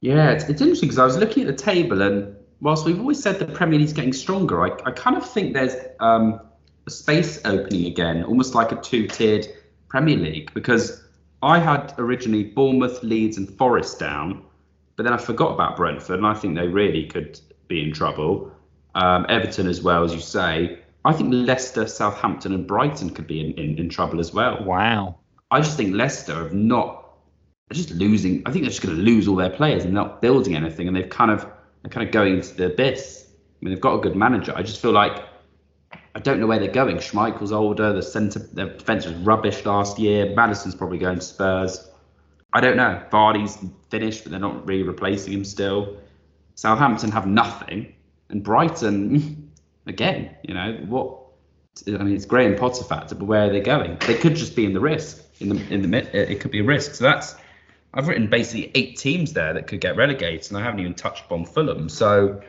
Yeah, 0.00 0.32
it's, 0.32 0.44
it's 0.50 0.60
interesting 0.60 0.90
because 0.90 0.98
I 0.98 1.06
was 1.06 1.16
looking 1.16 1.48
at 1.48 1.56
the 1.56 1.62
table, 1.62 2.02
and 2.02 2.36
whilst 2.60 2.84
we've 2.84 3.00
always 3.00 3.22
said 3.22 3.38
the 3.38 3.46
Premier 3.46 3.78
League's 3.78 3.94
getting 3.94 4.12
stronger, 4.12 4.62
I, 4.62 4.76
I 4.84 4.90
kind 4.90 5.16
of 5.16 5.26
think 5.26 5.54
there's 5.54 5.76
um, 6.00 6.42
a 6.86 6.90
space 6.90 7.40
opening 7.46 7.86
again, 7.86 8.22
almost 8.24 8.54
like 8.54 8.70
a 8.70 8.76
two-tiered 8.76 9.46
Premier 9.88 10.18
League, 10.18 10.52
because 10.52 11.02
I 11.42 11.58
had 11.58 11.94
originally 11.98 12.44
Bournemouth, 12.44 13.02
Leeds, 13.02 13.36
and 13.36 13.48
Forest 13.56 13.98
down, 13.98 14.44
but 14.96 15.04
then 15.04 15.12
I 15.12 15.16
forgot 15.16 15.52
about 15.54 15.76
Brentford, 15.76 16.18
and 16.18 16.26
I 16.26 16.34
think 16.34 16.54
they 16.54 16.68
really 16.68 17.06
could 17.06 17.40
be 17.68 17.82
in 17.82 17.92
trouble. 17.92 18.52
Um, 18.94 19.24
Everton 19.28 19.66
as 19.66 19.80
well, 19.80 20.04
as 20.04 20.12
you 20.12 20.20
say. 20.20 20.78
I 21.04 21.12
think 21.14 21.32
Leicester, 21.32 21.86
Southampton, 21.86 22.52
and 22.52 22.66
Brighton 22.66 23.10
could 23.10 23.26
be 23.26 23.40
in, 23.40 23.52
in, 23.52 23.78
in 23.78 23.88
trouble 23.88 24.20
as 24.20 24.34
well. 24.34 24.62
Wow. 24.64 25.16
I 25.50 25.60
just 25.60 25.76
think 25.76 25.94
Leicester 25.94 26.34
have 26.34 26.52
not. 26.52 27.14
They're 27.68 27.76
just 27.76 27.92
losing. 27.92 28.42
I 28.44 28.52
think 28.52 28.64
they're 28.64 28.70
just 28.70 28.82
going 28.82 28.96
to 28.96 29.02
lose 29.02 29.26
all 29.26 29.36
their 29.36 29.50
players 29.50 29.84
and 29.84 29.94
not 29.94 30.20
building 30.20 30.54
anything, 30.54 30.88
and 30.88 30.96
they've 30.96 31.08
kind 31.08 31.30
of 31.30 31.46
they're 31.82 31.90
kind 31.90 32.06
of 32.06 32.12
going 32.12 32.34
into 32.34 32.54
the 32.54 32.66
abyss. 32.66 33.28
I 33.28 33.64
mean, 33.64 33.72
they've 33.72 33.80
got 33.80 33.94
a 33.94 34.00
good 34.00 34.16
manager. 34.16 34.52
I 34.54 34.62
just 34.62 34.82
feel 34.82 34.92
like 34.92 35.22
I 36.14 36.18
don't 36.18 36.40
know 36.40 36.46
where 36.46 36.58
they're 36.58 36.72
going. 36.72 36.96
Schmeichel's 36.96 37.52
older. 37.52 37.92
The 37.92 38.02
centre, 38.02 38.40
the 38.40 38.66
defence 38.66 39.06
was 39.06 39.14
rubbish 39.16 39.64
last 39.64 39.98
year. 39.98 40.34
Maddison's 40.34 40.74
probably 40.74 40.98
going 40.98 41.20
to 41.20 41.24
Spurs. 41.24 41.88
I 42.52 42.60
don't 42.60 42.76
know. 42.76 43.02
Vardy's 43.12 43.58
finished, 43.90 44.24
but 44.24 44.30
they're 44.32 44.40
not 44.40 44.66
really 44.66 44.82
replacing 44.82 45.32
him 45.32 45.44
still. 45.44 45.96
Southampton 46.56 47.10
have 47.12 47.26
nothing, 47.26 47.94
and 48.28 48.42
Brighton, 48.42 49.50
again, 49.86 50.34
you 50.42 50.54
know 50.54 50.72
what? 50.88 51.18
I 51.86 52.02
mean, 52.02 52.14
it's 52.14 52.26
Graham 52.26 52.56
Potter 52.56 52.84
factor, 52.84 53.14
but 53.14 53.26
where 53.26 53.46
are 53.46 53.50
they 53.50 53.60
going? 53.60 53.96
They 54.06 54.14
could 54.14 54.34
just 54.34 54.56
be 54.56 54.66
in 54.66 54.72
the 54.72 54.80
risk. 54.80 55.22
In 55.38 55.48
the 55.48 55.72
in 55.72 55.88
the 55.88 56.32
it 56.32 56.40
could 56.40 56.50
be 56.50 56.60
a 56.60 56.64
risk. 56.64 56.96
So 56.96 57.04
that's 57.04 57.36
I've 57.94 58.08
written 58.08 58.26
basically 58.28 58.70
eight 58.74 58.96
teams 58.96 59.32
there 59.32 59.54
that 59.54 59.68
could 59.68 59.80
get 59.80 59.96
relegated, 59.96 60.50
and 60.50 60.58
I 60.58 60.64
haven't 60.64 60.80
even 60.80 60.94
touched 60.94 61.30
on 61.30 61.46
Fulham. 61.46 61.88
So 61.88 62.42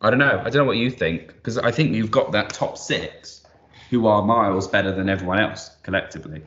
I 0.00 0.10
don't 0.10 0.18
know. 0.18 0.40
I 0.40 0.50
don't 0.50 0.54
know 0.54 0.64
what 0.64 0.76
you 0.76 0.90
think 0.90 1.28
because 1.28 1.58
I 1.58 1.70
think 1.70 1.94
you've 1.94 2.10
got 2.10 2.32
that 2.32 2.50
top 2.50 2.76
six 2.76 3.42
who 3.90 4.06
are 4.06 4.22
miles 4.22 4.68
better 4.68 4.92
than 4.92 5.08
everyone 5.08 5.38
else 5.38 5.70
collectively. 5.82 6.42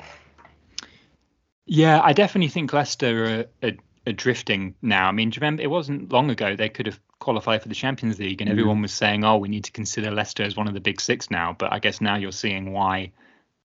Yeah, 1.66 2.02
I 2.04 2.14
definitely 2.14 2.50
think 2.50 2.74
Leicester 2.74 3.48
are, 3.64 3.68
are, 3.68 3.74
are 4.08 4.14
drifting 4.14 4.76
now. 4.82 5.08
I 5.08 5.12
mean, 5.12 5.30
do 5.30 5.36
you 5.36 5.42
remember 5.42 5.64
it 5.64 5.70
wasn't 5.70 6.12
long 6.12 6.30
ago 6.30 6.56
they 6.56 6.70
could 6.70 6.88
have 6.88 7.00
qualified 7.20 7.62
for 7.62 7.70
the 7.70 7.76
Champions 7.76 8.20
League, 8.20 8.42
and 8.42 8.50
mm. 8.50 8.52
everyone 8.52 8.82
was 8.82 8.94
saying, 8.94 9.24
"Oh, 9.24 9.38
we 9.38 9.50
need 9.50 9.66
to 9.66 9.72
consider 9.72 10.12
Leicester 10.12 10.44
as 10.44 10.56
one 10.56 10.68
of 10.68 10.74
the 10.74 10.80
big 10.80 11.00
six 11.00 11.30
now." 11.30 11.56
But 11.58 11.72
I 11.72 11.80
guess 11.80 12.02
now 12.02 12.16
you're 12.16 12.32
seeing 12.32 12.72
why 12.72 13.12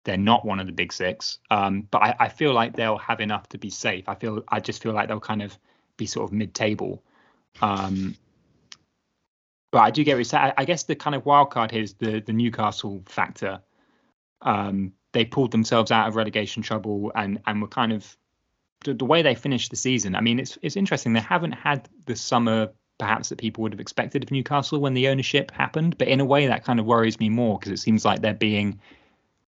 they're 0.03 0.17
not 0.17 0.45
one 0.45 0.59
of 0.59 0.67
the 0.67 0.71
big 0.71 0.93
six. 0.93 1.39
Um, 1.51 1.87
but 1.89 2.01
I, 2.01 2.15
I, 2.19 2.29
feel 2.29 2.53
like 2.53 2.75
they'll 2.75 2.97
have 2.97 3.19
enough 3.19 3.49
to 3.49 3.57
be 3.57 3.69
safe. 3.69 4.07
I 4.07 4.15
feel 4.15 4.43
I 4.47 4.59
just 4.59 4.81
feel 4.81 4.93
like 4.93 5.09
they'll 5.09 5.19
kind 5.19 5.41
of 5.41 5.57
be 5.97 6.05
sort 6.05 6.29
of 6.29 6.33
mid-table. 6.33 7.03
Um, 7.61 8.15
but 9.77 9.83
I 9.83 9.91
do 9.91 10.03
get 10.03 10.17
what 10.17 10.33
I, 10.33 10.53
I 10.57 10.65
guess 10.65 10.85
the 10.85 10.95
kind 10.95 11.15
of 11.15 11.23
wild 11.27 11.51
card 11.51 11.69
here 11.69 11.83
is 11.83 11.93
the 11.93 12.19
the 12.19 12.33
Newcastle 12.33 13.03
factor. 13.05 13.61
Um, 14.41 14.93
they 15.11 15.23
pulled 15.23 15.51
themselves 15.51 15.91
out 15.91 16.07
of 16.07 16.15
relegation 16.15 16.63
trouble 16.63 17.11
and 17.13 17.39
and 17.45 17.61
were 17.61 17.67
kind 17.67 17.93
of 17.93 18.17
the, 18.85 18.95
the, 18.95 19.05
way 19.05 19.21
they 19.21 19.35
finished 19.35 19.69
the 19.69 19.75
season. 19.75 20.15
I 20.15 20.21
mean, 20.21 20.39
it's 20.39 20.57
it's 20.63 20.77
interesting. 20.77 21.13
They 21.13 21.19
haven't 21.19 21.51
had 21.51 21.87
the 22.07 22.15
summer 22.15 22.69
perhaps 22.97 23.29
that 23.29 23.37
people 23.37 23.61
would 23.61 23.71
have 23.71 23.79
expected 23.79 24.23
of 24.23 24.31
Newcastle 24.31 24.79
when 24.79 24.95
the 24.95 25.09
ownership 25.09 25.51
happened, 25.51 25.95
but 25.99 26.07
in 26.07 26.21
a 26.21 26.25
way 26.25 26.47
that 26.47 26.63
kind 26.63 26.79
of 26.79 26.87
worries 26.87 27.19
me 27.19 27.29
more 27.29 27.59
because 27.59 27.71
it 27.71 27.77
seems 27.77 28.03
like 28.03 28.21
they're 28.21 28.33
being 28.33 28.79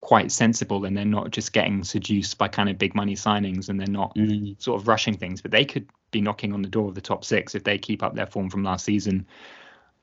quite 0.02 0.30
sensible 0.30 0.84
and 0.84 0.94
they're 0.94 1.06
not 1.06 1.30
just 1.30 1.54
getting 1.54 1.82
seduced 1.84 2.36
by 2.36 2.48
kind 2.48 2.68
of 2.68 2.76
big 2.76 2.94
money 2.94 3.14
signings 3.14 3.70
and 3.70 3.80
they're 3.80 3.86
not 3.86 4.14
mm. 4.14 4.60
sort 4.60 4.78
of 4.78 4.88
rushing 4.88 5.16
things, 5.16 5.40
but 5.40 5.52
they 5.52 5.64
could 5.64 5.88
be 6.10 6.20
knocking 6.20 6.52
on 6.52 6.60
the 6.60 6.68
door 6.68 6.86
of 6.86 6.94
the 6.94 7.00
top 7.00 7.24
six 7.24 7.54
if 7.54 7.64
they 7.64 7.78
keep 7.78 8.02
up 8.02 8.14
their 8.14 8.26
form 8.26 8.50
from 8.50 8.62
last 8.62 8.84
season. 8.84 9.26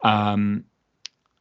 Um, 0.03 0.65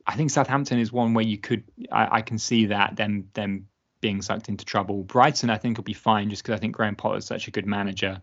I 0.07 0.17
think 0.17 0.31
Southampton 0.31 0.79
is 0.79 0.93
one 0.93 1.15
where 1.15 1.25
you 1.25 1.39
could 1.39 1.65
I, 1.91 2.19
I, 2.19 2.23
can 2.23 2.39
see 2.39 2.67
that 2.67 2.97
them 2.97 3.29
them 3.35 3.69
being 4.01 4.23
sucked 4.23 4.49
into 4.49 4.65
trouble. 4.65 5.03
Brighton 5.03 5.51
I 5.51 5.57
think 5.57 5.77
will 5.77 5.85
be 5.85 5.95
fine 5.95 6.31
just 6.31 6.43
because 6.43 6.57
I 6.57 6.59
think 6.61 6.77
Graham 6.77 6.95
Potter 6.95 7.19
is 7.19 7.25
such 7.25 7.49
a 7.49 7.51
good 7.51 7.67
manager, 7.67 8.21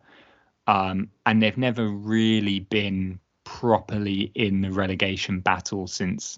um, 0.68 1.10
and 1.26 1.42
they've 1.42 1.58
never 1.58 1.88
really 1.88 2.60
been 2.60 3.20
properly 3.44 4.32
in 4.36 4.62
the 4.62 4.72
relegation 4.72 5.40
battle 5.40 5.88
since 5.88 6.38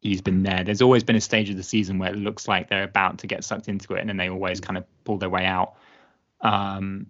he's 0.00 0.20
been 0.20 0.42
there. 0.42 0.64
There's 0.64 0.82
always 0.82 1.04
been 1.04 1.16
a 1.16 1.20
stage 1.20 1.50
of 1.50 1.56
the 1.56 1.62
season 1.62 1.98
where 1.98 2.12
it 2.12 2.16
looks 2.16 2.48
like 2.48 2.68
they're 2.68 2.84
about 2.84 3.18
to 3.18 3.26
get 3.26 3.44
sucked 3.44 3.68
into 3.68 3.94
it, 3.94 4.00
and 4.00 4.08
then 4.08 4.16
they 4.16 4.28
always 4.28 4.60
kind 4.60 4.76
of 4.76 4.84
pull 5.04 5.18
their 5.18 5.30
way 5.30 5.46
out. 5.46 5.74
Um, 6.40 7.06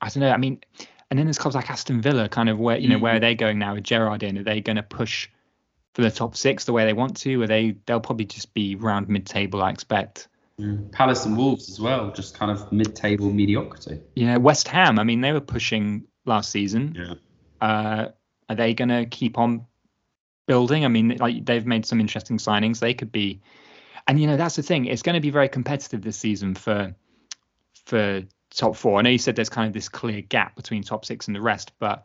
I 0.00 0.08
don't 0.08 0.20
know. 0.20 0.30
I 0.30 0.36
mean, 0.36 0.60
and 1.10 1.18
then 1.18 1.26
there's 1.26 1.38
clubs 1.38 1.54
like 1.54 1.70
Aston 1.70 2.00
Villa, 2.00 2.28
kind 2.28 2.48
of 2.48 2.58
where 2.58 2.76
you 2.76 2.88
know 2.88 2.96
mm-hmm. 2.96 3.02
where 3.02 3.16
are 3.16 3.20
they 3.20 3.34
going 3.34 3.58
now 3.58 3.74
with 3.74 3.84
Gerrard 3.84 4.22
in? 4.22 4.38
Are 4.38 4.42
they 4.42 4.60
going 4.60 4.76
to 4.76 4.82
push 4.82 5.28
for 5.94 6.02
the 6.02 6.10
top 6.10 6.36
six 6.36 6.64
the 6.64 6.72
way 6.72 6.84
they 6.84 6.92
want 6.92 7.16
to? 7.18 7.42
Are 7.42 7.46
they? 7.46 7.76
They'll 7.86 8.00
probably 8.00 8.26
just 8.26 8.52
be 8.54 8.76
round 8.76 9.08
mid-table, 9.08 9.62
I 9.62 9.70
expect. 9.70 10.28
Mm. 10.60 10.90
Palace 10.92 11.24
and 11.24 11.36
Wolves 11.36 11.70
as 11.70 11.80
well, 11.80 12.10
just 12.10 12.36
kind 12.36 12.50
of 12.50 12.70
mid-table 12.72 13.30
mediocrity. 13.30 14.00
Yeah, 14.14 14.36
West 14.38 14.68
Ham. 14.68 14.98
I 14.98 15.04
mean, 15.04 15.20
they 15.20 15.32
were 15.32 15.40
pushing 15.40 16.04
last 16.24 16.50
season. 16.50 16.96
Yeah. 16.98 17.14
Uh, 17.60 18.08
are 18.48 18.56
they 18.56 18.74
going 18.74 18.88
to 18.88 19.06
keep 19.06 19.38
on 19.38 19.66
building? 20.46 20.84
I 20.84 20.88
mean, 20.88 21.16
like 21.18 21.44
they've 21.44 21.66
made 21.66 21.86
some 21.86 22.00
interesting 22.00 22.38
signings. 22.38 22.80
They 22.80 22.92
could 22.94 23.12
be, 23.12 23.40
and 24.06 24.20
you 24.20 24.26
know 24.26 24.36
that's 24.36 24.56
the 24.56 24.62
thing. 24.62 24.86
It's 24.86 25.02
going 25.02 25.14
to 25.14 25.20
be 25.20 25.30
very 25.30 25.48
competitive 25.48 26.02
this 26.02 26.16
season 26.16 26.54
for 26.54 26.94
for 27.86 28.22
top 28.54 28.76
four. 28.76 28.98
I 28.98 29.02
know 29.02 29.10
you 29.10 29.18
said 29.18 29.36
there's 29.36 29.48
kind 29.48 29.66
of 29.66 29.72
this 29.72 29.88
clear 29.88 30.20
gap 30.22 30.56
between 30.56 30.82
top 30.82 31.04
six 31.04 31.26
and 31.26 31.36
the 31.36 31.40
rest, 31.40 31.72
but 31.78 32.04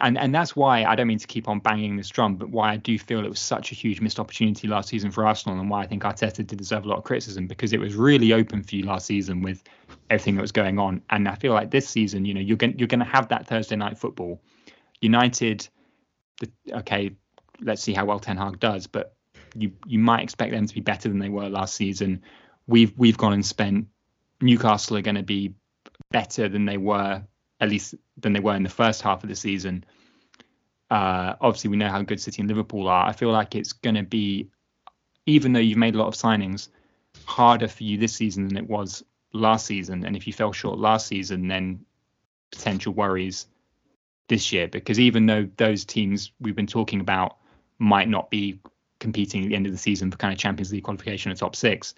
and 0.00 0.16
and 0.16 0.34
that's 0.34 0.56
why 0.56 0.84
I 0.84 0.94
don't 0.94 1.06
mean 1.06 1.18
to 1.18 1.26
keep 1.26 1.48
on 1.48 1.58
banging 1.58 1.96
this 1.96 2.08
drum, 2.08 2.36
but 2.36 2.48
why 2.48 2.72
I 2.72 2.76
do 2.76 2.98
feel 2.98 3.24
it 3.24 3.28
was 3.28 3.40
such 3.40 3.72
a 3.72 3.74
huge 3.74 4.00
missed 4.00 4.18
opportunity 4.18 4.66
last 4.66 4.88
season 4.88 5.10
for 5.10 5.26
Arsenal, 5.26 5.58
and 5.58 5.68
why 5.68 5.82
I 5.82 5.86
think 5.86 6.02
Arteta 6.04 6.46
did 6.46 6.58
deserve 6.58 6.84
a 6.84 6.88
lot 6.88 6.98
of 6.98 7.04
criticism 7.04 7.46
because 7.46 7.72
it 7.72 7.80
was 7.80 7.94
really 7.94 8.32
open 8.32 8.62
for 8.62 8.76
you 8.76 8.84
last 8.84 9.06
season 9.06 9.42
with 9.42 9.62
everything 10.10 10.36
that 10.36 10.42
was 10.42 10.52
going 10.52 10.78
on, 10.78 11.02
and 11.10 11.28
I 11.28 11.34
feel 11.34 11.52
like 11.52 11.70
this 11.70 11.88
season, 11.88 12.24
you 12.24 12.34
know, 12.34 12.40
you're 12.40 12.56
going 12.56 12.78
you're 12.78 12.88
going 12.88 13.00
to 13.00 13.06
have 13.06 13.28
that 13.28 13.46
Thursday 13.46 13.76
night 13.76 13.98
football. 13.98 14.40
United, 15.00 15.68
the, 16.40 16.50
okay, 16.78 17.10
let's 17.60 17.82
see 17.82 17.92
how 17.92 18.06
well 18.06 18.20
Ten 18.20 18.36
Hag 18.36 18.58
does, 18.60 18.86
but 18.86 19.14
you 19.54 19.72
you 19.86 19.98
might 19.98 20.22
expect 20.22 20.52
them 20.52 20.66
to 20.66 20.74
be 20.74 20.80
better 20.80 21.08
than 21.08 21.18
they 21.18 21.28
were 21.28 21.48
last 21.48 21.74
season. 21.74 22.22
We've 22.66 22.92
we've 22.96 23.18
gone 23.18 23.34
and 23.34 23.44
spent 23.44 23.88
Newcastle 24.44 24.96
are 24.96 25.02
going 25.02 25.16
to 25.16 25.22
be 25.22 25.54
better 26.10 26.48
than 26.48 26.64
they 26.64 26.76
were, 26.76 27.22
at 27.60 27.68
least 27.68 27.94
than 28.18 28.32
they 28.32 28.40
were 28.40 28.54
in 28.54 28.62
the 28.62 28.68
first 28.68 29.02
half 29.02 29.22
of 29.22 29.28
the 29.28 29.36
season. 29.36 29.84
Uh, 30.90 31.34
obviously, 31.40 31.70
we 31.70 31.76
know 31.76 31.88
how 31.88 32.02
good 32.02 32.20
City 32.20 32.42
and 32.42 32.48
Liverpool 32.48 32.88
are. 32.88 33.06
I 33.06 33.12
feel 33.12 33.30
like 33.30 33.54
it's 33.54 33.72
going 33.72 33.96
to 33.96 34.02
be 34.02 34.50
even 35.26 35.52
though 35.52 35.60
you've 35.60 35.78
made 35.78 35.94
a 35.94 35.98
lot 35.98 36.08
of 36.08 36.14
signings, 36.14 36.68
harder 37.24 37.68
for 37.68 37.84
you 37.84 37.96
this 37.96 38.14
season 38.14 38.48
than 38.48 38.56
it 38.56 38.68
was 38.68 39.04
last 39.32 39.66
season. 39.66 40.04
And 40.04 40.16
if 40.16 40.26
you 40.26 40.32
fell 40.32 40.52
short 40.52 40.78
last 40.78 41.06
season, 41.06 41.48
then 41.48 41.84
potential 42.52 42.92
worries 42.92 43.46
this 44.28 44.52
year 44.52 44.68
because 44.68 44.98
even 44.98 45.26
though 45.26 45.48
those 45.56 45.84
teams 45.84 46.32
we've 46.40 46.56
been 46.56 46.66
talking 46.66 47.00
about 47.00 47.36
might 47.78 48.08
not 48.08 48.30
be 48.30 48.58
competing 49.00 49.42
at 49.42 49.48
the 49.48 49.54
end 49.54 49.66
of 49.66 49.72
the 49.72 49.78
season 49.78 50.10
for 50.10 50.16
kind 50.16 50.32
of 50.32 50.38
Champions 50.38 50.72
League 50.72 50.84
qualification 50.84 51.30
or 51.30 51.34
top 51.34 51.56
six, 51.56 51.94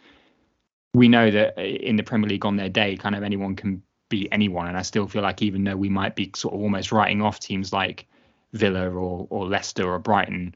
we 0.96 1.08
know 1.08 1.30
that 1.30 1.58
in 1.58 1.96
the 1.96 2.02
Premier 2.02 2.26
League 2.26 2.46
on 2.46 2.56
their 2.56 2.70
day, 2.70 2.96
kind 2.96 3.14
of 3.14 3.22
anyone 3.22 3.54
can 3.54 3.82
beat 4.08 4.28
anyone. 4.32 4.66
And 4.66 4.78
I 4.78 4.82
still 4.82 5.06
feel 5.06 5.20
like 5.20 5.42
even 5.42 5.62
though 5.62 5.76
we 5.76 5.90
might 5.90 6.16
be 6.16 6.32
sort 6.34 6.54
of 6.54 6.60
almost 6.62 6.90
writing 6.90 7.20
off 7.20 7.38
teams 7.38 7.70
like 7.70 8.06
Villa 8.54 8.88
or 8.88 9.26
or 9.28 9.46
Leicester 9.46 9.86
or 9.86 9.98
Brighton, 9.98 10.54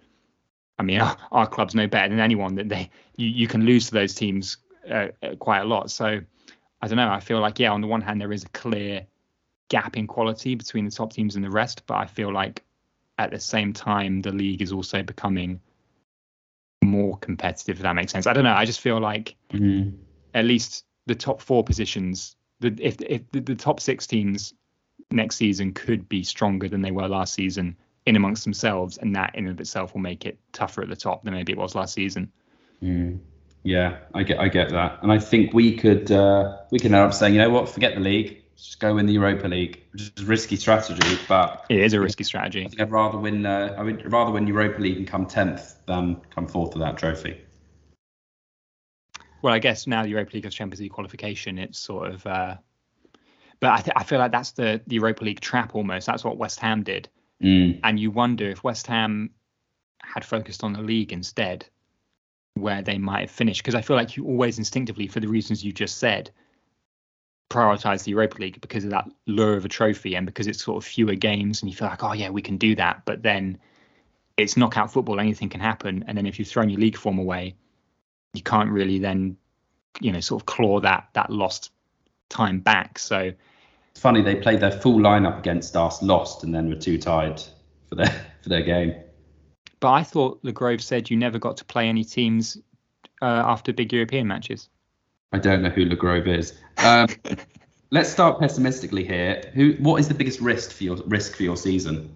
I 0.79 0.83
mean 0.83 1.01
our, 1.03 1.15
our 1.31 1.47
club's 1.47 1.75
no 1.75 1.87
better 1.87 2.09
than 2.09 2.21
anyone. 2.21 2.55
That 2.55 2.71
they 2.71 2.89
you, 3.17 3.29
you 3.29 3.47
can 3.47 3.67
lose 3.67 3.89
to 3.89 3.93
those 3.93 4.15
teams 4.15 4.57
uh, 4.91 5.09
uh, 5.23 5.35
quite 5.39 5.61
a 5.61 5.65
lot. 5.65 5.91
So 5.91 6.21
I 6.81 6.89
don't 6.89 6.97
know. 6.97 7.11
I 7.11 7.21
feel 7.21 7.41
like 7.41 7.59
yeah, 7.59 7.73
on 7.73 7.83
the 7.83 7.87
one 7.87 8.01
hand 8.01 8.19
there 8.19 8.33
is 8.33 8.45
a 8.45 8.49
clear 8.49 9.07
gap 9.69 9.99
in 9.99 10.07
quality 10.07 10.55
between 10.55 10.87
the 10.87 10.91
top 10.91 11.13
teams 11.13 11.37
and 11.37 11.45
the 11.45 11.51
rest, 11.51 11.83
but 11.87 11.99
I 11.99 12.07
feel 12.07 12.33
like 12.33 12.65
at 13.19 13.31
the 13.31 13.39
same 13.39 13.75
time 13.75 14.23
the 14.23 14.33
league 14.33 14.63
is 14.63 14.73
also 14.73 15.03
becoming 15.03 15.61
more 16.83 17.19
competitive. 17.19 17.77
If 17.77 17.83
that 17.83 17.95
makes 17.95 18.11
sense. 18.11 18.27
I 18.27 18.33
don't 18.33 18.45
know. 18.45 18.55
I 18.55 18.65
just 18.65 18.81
feel 18.81 19.01
like 19.01 19.37
mm-hmm. 19.53 19.97
At 20.35 20.45
least 20.45 20.85
the 21.07 21.15
top 21.15 21.41
four 21.41 21.65
positions, 21.65 22.37
the, 22.61 22.77
if 22.81 23.01
if 23.01 23.31
the, 23.33 23.41
the 23.41 23.55
top 23.55 23.81
six 23.81 24.07
teams 24.07 24.55
next 25.11 25.37
season 25.37 25.73
could 25.73 26.09
be 26.09 26.23
stronger 26.23 26.69
than 26.69 26.83
they 26.83 26.91
were 26.91 27.09
last 27.09 27.35
season 27.35 27.77
in 28.07 28.17
amongst 28.17 28.45
themselves, 28.45 28.99
and 28.99 29.15
that 29.17 29.35
in 29.35 29.47
and 29.47 29.55
of 29.55 29.61
itself 29.61 29.95
will 29.95 30.01
make 30.01 30.27
it 30.27 30.39
tougher 30.53 30.83
at 30.83 30.89
the 30.89 30.97
top 30.97 31.25
than 31.25 31.35
maybe 31.35 31.53
it 31.53 31.59
was 31.59 31.75
last 31.75 31.95
season. 31.95 32.31
Mm. 32.83 33.21
Yeah, 33.63 33.99
I 34.15 34.23
get 34.23 34.39
I 34.41 34.49
get 34.49 34.71
that, 34.71 35.03
and 35.03 35.13
I 35.13 35.19
think 35.19 35.53
we 35.53 35.77
could 35.77 36.11
uh, 36.11 36.59
we 36.71 36.79
can 36.79 36.95
end 36.95 37.05
up 37.05 37.13
saying, 37.13 37.35
you 37.35 37.41
know 37.41 37.51
what, 37.51 37.69
forget 37.69 37.95
the 37.95 38.01
league, 38.01 38.43
just 38.57 38.81
go 38.81 38.95
win 38.95 39.07
the 39.07 39.13
Europa 39.13 39.49
League, 39.49 39.83
which 39.93 40.03
is 40.03 40.13
a 40.19 40.25
risky 40.25 40.57
strategy, 40.57 41.19
but 41.29 41.67
it 41.69 41.81
is 41.81 41.93
a 41.93 42.01
risky 42.01 42.25
strategy. 42.25 42.69
I 42.79 42.83
I'd 42.83 42.91
rather 42.91 43.19
win. 43.19 43.47
Uh, 43.47 43.75
I 43.77 43.83
would 43.83 44.11
rather 44.11 44.31
win 44.33 44.47
Europa 44.47 44.81
League 44.81 44.97
and 44.99 45.07
come 45.07 45.27
tenth 45.27 45.77
than 45.87 46.21
come 46.35 46.47
fourth 46.47 46.75
of 46.75 46.81
that 46.81 46.97
trophy. 46.97 47.41
Well, 49.43 49.55
I 49.55 49.59
guess 49.59 49.87
now 49.87 50.03
the 50.03 50.11
Europa 50.11 50.35
League 50.35 50.45
has 50.45 50.55
Champions 50.55 50.81
League 50.81 50.93
qualification, 50.93 51.59
it's 51.59 51.79
sort 51.79 52.13
of. 52.13 52.27
Uh, 52.27 52.57
but 53.61 53.71
I, 53.71 53.77
th- 53.81 53.95
I 53.97 54.05
feel 54.05 54.19
like 54.19 54.33
that's 54.33 54.53
the, 54.53 54.81
the 54.87 54.97
Europa 54.97 55.25
League 55.25 55.41
trap 55.41 55.75
almost. 55.75 56.07
That's 56.07 56.25
what 56.25 56.39
West 56.39 56.61
Ham 56.61 56.83
did, 56.83 57.09
mm. 57.43 57.79
and 57.83 58.01
you 58.01 58.11
wonder 58.11 58.51
if 58.51 58.65
West 58.65 58.87
Ham 58.87 59.31
had 60.03 60.25
focused 60.25 60.65
on 60.65 60.73
the 60.73 60.83
league 60.83 61.13
instead 61.13 61.67
where 62.55 62.83
they 62.83 62.99
might 62.99 63.21
have 63.21 63.31
finished 63.31 63.63
because 63.63 63.75
I 63.75 63.83
feel 63.83 63.97
like 63.97 64.17
you 64.17 64.25
always 64.25 64.59
instinctively, 64.59 65.07
for 65.07 65.21
the 65.21 65.29
reasons 65.29 65.65
you 65.65 65.73
just 65.73 65.99
said, 65.99 66.31
prioritize 67.49 68.05
the 68.05 68.13
Europa 68.13 68.41
League 68.41 68.61
because 68.61 68.85
of 68.85 68.91
that 68.91 69.09
lure 69.27 69.57
of 69.57 69.65
a 69.65 69.69
trophy 69.69 70.15
and 70.15 70.27
because 70.27 70.47
it's 70.47 70.65
sort 70.65 70.83
of 70.83 70.89
fewer 70.89 71.15
games 71.15 71.63
and 71.63 71.71
you 71.71 71.77
feel 71.77 71.89
like, 71.89 72.03
oh 72.03 72.13
yeah, 72.13 72.31
we 72.31 72.43
can 72.43 72.57
do 72.57 72.75
that. 72.77 73.05
But 73.05 73.23
then 73.23 73.59
it's 74.37 74.57
knockout 74.57 74.93
football, 74.93 75.21
anything 75.21 75.49
can 75.49 75.61
happen. 75.61 76.05
And 76.07 76.17
then 76.17 76.27
if 76.27 76.39
you've 76.39 76.49
thrown 76.49 76.71
your 76.71 76.81
league 76.81 76.97
form 76.97 77.19
away, 77.19 77.57
you 78.33 78.43
can't 78.43 78.71
really 78.71 78.99
then, 78.99 79.37
you 80.01 80.13
know, 80.13 80.21
sort 80.21 80.43
of 80.43 80.47
claw 80.47 80.81
that 80.81 81.09
that 81.15 81.31
lost 81.31 81.73
time 82.29 82.61
back. 82.61 82.99
So 82.99 83.33
it's 83.91 84.01
funny 84.01 84.23
they 84.23 84.37
played 84.37 84.61
their 84.61 84.71
full 84.71 84.99
lineup 84.99 85.39
against 85.39 85.77
us, 85.77 86.03
lost, 86.03 86.45
and 86.45 86.55
then 86.55 86.69
were 86.69 86.77
too 86.77 86.99
tired 86.99 87.43
for 87.89 87.97
their 87.97 88.27
for 88.43 88.49
their 88.49 88.63
game. 88.63 88.95
But 89.81 89.93
I 89.93 90.03
thought 90.03 90.41
Le 90.43 90.53
Grove 90.53 90.83
said 90.83 91.11
you 91.11 91.17
never 91.17 91.39
got 91.39 91.57
to 91.59 91.65
play 91.65 91.89
any 91.89 92.05
teams 92.05 92.59
uh, 93.23 93.25
after 93.25 93.73
big 93.73 93.93
European 93.93 94.27
matches. 94.27 94.69
I 95.33 95.39
don't 95.39 95.63
know 95.63 95.71
who 95.71 95.85
Le 95.85 95.97
Grove 95.97 96.27
is. 96.27 96.55
Um, 96.79 97.09
let's 97.91 98.11
start 98.11 98.41
pessimistically 98.41 99.05
here. 99.05 99.51
Who? 99.55 99.73
What 99.79 100.01
is 100.01 100.09
the 100.09 100.15
biggest 100.15 100.41
risk 100.41 100.73
for 100.73 100.85
your 100.85 100.97
risk 101.07 101.37
for 101.37 101.43
your 101.43 101.57
season? 101.57 102.15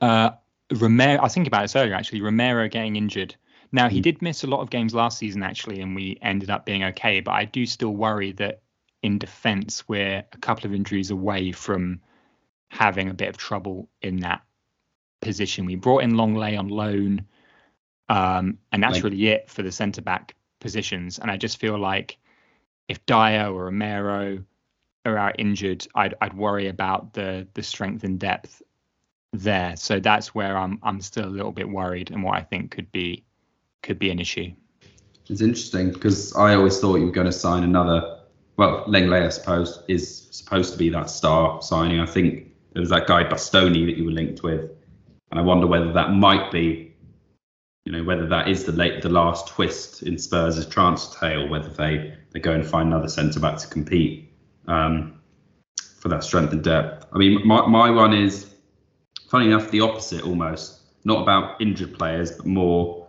Uh, 0.00 0.30
Romero. 0.72 1.22
I 1.22 1.28
think 1.28 1.46
about 1.46 1.62
this 1.62 1.76
earlier 1.76 1.94
actually. 1.94 2.20
Romero 2.20 2.68
getting 2.68 2.96
injured. 2.96 3.34
Now 3.74 3.88
he 3.88 3.96
hmm. 3.96 4.02
did 4.02 4.22
miss 4.22 4.44
a 4.44 4.46
lot 4.46 4.60
of 4.60 4.70
games 4.70 4.94
last 4.94 5.18
season 5.18 5.42
actually, 5.42 5.80
and 5.80 5.96
we 5.96 6.16
ended 6.22 6.48
up 6.48 6.64
being 6.64 6.84
okay. 6.84 7.18
But 7.20 7.32
I 7.32 7.44
do 7.44 7.66
still 7.66 7.90
worry 7.90 8.30
that 8.32 8.62
in 9.02 9.18
defence 9.18 9.86
we're 9.88 10.24
a 10.32 10.38
couple 10.38 10.66
of 10.66 10.74
injuries 10.74 11.10
away 11.10 11.50
from 11.50 12.00
having 12.68 13.10
a 13.10 13.14
bit 13.14 13.28
of 13.28 13.36
trouble 13.36 13.88
in 14.00 14.20
that 14.20 14.42
position. 15.20 15.66
We 15.66 15.74
brought 15.74 16.04
in 16.04 16.12
Lenglet 16.12 16.56
on 16.56 16.68
loan, 16.68 17.26
um, 18.08 18.58
and 18.70 18.80
that's 18.80 18.94
like, 18.94 19.02
really 19.02 19.26
it 19.26 19.50
for 19.50 19.64
the 19.64 19.72
centre 19.72 20.02
back 20.02 20.36
positions. 20.60 21.18
And 21.18 21.28
I 21.28 21.36
just 21.36 21.58
feel 21.58 21.76
like 21.76 22.18
if 22.88 23.04
Dier 23.06 23.48
or 23.48 23.64
Romero 23.64 24.44
are 25.04 25.18
out 25.18 25.40
injured, 25.40 25.84
I'd 25.96 26.14
I'd 26.20 26.34
worry 26.34 26.68
about 26.68 27.12
the 27.12 27.48
the 27.54 27.64
strength 27.64 28.04
and 28.04 28.20
depth 28.20 28.62
there. 29.32 29.74
So 29.74 29.98
that's 29.98 30.32
where 30.32 30.56
I'm 30.56 30.78
I'm 30.84 31.00
still 31.00 31.24
a 31.24 31.36
little 31.38 31.50
bit 31.50 31.68
worried, 31.68 32.12
and 32.12 32.22
what 32.22 32.36
I 32.36 32.42
think 32.42 32.70
could 32.70 32.92
be 32.92 33.24
could 33.84 33.98
be 33.98 34.10
an 34.10 34.18
issue. 34.18 34.52
It's 35.28 35.40
interesting 35.40 35.92
because 35.92 36.34
I 36.34 36.54
always 36.54 36.80
thought 36.80 36.96
you 36.96 37.06
were 37.06 37.12
going 37.12 37.26
to 37.26 37.32
sign 37.32 37.62
another. 37.62 38.18
Well, 38.56 38.84
Lenglet, 38.86 39.26
I 39.26 39.28
suppose, 39.28 39.82
is 39.88 40.28
supposed 40.30 40.72
to 40.72 40.78
be 40.78 40.88
that 40.90 41.08
star 41.08 41.62
signing. 41.62 42.00
I 42.00 42.06
think 42.06 42.52
there 42.72 42.80
was 42.80 42.90
that 42.90 43.06
guy 43.06 43.24
Bastoni 43.24 43.86
that 43.86 43.96
you 43.96 44.04
were 44.04 44.10
linked 44.10 44.42
with 44.42 44.70
and 45.34 45.40
I 45.40 45.42
wonder 45.42 45.66
whether 45.66 45.92
that 45.92 46.12
might 46.12 46.52
be, 46.52 46.94
you 47.84 47.90
know, 47.90 48.04
whether 48.04 48.28
that 48.28 48.46
is 48.46 48.62
the 48.62 48.70
late 48.70 49.02
the 49.02 49.08
last 49.08 49.48
twist 49.48 50.04
in 50.04 50.16
Spurs' 50.16 50.64
transfer 50.68 51.18
tale, 51.18 51.48
whether 51.48 51.70
they 51.70 52.14
they 52.30 52.38
go 52.38 52.52
and 52.52 52.64
find 52.64 52.86
another 52.86 53.08
centre 53.08 53.40
back 53.40 53.58
to 53.58 53.66
compete 53.66 54.32
um, 54.68 55.20
for 55.98 56.08
that 56.08 56.22
strength 56.22 56.52
and 56.52 56.62
depth. 56.62 57.06
I 57.12 57.18
mean, 57.18 57.44
my 57.44 57.66
my 57.66 57.90
one 57.90 58.14
is 58.14 58.54
funny 59.28 59.46
enough 59.46 59.72
the 59.72 59.80
opposite 59.80 60.22
almost, 60.22 60.82
not 61.04 61.22
about 61.22 61.60
injured 61.60 61.94
players, 61.98 62.30
but 62.30 62.46
more 62.46 63.03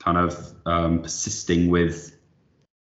kind 0.00 0.18
of 0.18 0.54
um, 0.66 1.02
persisting 1.02 1.68
with 1.68 2.16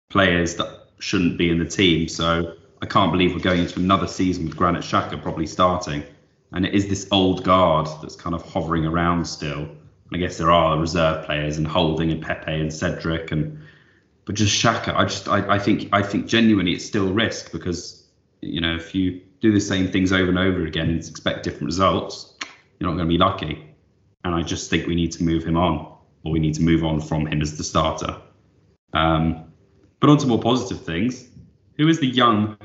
players 0.10 0.56
that 0.56 0.88
shouldn't 1.00 1.38
be 1.38 1.50
in 1.50 1.60
the 1.60 1.66
team. 1.66 2.08
So 2.08 2.56
I 2.82 2.86
can't 2.86 3.12
believe 3.12 3.34
we're 3.34 3.40
going 3.40 3.62
into 3.62 3.80
another 3.80 4.08
season 4.08 4.46
with 4.46 4.56
Granit 4.56 4.84
Xhaka 4.84 5.22
probably 5.22 5.48
starting 5.48 6.04
and 6.52 6.66
it 6.66 6.74
is 6.74 6.88
this 6.88 7.08
old 7.12 7.44
guard 7.44 7.88
that's 8.02 8.16
kind 8.16 8.36
of 8.36 8.42
hovering 8.44 8.86
around 8.86 9.26
still. 9.26 9.68
I 10.14 10.18
guess 10.18 10.38
there 10.38 10.52
are 10.52 10.80
reserve 10.80 11.26
players 11.26 11.58
and 11.58 11.68
Holding 11.68 12.12
and 12.12 12.22
Pepe 12.22 12.62
and 12.62 12.74
Cedric 12.74 13.32
and 13.32 13.60
but 14.26 14.36
just 14.36 14.62
Xhaka, 14.62 14.94
I 14.96 15.06
just 15.06 15.28
I, 15.28 15.56
I 15.56 15.60
think 15.60 15.90
I 15.94 16.02
think 16.02 16.28
genuinely 16.28 16.74
it's 16.74 16.86
still 16.86 17.14
risk 17.14 17.52
because 17.52 18.06
you 18.42 18.62
know 18.62 18.76
if 18.76 18.94
you 18.96 19.22
do 19.40 19.52
the 19.52 19.62
same 19.62 19.92
things 19.92 20.12
over 20.12 20.30
and 20.30 20.40
over 20.40 20.66
again 20.66 20.90
and 20.90 21.00
expect 21.00 21.44
different 21.44 21.66
results, 21.66 22.36
you're 22.80 22.90
not 22.90 22.96
going 22.96 23.08
to 23.08 23.14
be 23.14 23.18
lucky. 23.18 23.64
And 24.24 24.34
I 24.34 24.42
just 24.42 24.70
think 24.70 24.88
we 24.88 24.96
need 24.96 25.12
to 25.14 25.24
move 25.24 25.44
him 25.44 25.56
on, 25.56 25.94
or 26.28 26.32
we 26.32 26.40
need 26.40 26.54
to 26.54 26.62
move 26.62 26.84
on 26.84 27.00
from 27.00 27.26
him 27.26 27.42
as 27.42 27.58
the 27.58 27.64
starter. 27.64 28.18
Um, 28.94 29.46
but 30.00 30.10
on 30.10 30.18
to 30.18 30.28
more 30.28 30.42
positive 30.42 30.84
things. 30.84 31.30
Who 31.78 31.88
is 31.88 32.00
the 32.00 32.08
young 32.08 32.58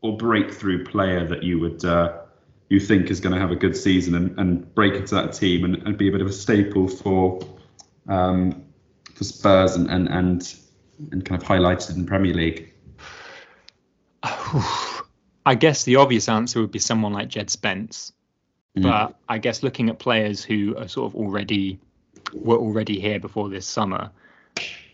or 0.00 0.16
breakthrough 0.16 0.84
player 0.84 1.26
that 1.26 1.42
you 1.42 1.58
would 1.60 1.84
uh, 1.84 2.20
you 2.68 2.80
think 2.80 3.10
is 3.10 3.20
going 3.20 3.34
to 3.34 3.40
have 3.40 3.50
a 3.50 3.56
good 3.56 3.76
season 3.76 4.14
and, 4.14 4.38
and 4.38 4.74
break 4.74 4.94
into 4.94 5.14
that 5.14 5.32
team 5.32 5.64
and, 5.64 5.76
and 5.86 5.98
be 5.98 6.08
a 6.08 6.12
bit 6.12 6.20
of 6.20 6.26
a 6.26 6.32
staple 6.32 6.88
for 6.88 7.40
um, 8.08 8.64
for 9.14 9.24
Spurs 9.24 9.76
and, 9.76 9.90
and 9.90 10.08
and 10.08 10.56
and 11.12 11.24
kind 11.24 11.40
of 11.40 11.46
highlighted 11.46 11.94
in 11.94 12.02
the 12.02 12.08
Premier 12.08 12.32
League? 12.32 12.72
I 14.22 15.54
guess 15.54 15.84
the 15.84 15.96
obvious 15.96 16.28
answer 16.28 16.60
would 16.60 16.72
be 16.72 16.78
someone 16.78 17.12
like 17.12 17.28
Jed 17.28 17.50
Spence, 17.50 18.12
mm. 18.76 18.82
but 18.82 19.16
I 19.28 19.38
guess 19.38 19.62
looking 19.62 19.90
at 19.90 19.98
players 19.98 20.42
who 20.42 20.76
are 20.76 20.88
sort 20.88 21.12
of 21.12 21.16
already 21.16 21.78
were 22.32 22.56
already 22.56 23.00
here 23.00 23.20
before 23.20 23.48
this 23.48 23.66
summer, 23.66 24.10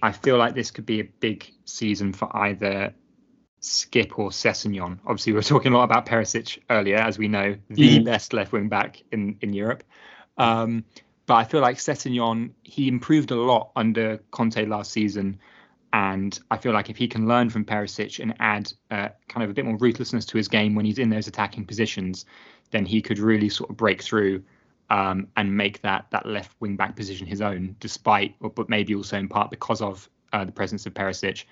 I 0.02 0.12
feel 0.12 0.36
like 0.36 0.54
this 0.54 0.70
could 0.70 0.86
be 0.86 1.00
a 1.00 1.04
big 1.04 1.50
season 1.64 2.12
for 2.12 2.34
either 2.36 2.94
Skip 3.60 4.18
or 4.18 4.30
Sessegnon. 4.30 4.98
Obviously, 5.06 5.32
we 5.32 5.36
were 5.36 5.42
talking 5.42 5.72
a 5.72 5.76
lot 5.76 5.84
about 5.84 6.06
Perisic 6.06 6.58
earlier, 6.68 6.96
as 6.96 7.18
we 7.18 7.28
know, 7.28 7.56
the 7.70 8.00
mm. 8.00 8.04
best 8.04 8.32
left 8.32 8.52
wing 8.52 8.68
back 8.68 9.02
in 9.12 9.36
in 9.40 9.52
Europe. 9.52 9.84
Um, 10.36 10.84
but 11.26 11.34
I 11.34 11.44
feel 11.44 11.60
like 11.60 11.76
Sessegnon, 11.76 12.50
he 12.64 12.88
improved 12.88 13.30
a 13.30 13.36
lot 13.36 13.70
under 13.76 14.18
Conte 14.32 14.66
last 14.66 14.92
season. 14.92 15.38
And 15.92 16.38
I 16.50 16.56
feel 16.56 16.72
like 16.72 16.88
if 16.90 16.96
he 16.96 17.06
can 17.06 17.28
learn 17.28 17.50
from 17.50 17.64
Perisic 17.64 18.18
and 18.18 18.34
add 18.40 18.72
uh, 18.90 19.10
kind 19.28 19.44
of 19.44 19.50
a 19.50 19.54
bit 19.54 19.66
more 19.66 19.76
ruthlessness 19.76 20.24
to 20.26 20.38
his 20.38 20.48
game 20.48 20.74
when 20.74 20.86
he's 20.86 20.98
in 20.98 21.10
those 21.10 21.28
attacking 21.28 21.66
positions, 21.66 22.24
then 22.70 22.86
he 22.86 23.02
could 23.02 23.18
really 23.18 23.50
sort 23.50 23.70
of 23.70 23.76
break 23.76 24.02
through 24.02 24.42
um, 24.92 25.26
and 25.38 25.56
make 25.56 25.80
that 25.80 26.06
that 26.10 26.26
left 26.26 26.54
wing 26.60 26.76
back 26.76 26.94
position 26.94 27.26
his 27.26 27.40
own, 27.40 27.74
despite, 27.80 28.34
but 28.40 28.68
maybe 28.68 28.94
also 28.94 29.16
in 29.16 29.26
part 29.26 29.50
because 29.50 29.80
of 29.80 30.08
uh, 30.34 30.44
the 30.44 30.52
presence 30.52 30.84
of 30.84 30.92
Perisic. 30.92 31.44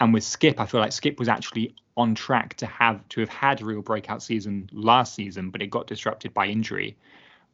And 0.00 0.12
with 0.12 0.24
Skip, 0.24 0.60
I 0.60 0.66
feel 0.66 0.80
like 0.80 0.90
Skip 0.90 1.18
was 1.18 1.28
actually 1.28 1.76
on 1.96 2.16
track 2.16 2.54
to 2.54 2.66
have 2.66 3.08
to 3.10 3.20
have 3.20 3.28
had 3.28 3.60
a 3.62 3.64
real 3.64 3.82
breakout 3.82 4.20
season 4.20 4.68
last 4.72 5.14
season, 5.14 5.50
but 5.50 5.62
it 5.62 5.68
got 5.68 5.86
disrupted 5.86 6.34
by 6.34 6.46
injury. 6.46 6.96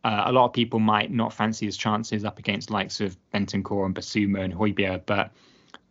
Uh, 0.02 0.24
a 0.26 0.32
lot 0.32 0.46
of 0.46 0.54
people 0.54 0.80
might 0.80 1.10
not 1.10 1.32
fancy 1.32 1.66
his 1.66 1.76
chances 1.76 2.24
up 2.24 2.38
against 2.38 2.70
likes 2.70 3.02
of 3.02 3.16
Bentancur 3.34 3.84
and 3.84 3.94
Bissouma 3.94 4.44
and 4.44 4.54
Højbjerg, 4.54 5.02
but 5.04 5.30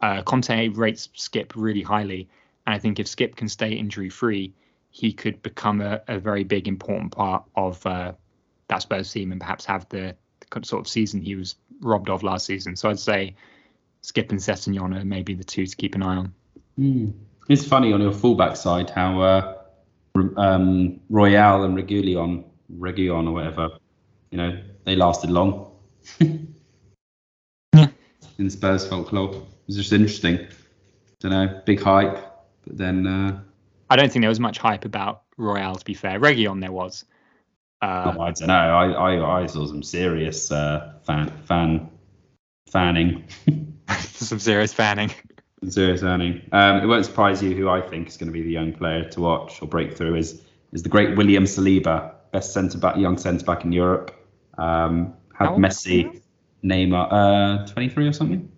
uh, 0.01 0.23
Conte 0.23 0.69
rates 0.69 1.09
Skip 1.13 1.53
really 1.55 1.83
highly. 1.83 2.27
And 2.65 2.73
I 2.73 2.79
think 2.79 2.99
if 2.99 3.07
Skip 3.07 3.35
can 3.35 3.47
stay 3.47 3.73
injury 3.73 4.09
free, 4.09 4.51
he 4.89 5.13
could 5.13 5.43
become 5.43 5.79
a, 5.81 6.01
a 6.07 6.17
very 6.17 6.43
big, 6.43 6.67
important 6.67 7.11
part 7.11 7.43
of 7.55 7.85
uh, 7.85 8.13
that 8.67 8.81
Spurs 8.81 9.11
team 9.11 9.31
and 9.31 9.39
perhaps 9.39 9.65
have 9.65 9.87
the, 9.89 10.15
the, 10.39 10.65
sort 10.65 10.81
of 10.81 10.87
season 10.87 11.21
he 11.21 11.35
was 11.35 11.55
robbed 11.81 12.09
of 12.09 12.23
last 12.23 12.45
season. 12.45 12.75
So 12.75 12.89
I'd 12.89 12.99
say 12.99 13.35
Skip 14.01 14.31
and 14.31 14.39
Sessegnon 14.39 14.99
are 14.99 15.05
maybe 15.05 15.33
the 15.33 15.43
two 15.43 15.65
to 15.65 15.75
keep 15.75 15.95
an 15.95 16.03
eye 16.03 16.15
on. 16.15 16.33
Mm. 16.79 17.13
It's 17.49 17.65
funny 17.65 17.91
on 17.91 18.01
your 18.01 18.13
fullback 18.13 18.55
side 18.55 18.89
how 18.89 19.21
uh, 19.21 19.55
um, 20.37 20.99
Royal 21.09 21.63
and 21.63 21.77
Reguilon, 21.77 22.45
Reguilon 22.77 23.27
or 23.27 23.31
whatever, 23.31 23.69
you 24.31 24.37
know, 24.37 24.59
they 24.85 24.95
lasted 24.95 25.29
long. 25.29 25.71
yeah. 26.19 27.87
In 28.37 28.49
Spurs 28.49 28.87
folklore. 28.87 29.33
It 29.33 29.67
was 29.67 29.75
just 29.77 29.93
interesting. 29.93 30.47
Don't 31.19 31.31
know, 31.31 31.61
big 31.65 31.81
hype, 31.81 32.15
but 32.65 32.77
then. 32.77 33.07
Uh, 33.07 33.39
I 33.89 33.95
don't 33.95 34.11
think 34.11 34.23
there 34.23 34.29
was 34.29 34.39
much 34.39 34.57
hype 34.57 34.85
about 34.85 35.23
Royal. 35.37 35.75
to 35.75 35.85
be 35.85 35.93
fair. 35.93 36.19
Reguilon 36.19 36.59
there 36.59 36.71
was. 36.71 37.05
Uh, 37.83 38.13
oh, 38.17 38.21
I 38.21 38.31
don't 38.31 38.47
know. 38.47 38.53
I, 38.53 38.91
I, 38.91 39.41
I 39.41 39.45
saw 39.45 39.65
some 39.65 39.83
serious 39.83 40.53
uh, 40.53 40.93
fan 41.03 41.29
fan 41.43 41.89
fanning. 42.69 43.25
some 43.97 44.39
serious 44.39 44.73
fanning. 44.73 45.11
Serious 45.67 45.99
fanning. 45.99 46.47
Um, 46.53 46.77
it 46.77 46.85
won't 46.85 47.05
surprise 47.05 47.43
you 47.43 47.53
who 47.53 47.67
I 47.67 47.81
think 47.81 48.07
is 48.07 48.15
going 48.15 48.27
to 48.27 48.31
be 48.31 48.41
the 48.41 48.51
young 48.51 48.71
player 48.71 49.03
to 49.09 49.19
watch 49.19 49.61
or 49.61 49.67
breakthrough 49.67 50.15
is 50.15 50.41
is 50.71 50.83
the 50.83 50.87
great 50.87 51.17
William 51.17 51.43
Saliba, 51.43 52.13
best 52.31 52.53
centre 52.53 52.77
back, 52.77 52.95
young 52.95 53.17
centre 53.17 53.45
back 53.45 53.65
in 53.65 53.73
Europe. 53.73 54.15
Um, 54.57 55.15
had 55.33 55.49
Messi, 55.49 56.21
Neymar, 56.63 57.07
uh, 57.11 57.67
23 57.67 58.07
or 58.07 58.13
something. 58.13 58.49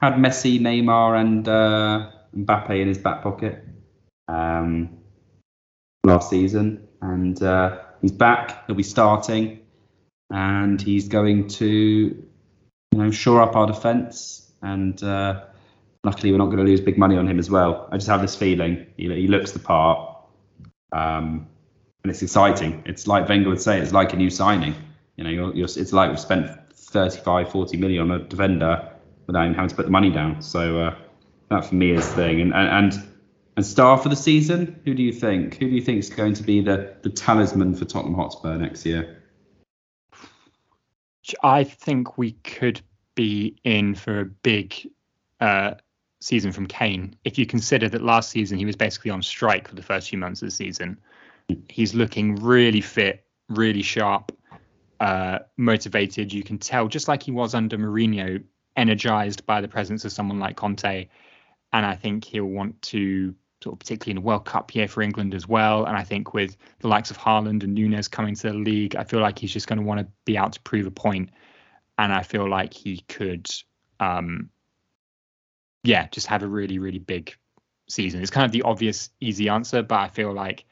Had 0.00 0.14
Messi, 0.14 0.58
Neymar, 0.58 1.20
and 1.20 1.46
uh, 1.46 2.10
Mbappe 2.36 2.70
in 2.70 2.88
his 2.88 2.98
back 2.98 3.22
pocket 3.22 3.64
um, 4.26 4.98
last 6.02 6.28
season, 6.28 6.88
and 7.00 7.40
uh, 7.40 7.78
he's 8.06 8.16
back. 8.16 8.66
He'll 8.66 8.76
be 8.76 8.84
starting, 8.84 9.60
and 10.30 10.80
he's 10.80 11.08
going 11.08 11.48
to, 11.48 11.66
you 11.66 12.28
know, 12.92 13.10
shore 13.10 13.42
up 13.42 13.56
our 13.56 13.66
defence. 13.66 14.52
And 14.62 15.02
uh, 15.02 15.44
luckily, 16.04 16.30
we're 16.30 16.38
not 16.38 16.46
going 16.46 16.58
to 16.58 16.64
lose 16.64 16.80
big 16.80 16.98
money 16.98 17.16
on 17.16 17.26
him 17.28 17.40
as 17.40 17.50
well. 17.50 17.88
I 17.90 17.96
just 17.96 18.08
have 18.08 18.22
this 18.22 18.36
feeling 18.36 18.86
he, 18.96 19.12
he 19.12 19.26
looks 19.26 19.50
the 19.50 19.58
part. 19.58 20.16
Um, 20.92 21.48
and 22.04 22.10
it's 22.12 22.22
exciting. 22.22 22.84
It's 22.86 23.08
like 23.08 23.28
Wenger 23.28 23.48
would 23.48 23.60
say, 23.60 23.80
it's 23.80 23.92
like 23.92 24.12
a 24.12 24.16
new 24.16 24.30
signing. 24.30 24.76
You 25.16 25.24
know, 25.24 25.30
you're, 25.30 25.54
you're, 25.54 25.66
it's 25.66 25.92
like 25.92 26.10
we've 26.10 26.20
spent 26.20 26.48
35, 26.74 27.50
40 27.50 27.76
million 27.78 28.10
on 28.10 28.20
a 28.20 28.24
defender 28.24 28.88
without 29.26 29.42
even 29.42 29.54
having 29.54 29.70
to 29.70 29.74
put 29.74 29.86
the 29.86 29.90
money 29.90 30.10
down. 30.10 30.42
So 30.42 30.80
uh, 30.80 30.94
that 31.50 31.64
for 31.64 31.74
me 31.74 31.90
is 31.90 32.08
the 32.10 32.14
thing. 32.14 32.40
And, 32.40 32.54
and 32.54 32.68
and 32.68 33.08
and 33.56 33.64
star 33.64 33.98
for 33.98 34.08
the 34.08 34.16
season, 34.16 34.80
who 34.84 34.94
do 34.94 35.02
you 35.02 35.12
think? 35.12 35.54
Who 35.54 35.68
do 35.68 35.74
you 35.74 35.82
think 35.82 35.98
is 35.98 36.10
going 36.10 36.34
to 36.34 36.42
be 36.42 36.60
the 36.60 36.94
the 37.02 37.10
talisman 37.10 37.74
for 37.74 37.84
Tottenham 37.84 38.14
Hotspur 38.14 38.56
next 38.58 38.86
year? 38.86 39.22
I 41.42 41.64
think 41.64 42.18
we 42.18 42.32
could 42.32 42.80
be 43.14 43.56
in 43.64 43.94
for 43.94 44.20
a 44.20 44.24
big 44.24 44.74
uh, 45.40 45.74
season 46.20 46.52
from 46.52 46.66
Kane. 46.66 47.16
If 47.24 47.38
you 47.38 47.46
consider 47.46 47.88
that 47.88 48.02
last 48.02 48.30
season 48.30 48.58
he 48.58 48.64
was 48.64 48.76
basically 48.76 49.10
on 49.10 49.22
strike 49.22 49.68
for 49.68 49.74
the 49.74 49.82
first 49.82 50.08
few 50.08 50.18
months 50.18 50.42
of 50.42 50.46
the 50.46 50.52
season, 50.52 50.98
he's 51.68 51.94
looking 51.94 52.36
really 52.36 52.80
fit, 52.80 53.24
really 53.48 53.82
sharp, 53.82 54.32
uh, 55.00 55.40
motivated. 55.56 56.32
You 56.32 56.42
can 56.42 56.58
tell, 56.58 56.88
just 56.88 57.08
like 57.08 57.22
he 57.22 57.32
was 57.32 57.54
under 57.54 57.76
Mourinho, 57.76 58.42
energized 58.76 59.46
by 59.46 59.60
the 59.60 59.68
presence 59.68 60.04
of 60.04 60.12
someone 60.12 60.38
like 60.38 60.56
Conte. 60.56 61.08
And 61.72 61.86
I 61.86 61.96
think 61.96 62.24
he'll 62.24 62.44
want 62.44 62.80
to, 62.82 63.34
sort 63.62 63.74
of 63.74 63.78
particularly 63.78 64.12
in 64.12 64.22
a 64.22 64.26
World 64.26 64.44
Cup 64.44 64.74
year 64.74 64.88
for 64.88 65.02
England 65.02 65.34
as 65.34 65.48
well. 65.48 65.84
And 65.84 65.96
I 65.96 66.02
think 66.02 66.34
with 66.34 66.56
the 66.80 66.88
likes 66.88 67.10
of 67.10 67.18
Haaland 67.18 67.62
and 67.62 67.74
Nunez 67.74 68.08
coming 68.08 68.34
to 68.34 68.48
the 68.48 68.54
league, 68.54 68.96
I 68.96 69.04
feel 69.04 69.20
like 69.20 69.38
he's 69.38 69.52
just 69.52 69.66
going 69.66 69.78
to 69.78 69.84
want 69.84 70.00
to 70.00 70.06
be 70.24 70.36
out 70.36 70.52
to 70.54 70.60
prove 70.60 70.86
a 70.86 70.90
point. 70.90 71.30
And 71.98 72.12
I 72.12 72.22
feel 72.22 72.48
like 72.48 72.74
he 72.74 72.98
could, 73.08 73.48
um, 74.00 74.50
yeah, 75.82 76.08
just 76.08 76.26
have 76.26 76.42
a 76.42 76.46
really, 76.46 76.78
really 76.78 76.98
big 76.98 77.34
season. 77.88 78.20
It's 78.20 78.30
kind 78.30 78.44
of 78.44 78.52
the 78.52 78.62
obvious, 78.62 79.10
easy 79.20 79.48
answer, 79.48 79.82
but 79.82 79.98
I 80.00 80.08
feel 80.08 80.32
like 80.32 80.66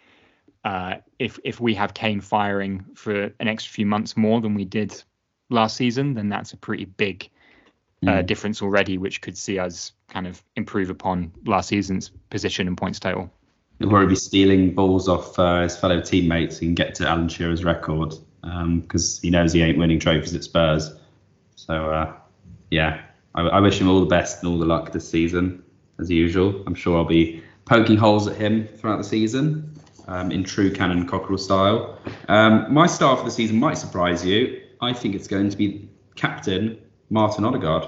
uh, 0.65 0.97
if 1.19 1.39
if 1.45 1.61
we 1.61 1.75
have 1.75 1.95
Kane 1.95 2.21
firing 2.21 2.85
for 2.95 3.25
an 3.39 3.49
extra 3.49 3.73
few 3.73 3.87
months 3.87 4.17
more 4.17 4.41
than 4.41 4.55
we 4.55 4.65
did 4.65 5.03
last 5.51 5.77
season, 5.77 6.15
then 6.15 6.29
that's 6.29 6.53
a 6.53 6.57
pretty 6.57 6.87
big 6.87 7.29
uh, 8.07 8.13
mm. 8.13 8.27
difference 8.27 8.63
already, 8.63 8.99
which 8.99 9.21
could 9.21 9.37
see 9.37 9.59
us 9.59 9.93
kind 10.09 10.27
of 10.27 10.43
improve 10.57 10.91
upon 10.91 11.33
last 11.45 11.69
season's 11.69 12.11
position 12.31 12.69
and 12.69 12.77
points 12.77 13.01
total. 13.01 13.31
He'll 13.79 13.89
probably 13.89 14.09
be 14.09 14.17
stealing 14.17 14.75
balls 14.75 15.09
off 15.09 15.39
uh, 15.39 15.63
his 15.63 15.77
fellow 15.77 16.01
teammates 16.01 16.61
and 16.61 16.77
get 16.77 16.95
to 16.97 17.09
Alan 17.09 17.29
Shearer's 17.29 17.65
record 17.65 18.15
because 18.41 19.19
um, 19.19 19.23
he 19.23 19.31
knows 19.31 19.53
he 19.53 19.63
ain't 19.63 19.79
winning 19.79 19.99
trophies 19.99 20.35
at 20.35 20.45
Spurs. 20.45 20.95
So 21.57 21.91
uh, 21.91 22.13
yeah, 22.71 23.03
I, 23.35 23.43
I 23.43 23.61
wish 23.61 23.81
him 23.81 23.89
all 23.89 24.01
the 24.01 24.07
best 24.07 24.43
and 24.43 24.53
all 24.53 24.59
the 24.59 24.67
luck 24.67 24.93
this 24.93 25.09
season, 25.09 25.63
as 25.99 26.11
usual. 26.11 26.63
I'm 26.67 26.75
sure 26.75 26.99
I'll 26.99 27.05
be 27.05 27.43
poking 27.65 27.97
holes 27.97 28.29
at 28.29 28.37
him 28.37 28.67
throughout 28.67 28.99
the 28.99 29.05
season 29.05 29.75
um, 30.07 30.31
in 30.31 30.45
true 30.45 30.71
Cannon 30.71 31.07
Cockerel 31.07 31.39
style. 31.39 31.99
Um, 32.29 32.73
my 32.73 32.87
star 32.87 33.17
for 33.17 33.25
the 33.25 33.31
season 33.31 33.59
might 33.59 33.79
surprise 33.79 34.25
you. 34.25 34.61
I 34.81 34.93
think 34.93 35.15
it's 35.15 35.29
going 35.29 35.51
to 35.51 35.57
be 35.57 35.89
captain 36.15 36.79
Martin 37.11 37.45
Odegaard. 37.45 37.87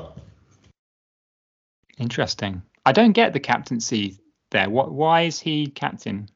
Interesting. 1.98 2.62
I 2.84 2.92
don't 2.92 3.12
get 3.12 3.32
the 3.32 3.40
captaincy 3.40 4.18
there. 4.50 4.70
What? 4.70 4.92
Why 4.92 5.22
is 5.22 5.40
he 5.40 5.66
captain? 5.68 6.28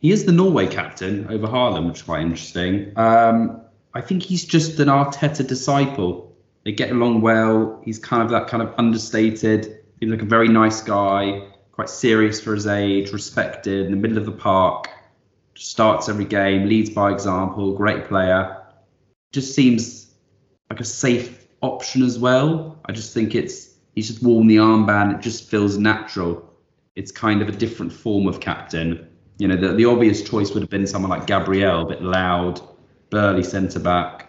He 0.00 0.10
is 0.10 0.24
the 0.24 0.32
Norway 0.32 0.66
captain 0.66 1.28
over 1.28 1.46
Haaland, 1.46 1.86
which 1.86 1.98
is 1.98 2.02
quite 2.02 2.22
interesting. 2.22 2.92
Um, 2.96 3.60
I 3.94 4.00
think 4.00 4.22
he's 4.22 4.44
just 4.44 4.80
an 4.80 4.88
Arteta 4.88 5.46
disciple. 5.46 6.34
They 6.64 6.72
get 6.72 6.90
along 6.90 7.20
well. 7.20 7.80
He's 7.84 7.98
kind 7.98 8.22
of 8.22 8.30
that 8.30 8.48
kind 8.48 8.62
of 8.62 8.74
understated. 8.78 9.78
He's 10.00 10.10
like 10.10 10.22
a 10.22 10.26
very 10.26 10.48
nice 10.48 10.80
guy 10.80 11.52
quite 11.72 11.88
serious 11.88 12.40
for 12.40 12.54
his 12.54 12.66
age, 12.66 13.12
respected 13.12 13.86
in 13.86 13.90
the 13.90 13.96
middle 13.96 14.18
of 14.18 14.26
the 14.26 14.32
park, 14.32 14.88
starts 15.54 16.08
every 16.08 16.24
game, 16.24 16.68
leads 16.68 16.90
by 16.90 17.10
example, 17.10 17.74
great 17.74 18.06
player. 18.06 18.62
Just 19.32 19.54
seems 19.54 20.12
like 20.70 20.80
a 20.80 20.84
safe 20.84 21.41
option 21.62 22.02
as 22.02 22.18
well. 22.18 22.78
I 22.86 22.92
just 22.92 23.14
think 23.14 23.34
it's 23.34 23.74
he's 23.94 24.08
just 24.08 24.22
worn 24.22 24.46
the 24.46 24.56
armband. 24.56 25.14
It 25.14 25.20
just 25.22 25.48
feels 25.48 25.78
natural. 25.78 26.50
It's 26.94 27.10
kind 27.10 27.40
of 27.40 27.48
a 27.48 27.52
different 27.52 27.92
form 27.92 28.26
of 28.26 28.40
captain. 28.40 29.08
You 29.38 29.48
know, 29.48 29.56
the, 29.56 29.72
the 29.72 29.86
obvious 29.86 30.22
choice 30.22 30.52
would 30.52 30.62
have 30.62 30.70
been 30.70 30.86
someone 30.86 31.10
like 31.10 31.26
Gabriel, 31.26 31.82
a 31.82 31.86
bit 31.86 32.02
loud, 32.02 32.60
burly 33.10 33.42
centre 33.42 33.80
back. 33.80 34.28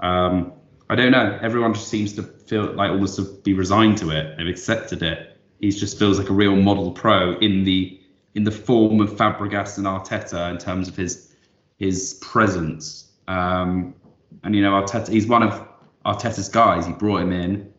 Um, 0.00 0.52
I 0.88 0.96
don't 0.96 1.12
know. 1.12 1.38
Everyone 1.40 1.72
just 1.72 1.88
seems 1.88 2.14
to 2.14 2.22
feel 2.22 2.72
like 2.72 2.90
almost 2.90 3.16
to 3.16 3.22
be 3.44 3.54
resigned 3.54 3.98
to 3.98 4.10
it. 4.10 4.36
They've 4.36 4.48
accepted 4.48 5.02
it 5.02 5.30
he 5.60 5.70
just 5.70 5.98
feels 5.98 6.18
like 6.18 6.30
a 6.30 6.32
real 6.32 6.56
model 6.56 6.90
pro 6.90 7.38
in 7.38 7.64
the 7.64 7.98
in 8.34 8.44
the 8.44 8.50
form 8.50 9.00
of 9.00 9.10
Fabregas 9.10 9.76
and 9.76 9.86
Arteta 9.86 10.50
in 10.50 10.58
terms 10.58 10.88
of 10.88 10.96
his 10.96 11.34
his 11.78 12.14
presence. 12.22 13.12
Um, 13.28 13.94
and 14.42 14.54
you 14.54 14.62
know, 14.62 14.72
Arteta, 14.72 15.08
he's 15.08 15.26
one 15.26 15.42
of 15.42 15.66
Arteta's 16.04 16.48
guys. 16.48 16.86
He 16.86 16.92
brought 16.92 17.22
him 17.22 17.32
in, 17.32 17.72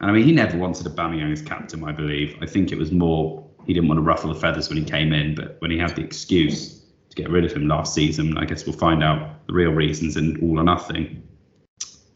and 0.00 0.10
I 0.10 0.12
mean, 0.12 0.24
he 0.24 0.32
never 0.32 0.56
wanted 0.56 0.86
Aubameyang 0.86 1.32
as 1.32 1.42
captain. 1.42 1.84
I 1.84 1.92
believe. 1.92 2.36
I 2.40 2.46
think 2.46 2.72
it 2.72 2.78
was 2.78 2.92
more 2.92 3.48
he 3.68 3.74
didn't 3.74 3.88
want 3.88 3.98
to 3.98 4.02
ruffle 4.02 4.32
the 4.32 4.40
feathers 4.40 4.70
when 4.70 4.78
he 4.78 4.84
came 4.84 5.12
in, 5.12 5.34
but 5.34 5.56
when 5.60 5.70
he 5.70 5.76
had 5.76 5.94
the 5.94 6.02
excuse 6.02 6.80
to 7.10 7.16
get 7.16 7.28
rid 7.28 7.44
of 7.44 7.52
him 7.52 7.68
last 7.68 7.94
season, 7.94 8.38
I 8.38 8.46
guess 8.46 8.64
we'll 8.64 8.76
find 8.76 9.02
out 9.04 9.46
the 9.46 9.52
real 9.52 9.72
reasons 9.72 10.16
and 10.16 10.42
All 10.42 10.58
or 10.58 10.64
Nothing. 10.64 11.22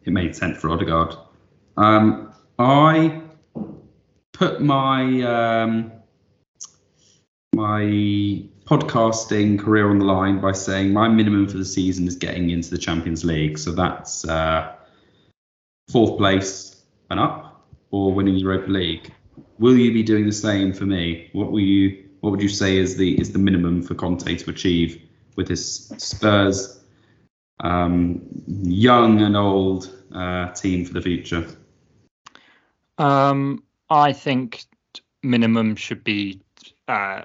It 0.04 0.12
made 0.12 0.34
sense 0.34 0.58
for 0.58 0.70
Odegaard. 0.70 1.14
Um, 1.76 2.32
I 2.58 3.20
put 4.32 4.62
my 4.62 5.02
um, 5.22 5.92
my 7.54 7.82
podcasting 8.64 9.58
career 9.58 9.90
on 9.90 9.98
the 9.98 10.06
line 10.06 10.40
by 10.40 10.52
saying 10.52 10.90
my 10.92 11.06
minimum 11.08 11.48
for 11.48 11.58
the 11.58 11.66
season 11.66 12.08
is 12.08 12.16
getting 12.16 12.48
into 12.48 12.70
the 12.70 12.78
Champions 12.78 13.24
League. 13.24 13.58
So 13.58 13.72
that's 13.72 14.24
uh, 14.24 14.74
fourth 15.90 16.18
place 16.18 16.84
and 17.10 17.20
up, 17.20 17.66
or 17.90 18.12
winning 18.12 18.36
Europa 18.36 18.70
League. 18.70 19.12
Will 19.58 19.76
you 19.76 19.92
be 19.92 20.02
doing 20.02 20.26
the 20.26 20.32
same 20.32 20.72
for 20.72 20.84
me? 20.84 21.30
What 21.32 21.52
will 21.52 21.60
you? 21.60 22.04
What 22.20 22.30
would 22.30 22.42
you 22.42 22.48
say 22.48 22.76
is 22.76 22.96
the 22.96 23.20
is 23.20 23.32
the 23.32 23.38
minimum 23.38 23.82
for 23.82 23.94
Conte 23.94 24.36
to 24.36 24.50
achieve 24.50 25.02
with 25.36 25.48
his 25.48 25.88
Spurs 25.98 26.80
um, 27.60 28.22
young 28.46 29.22
and 29.22 29.36
old 29.36 29.92
uh, 30.14 30.52
team 30.52 30.84
for 30.84 30.92
the 30.92 31.02
future? 31.02 31.46
Um, 32.98 33.64
I 33.90 34.12
think 34.12 34.64
minimum 35.22 35.76
should 35.76 36.04
be 36.04 36.40
uh, 36.88 37.22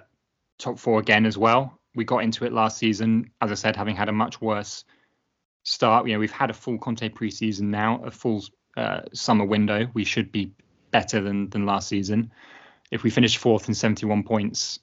top 0.58 0.80
four 0.80 0.99
again 0.99 1.26
as 1.26 1.38
well. 1.38 1.80
We 1.95 2.03
got 2.03 2.24
into 2.24 2.45
it 2.45 2.53
last 2.53 2.78
season, 2.78 3.32
as 3.41 3.51
I 3.51 3.55
said, 3.55 3.76
having 3.76 3.95
had 3.95 4.10
a 4.10 4.14
much 4.14 4.39
worse 4.39 4.84
start. 5.68 6.07
You 6.07 6.13
know, 6.13 6.20
we've 6.20 6.32
had 6.32 6.49
a 6.49 6.53
full 6.53 6.78
Conte 6.78 7.09
preseason 7.09 7.63
now, 7.63 8.01
a 8.03 8.11
full 8.11 8.43
uh, 8.76 9.01
summer 9.13 9.45
window. 9.45 9.88
We 9.93 10.05
should 10.05 10.32
be 10.32 10.51
better 10.91 11.22
than 11.22 11.49
than 11.49 11.65
last 11.65 11.89
season. 11.89 12.32
If 12.89 13.03
we 13.03 13.09
finish 13.09 13.38
fourth 13.38 13.68
and 13.68 13.76
71 13.76 14.24
points, 14.24 14.80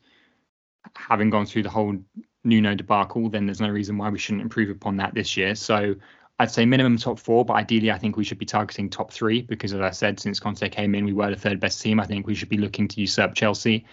having 0.95 1.31
gone 1.31 1.47
through 1.47 1.63
the 1.63 1.71
whole 1.71 1.97
Nuno 2.45 2.75
debacle, 2.75 3.31
then 3.31 3.47
there's 3.47 3.63
no 3.63 3.71
reason 3.71 3.97
why 3.97 4.11
we 4.11 4.19
shouldn't 4.19 4.43
improve 4.43 4.69
upon 4.69 4.99
that 4.99 5.15
this 5.15 5.39
year. 5.39 5.55
So 5.55 5.95
I'd 6.39 6.51
say 6.51 6.67
minimum 6.67 6.99
top 6.99 7.19
four, 7.19 7.47
but 7.47 7.55
ideally 7.55 7.91
I 7.91 7.99
think 7.99 8.19
we 8.19 8.25
should 8.25 8.39
be 8.39 8.45
targeting 8.45 8.91
top 8.91 9.11
three 9.11 9.41
because, 9.41 9.73
as 9.73 9.81
I 9.81 9.91
said, 9.91 10.21
since 10.21 10.39
Conte 10.39 10.69
came 10.69 10.95
in, 10.95 11.07
we 11.07 11.15
were 11.15 11.31
the 11.31 11.37
third 11.37 11.61
best 11.61 11.81
team. 11.81 11.99
I 11.99 12.07
think 12.07 12.27
we 12.27 12.35
should 12.35 12.51
be 12.51 12.59
looking 12.59 12.89
to 12.89 13.01
usurp 13.01 13.35
Chelsea. 13.35 13.87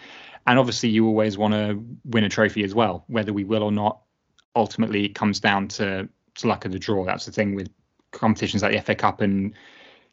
And 0.46 0.60
obviously, 0.60 0.90
you 0.90 1.06
always 1.06 1.38
want 1.38 1.54
to 1.54 1.82
win 2.04 2.26
a 2.26 2.30
trophy 2.30 2.64
as 2.66 2.76
well, 2.76 3.06
whether 3.08 3.32
we 3.32 3.46
will 3.46 3.64
or 3.64 3.72
not. 3.72 4.02
Ultimately, 4.56 5.06
it 5.06 5.16
comes 5.16 5.40
down 5.40 5.70
to, 5.70 6.10
to 6.36 6.48
luck 6.48 6.66
of 6.66 6.72
the 6.72 6.80
draw. 6.80 7.06
That's 7.06 7.26
the 7.26 7.32
thing 7.32 7.56
with 7.56 7.70
competitions 8.12 8.64
like 8.64 8.74
the 8.74 8.82
FA 8.82 8.96
Cup 8.96 9.22
and 9.22 9.54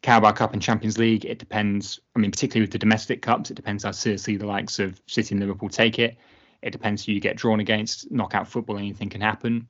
Carabao 0.03 0.33
Cup 0.33 0.53
and 0.53 0.63
Champions 0.63 0.99
League. 0.99 1.25
It 1.25 1.39
depends. 1.39 2.01
I 2.15 2.19
mean, 2.19 2.31
particularly 2.31 2.65
with 2.65 2.73
the 2.73 2.79
domestic 2.79 3.23
cups, 3.23 3.51
it 3.51 3.55
depends 3.55 3.85
how 3.85 3.91
seriously 3.91 4.37
the 4.37 4.47
likes 4.47 4.79
of 4.79 5.01
City 5.07 5.35
and 5.35 5.41
Liverpool 5.41 5.69
take 5.69 5.99
it. 5.99 6.17
It 6.63 6.71
depends 6.71 7.05
who 7.05 7.13
you 7.13 7.21
get 7.21 7.37
drawn 7.37 7.61
against. 7.61 8.11
Knockout 8.11 8.49
football, 8.49 8.79
anything 8.79 9.09
can 9.09 9.21
happen. 9.21 9.69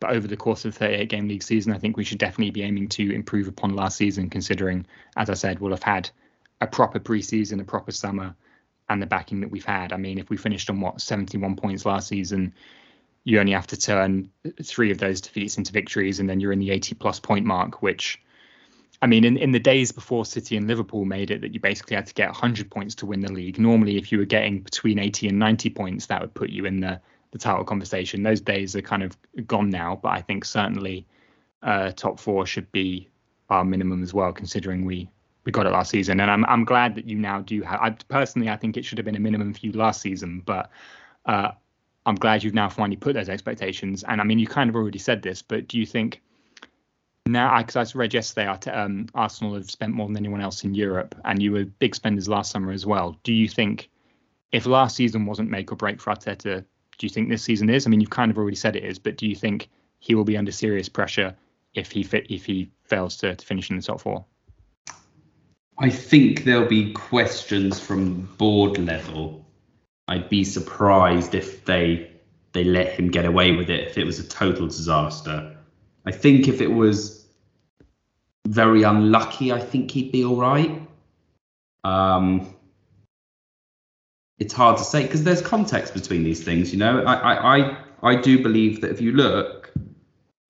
But 0.00 0.10
over 0.10 0.28
the 0.28 0.36
course 0.36 0.64
of 0.64 0.74
the 0.74 0.78
38 0.78 1.08
game 1.08 1.28
league 1.28 1.42
season, 1.42 1.72
I 1.72 1.78
think 1.78 1.96
we 1.96 2.04
should 2.04 2.18
definitely 2.18 2.50
be 2.50 2.62
aiming 2.62 2.88
to 2.90 3.14
improve 3.14 3.48
upon 3.48 3.74
last 3.74 3.96
season, 3.96 4.28
considering, 4.28 4.86
as 5.16 5.30
I 5.30 5.34
said, 5.34 5.58
we'll 5.58 5.72
have 5.72 5.82
had 5.82 6.10
a 6.60 6.66
proper 6.66 6.98
preseason, 6.98 7.60
a 7.60 7.64
proper 7.64 7.92
summer, 7.92 8.34
and 8.88 9.00
the 9.00 9.06
backing 9.06 9.40
that 9.40 9.50
we've 9.50 9.64
had. 9.64 9.92
I 9.92 9.96
mean, 9.96 10.18
if 10.18 10.28
we 10.28 10.36
finished 10.36 10.68
on 10.68 10.80
what 10.80 11.00
71 11.00 11.56
points 11.56 11.86
last 11.86 12.08
season, 12.08 12.54
you 13.26 13.40
only 13.40 13.52
have 13.52 13.66
to 13.66 13.76
turn 13.76 14.30
three 14.62 14.92
of 14.92 14.98
those 14.98 15.20
defeats 15.20 15.58
into 15.58 15.72
victories, 15.72 16.20
and 16.20 16.30
then 16.30 16.38
you're 16.38 16.52
in 16.52 16.60
the 16.60 16.70
80 16.70 16.94
plus 16.94 17.18
point 17.18 17.44
mark, 17.44 17.82
which 17.82 18.22
I 19.02 19.08
mean, 19.08 19.24
in, 19.24 19.36
in 19.36 19.50
the 19.50 19.58
days 19.58 19.90
before 19.90 20.24
City 20.24 20.56
and 20.56 20.68
Liverpool 20.68 21.04
made 21.04 21.32
it, 21.32 21.40
that 21.40 21.52
you 21.52 21.58
basically 21.58 21.96
had 21.96 22.06
to 22.06 22.14
get 22.14 22.28
100 22.28 22.70
points 22.70 22.94
to 22.94 23.06
win 23.06 23.20
the 23.20 23.32
league. 23.32 23.58
Normally, 23.58 23.96
if 23.96 24.12
you 24.12 24.18
were 24.18 24.26
getting 24.26 24.60
between 24.60 25.00
80 25.00 25.26
and 25.26 25.40
90 25.40 25.70
points, 25.70 26.06
that 26.06 26.20
would 26.20 26.34
put 26.34 26.50
you 26.50 26.66
in 26.66 26.80
the 26.80 27.00
the 27.32 27.38
title 27.38 27.64
conversation. 27.64 28.22
Those 28.22 28.40
days 28.40 28.76
are 28.76 28.80
kind 28.82 29.02
of 29.02 29.18
gone 29.44 29.70
now, 29.70 29.98
but 30.00 30.10
I 30.10 30.20
think 30.20 30.44
certainly 30.44 31.04
uh, 31.64 31.90
top 31.90 32.20
four 32.20 32.46
should 32.46 32.70
be 32.70 33.10
our 33.50 33.64
minimum 33.64 34.04
as 34.04 34.14
well, 34.14 34.32
considering 34.32 34.84
we 34.84 35.10
we 35.44 35.50
got 35.50 35.66
it 35.66 35.70
last 35.70 35.90
season. 35.90 36.20
And 36.20 36.30
I'm 36.30 36.44
I'm 36.44 36.64
glad 36.64 36.94
that 36.94 37.08
you 37.08 37.16
now 37.16 37.40
do 37.40 37.62
have. 37.62 37.80
I, 37.80 37.90
personally, 37.90 38.48
I 38.48 38.56
think 38.56 38.76
it 38.76 38.84
should 38.84 38.98
have 38.98 39.04
been 39.04 39.16
a 39.16 39.20
minimum 39.20 39.52
for 39.52 39.66
you 39.66 39.72
last 39.72 40.00
season, 40.00 40.44
but 40.46 40.70
uh, 41.26 41.50
I'm 42.06 42.14
glad 42.14 42.44
you've 42.44 42.54
now 42.54 42.68
finally 42.68 42.96
put 42.96 43.14
those 43.14 43.28
expectations. 43.28 44.04
And 44.04 44.20
I 44.20 44.24
mean, 44.24 44.38
you 44.38 44.46
kind 44.46 44.70
of 44.70 44.76
already 44.76 45.00
said 45.00 45.22
this, 45.22 45.42
but 45.42 45.66
do 45.66 45.78
you 45.78 45.84
think? 45.84 46.22
Now, 47.26 47.58
because 47.58 47.92
I 47.94 47.98
read 47.98 48.14
yesterday, 48.14 48.46
um, 48.70 49.08
Arsenal 49.12 49.54
have 49.54 49.68
spent 49.68 49.92
more 49.92 50.06
than 50.06 50.16
anyone 50.16 50.40
else 50.40 50.62
in 50.62 50.74
Europe, 50.74 51.16
and 51.24 51.42
you 51.42 51.50
were 51.50 51.64
big 51.64 51.96
spenders 51.96 52.28
last 52.28 52.52
summer 52.52 52.70
as 52.70 52.86
well. 52.86 53.18
Do 53.24 53.32
you 53.32 53.48
think 53.48 53.90
if 54.52 54.64
last 54.64 54.94
season 54.94 55.26
wasn't 55.26 55.50
make 55.50 55.72
or 55.72 55.76
break 55.76 56.00
for 56.00 56.12
Arteta, 56.12 56.64
do 56.98 57.06
you 57.06 57.10
think 57.10 57.28
this 57.28 57.42
season 57.42 57.68
is? 57.68 57.84
I 57.84 57.90
mean, 57.90 58.00
you've 58.00 58.10
kind 58.10 58.30
of 58.30 58.38
already 58.38 58.56
said 58.56 58.76
it 58.76 58.84
is, 58.84 59.00
but 59.00 59.16
do 59.16 59.26
you 59.26 59.34
think 59.34 59.68
he 59.98 60.14
will 60.14 60.24
be 60.24 60.36
under 60.36 60.52
serious 60.52 60.88
pressure 60.88 61.34
if 61.74 61.90
he 61.90 62.04
fit, 62.04 62.30
if 62.30 62.44
he 62.44 62.70
fails 62.84 63.16
to, 63.18 63.34
to 63.34 63.44
finish 63.44 63.70
in 63.70 63.76
the 63.76 63.82
top 63.82 64.00
four? 64.00 64.24
I 65.78 65.90
think 65.90 66.44
there'll 66.44 66.68
be 66.68 66.92
questions 66.92 67.80
from 67.80 68.22
board 68.38 68.78
level. 68.78 69.45
I'd 70.08 70.28
be 70.28 70.44
surprised 70.44 71.34
if 71.34 71.64
they 71.64 72.10
they 72.52 72.64
let 72.64 72.92
him 72.98 73.10
get 73.10 73.24
away 73.24 73.52
with 73.52 73.68
it 73.68 73.88
if 73.88 73.98
it 73.98 74.04
was 74.04 74.18
a 74.18 74.26
total 74.26 74.66
disaster. 74.66 75.56
I 76.06 76.12
think 76.12 76.48
if 76.48 76.60
it 76.60 76.68
was 76.68 77.26
very 78.46 78.82
unlucky, 78.82 79.52
I 79.52 79.60
think 79.60 79.90
he'd 79.90 80.12
be 80.12 80.24
all 80.24 80.36
right. 80.36 80.80
Um, 81.84 82.54
it's 84.38 84.54
hard 84.54 84.78
to 84.78 84.84
say 84.84 85.02
because 85.02 85.24
there's 85.24 85.42
context 85.42 85.94
between 85.94 86.22
these 86.22 86.42
things. 86.42 86.72
You 86.72 86.78
know, 86.78 87.02
I, 87.04 87.14
I, 87.14 87.58
I, 87.58 87.76
I 88.02 88.20
do 88.20 88.42
believe 88.42 88.80
that 88.80 88.90
if 88.90 89.00
you 89.00 89.12
look, 89.12 89.72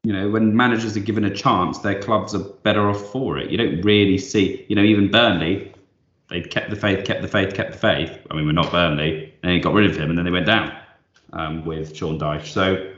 you 0.03 0.13
know, 0.13 0.29
when 0.29 0.55
managers 0.55 0.97
are 0.97 1.01
given 1.01 1.25
a 1.25 1.35
chance, 1.35 1.79
their 1.79 2.01
clubs 2.01 2.35
are 2.35 2.45
better 2.63 2.89
off 2.89 3.11
for 3.11 3.39
it. 3.39 3.51
You 3.51 3.59
don't 3.59 3.81
really 3.83 4.19
see, 4.19 4.65
you 4.69 4.77
know, 4.77 4.83
even 4.83 5.11
Burnley, 5.11 5.73
they 6.29 6.43
kept 6.43 6.71
the 6.71 6.77
faith, 6.77 7.05
kept 7.05 7.23
the 7.23 7.29
faith, 7.29 7.55
kept 7.55 7.73
the 7.73 7.79
faith. 7.79 8.19
I 8.31 8.35
mean, 8.35 8.47
we're 8.47 8.53
not 8.53 8.71
Burnley, 8.71 9.26
and 9.47 9.63
got 9.63 9.75
rid 9.75 9.89
of 9.89 9.97
him, 9.97 10.11
and 10.11 10.19
then 10.19 10.25
they 10.25 10.31
went 10.31 10.47
down 10.47 10.77
um, 11.33 11.65
with 11.65 11.97
Sean 11.97 12.19
Dyche. 12.19 12.47
So, 12.47 12.93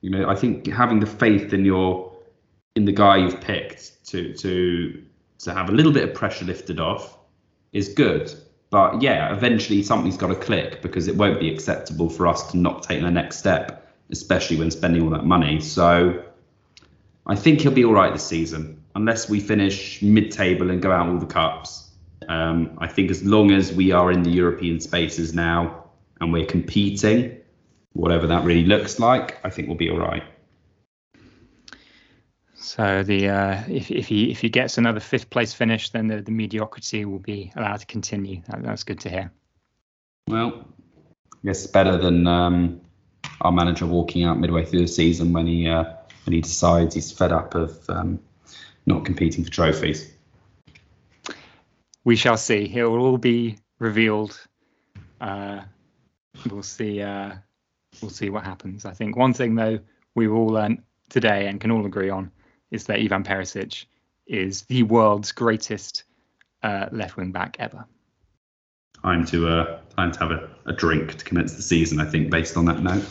you 0.00 0.10
know, 0.10 0.28
I 0.28 0.34
think 0.34 0.66
having 0.66 1.00
the 1.00 1.06
faith 1.06 1.52
in 1.52 1.64
your 1.64 2.12
in 2.76 2.84
the 2.84 2.92
guy 2.92 3.16
you've 3.16 3.40
picked 3.40 4.06
to 4.06 4.32
to 4.34 5.02
to 5.40 5.52
have 5.52 5.68
a 5.68 5.72
little 5.72 5.92
bit 5.92 6.08
of 6.08 6.14
pressure 6.14 6.44
lifted 6.44 6.80
off 6.80 7.18
is 7.72 7.88
good. 7.88 8.32
But 8.70 9.02
yeah, 9.02 9.32
eventually 9.32 9.82
something's 9.82 10.16
got 10.16 10.28
to 10.28 10.36
click 10.36 10.80
because 10.80 11.08
it 11.08 11.16
won't 11.16 11.40
be 11.40 11.52
acceptable 11.52 12.08
for 12.08 12.26
us 12.28 12.50
to 12.52 12.56
not 12.56 12.84
take 12.84 13.00
the 13.00 13.10
next 13.10 13.38
step, 13.38 13.92
especially 14.10 14.58
when 14.58 14.70
spending 14.70 15.02
all 15.02 15.10
that 15.10 15.24
money. 15.24 15.60
So 15.60 16.22
I 17.26 17.34
think 17.34 17.60
he'll 17.60 17.72
be 17.72 17.84
all 17.84 17.92
right 17.92 18.12
this 18.12 18.26
season, 18.26 18.82
unless 18.94 19.28
we 19.28 19.40
finish 19.40 20.00
mid-table 20.02 20.70
and 20.70 20.80
go 20.80 20.92
out 20.92 21.08
all 21.08 21.18
the 21.18 21.26
cups. 21.26 21.90
Um, 22.28 22.78
I 22.78 22.86
think 22.86 23.10
as 23.10 23.24
long 23.24 23.50
as 23.50 23.72
we 23.72 23.90
are 23.90 24.12
in 24.12 24.22
the 24.22 24.30
European 24.30 24.78
spaces 24.78 25.34
now 25.34 25.89
and 26.20 26.32
we're 26.32 26.46
competing, 26.46 27.38
whatever 27.92 28.26
that 28.28 28.44
really 28.44 28.64
looks 28.64 28.98
like, 28.98 29.38
I 29.44 29.50
think 29.50 29.68
we'll 29.68 29.76
be 29.76 29.90
all 29.90 29.98
right. 29.98 30.22
So 32.54 33.02
the 33.02 33.28
uh, 33.28 33.62
if 33.68 33.90
if 33.90 34.06
he 34.06 34.30
if 34.30 34.40
he 34.40 34.48
gets 34.48 34.78
another 34.78 35.00
fifth 35.00 35.30
place 35.30 35.54
finish, 35.54 35.90
then 35.90 36.06
the, 36.06 36.20
the 36.20 36.30
mediocrity 36.30 37.04
will 37.04 37.18
be 37.18 37.50
allowed 37.56 37.80
to 37.80 37.86
continue. 37.86 38.42
That, 38.48 38.62
that's 38.62 38.84
good 38.84 39.00
to 39.00 39.08
hear. 39.08 39.32
Well, 40.28 40.68
I 41.32 41.46
guess 41.46 41.66
better 41.66 41.96
than 41.96 42.26
um, 42.26 42.80
our 43.40 43.50
manager 43.50 43.86
walking 43.86 44.24
out 44.24 44.38
midway 44.38 44.64
through 44.64 44.82
the 44.82 44.88
season 44.88 45.32
when 45.32 45.46
he 45.46 45.68
uh, 45.68 45.84
when 46.24 46.34
he 46.34 46.42
decides 46.42 46.94
he's 46.94 47.10
fed 47.10 47.32
up 47.32 47.54
of 47.54 47.78
um, 47.88 48.20
not 48.86 49.04
competing 49.04 49.42
for 49.42 49.50
trophies. 49.50 50.12
We 52.04 52.16
shall 52.16 52.36
see. 52.36 52.70
It 52.72 52.84
will 52.84 53.04
all 53.04 53.18
be 53.18 53.58
revealed. 53.78 54.38
Uh, 55.20 55.62
we'll 56.48 56.62
see. 56.62 57.02
Uh, 57.02 57.34
we'll 58.00 58.10
see 58.10 58.30
what 58.30 58.44
happens. 58.44 58.84
I 58.84 58.92
think 58.92 59.16
one 59.16 59.32
thing 59.32 59.54
though 59.54 59.80
we've 60.14 60.32
all 60.32 60.46
learned 60.46 60.82
today 61.08 61.46
and 61.46 61.60
can 61.60 61.70
all 61.70 61.86
agree 61.86 62.10
on 62.10 62.30
is 62.70 62.84
that 62.84 63.00
Ivan 63.00 63.24
Perisic 63.24 63.86
is 64.26 64.62
the 64.62 64.84
world's 64.84 65.32
greatest 65.32 66.04
uh, 66.62 66.86
left 66.92 67.16
wing 67.16 67.32
back 67.32 67.56
ever. 67.58 67.84
Time 69.02 69.24
to 69.26 69.48
uh, 69.48 69.80
time 69.96 70.12
to 70.12 70.18
have 70.20 70.30
a, 70.30 70.48
a 70.66 70.72
drink 70.72 71.16
to 71.16 71.24
commence 71.24 71.54
the 71.54 71.62
season. 71.62 72.00
I 72.00 72.04
think 72.04 72.30
based 72.30 72.56
on 72.56 72.66
that 72.66 72.82
note. 72.82 73.04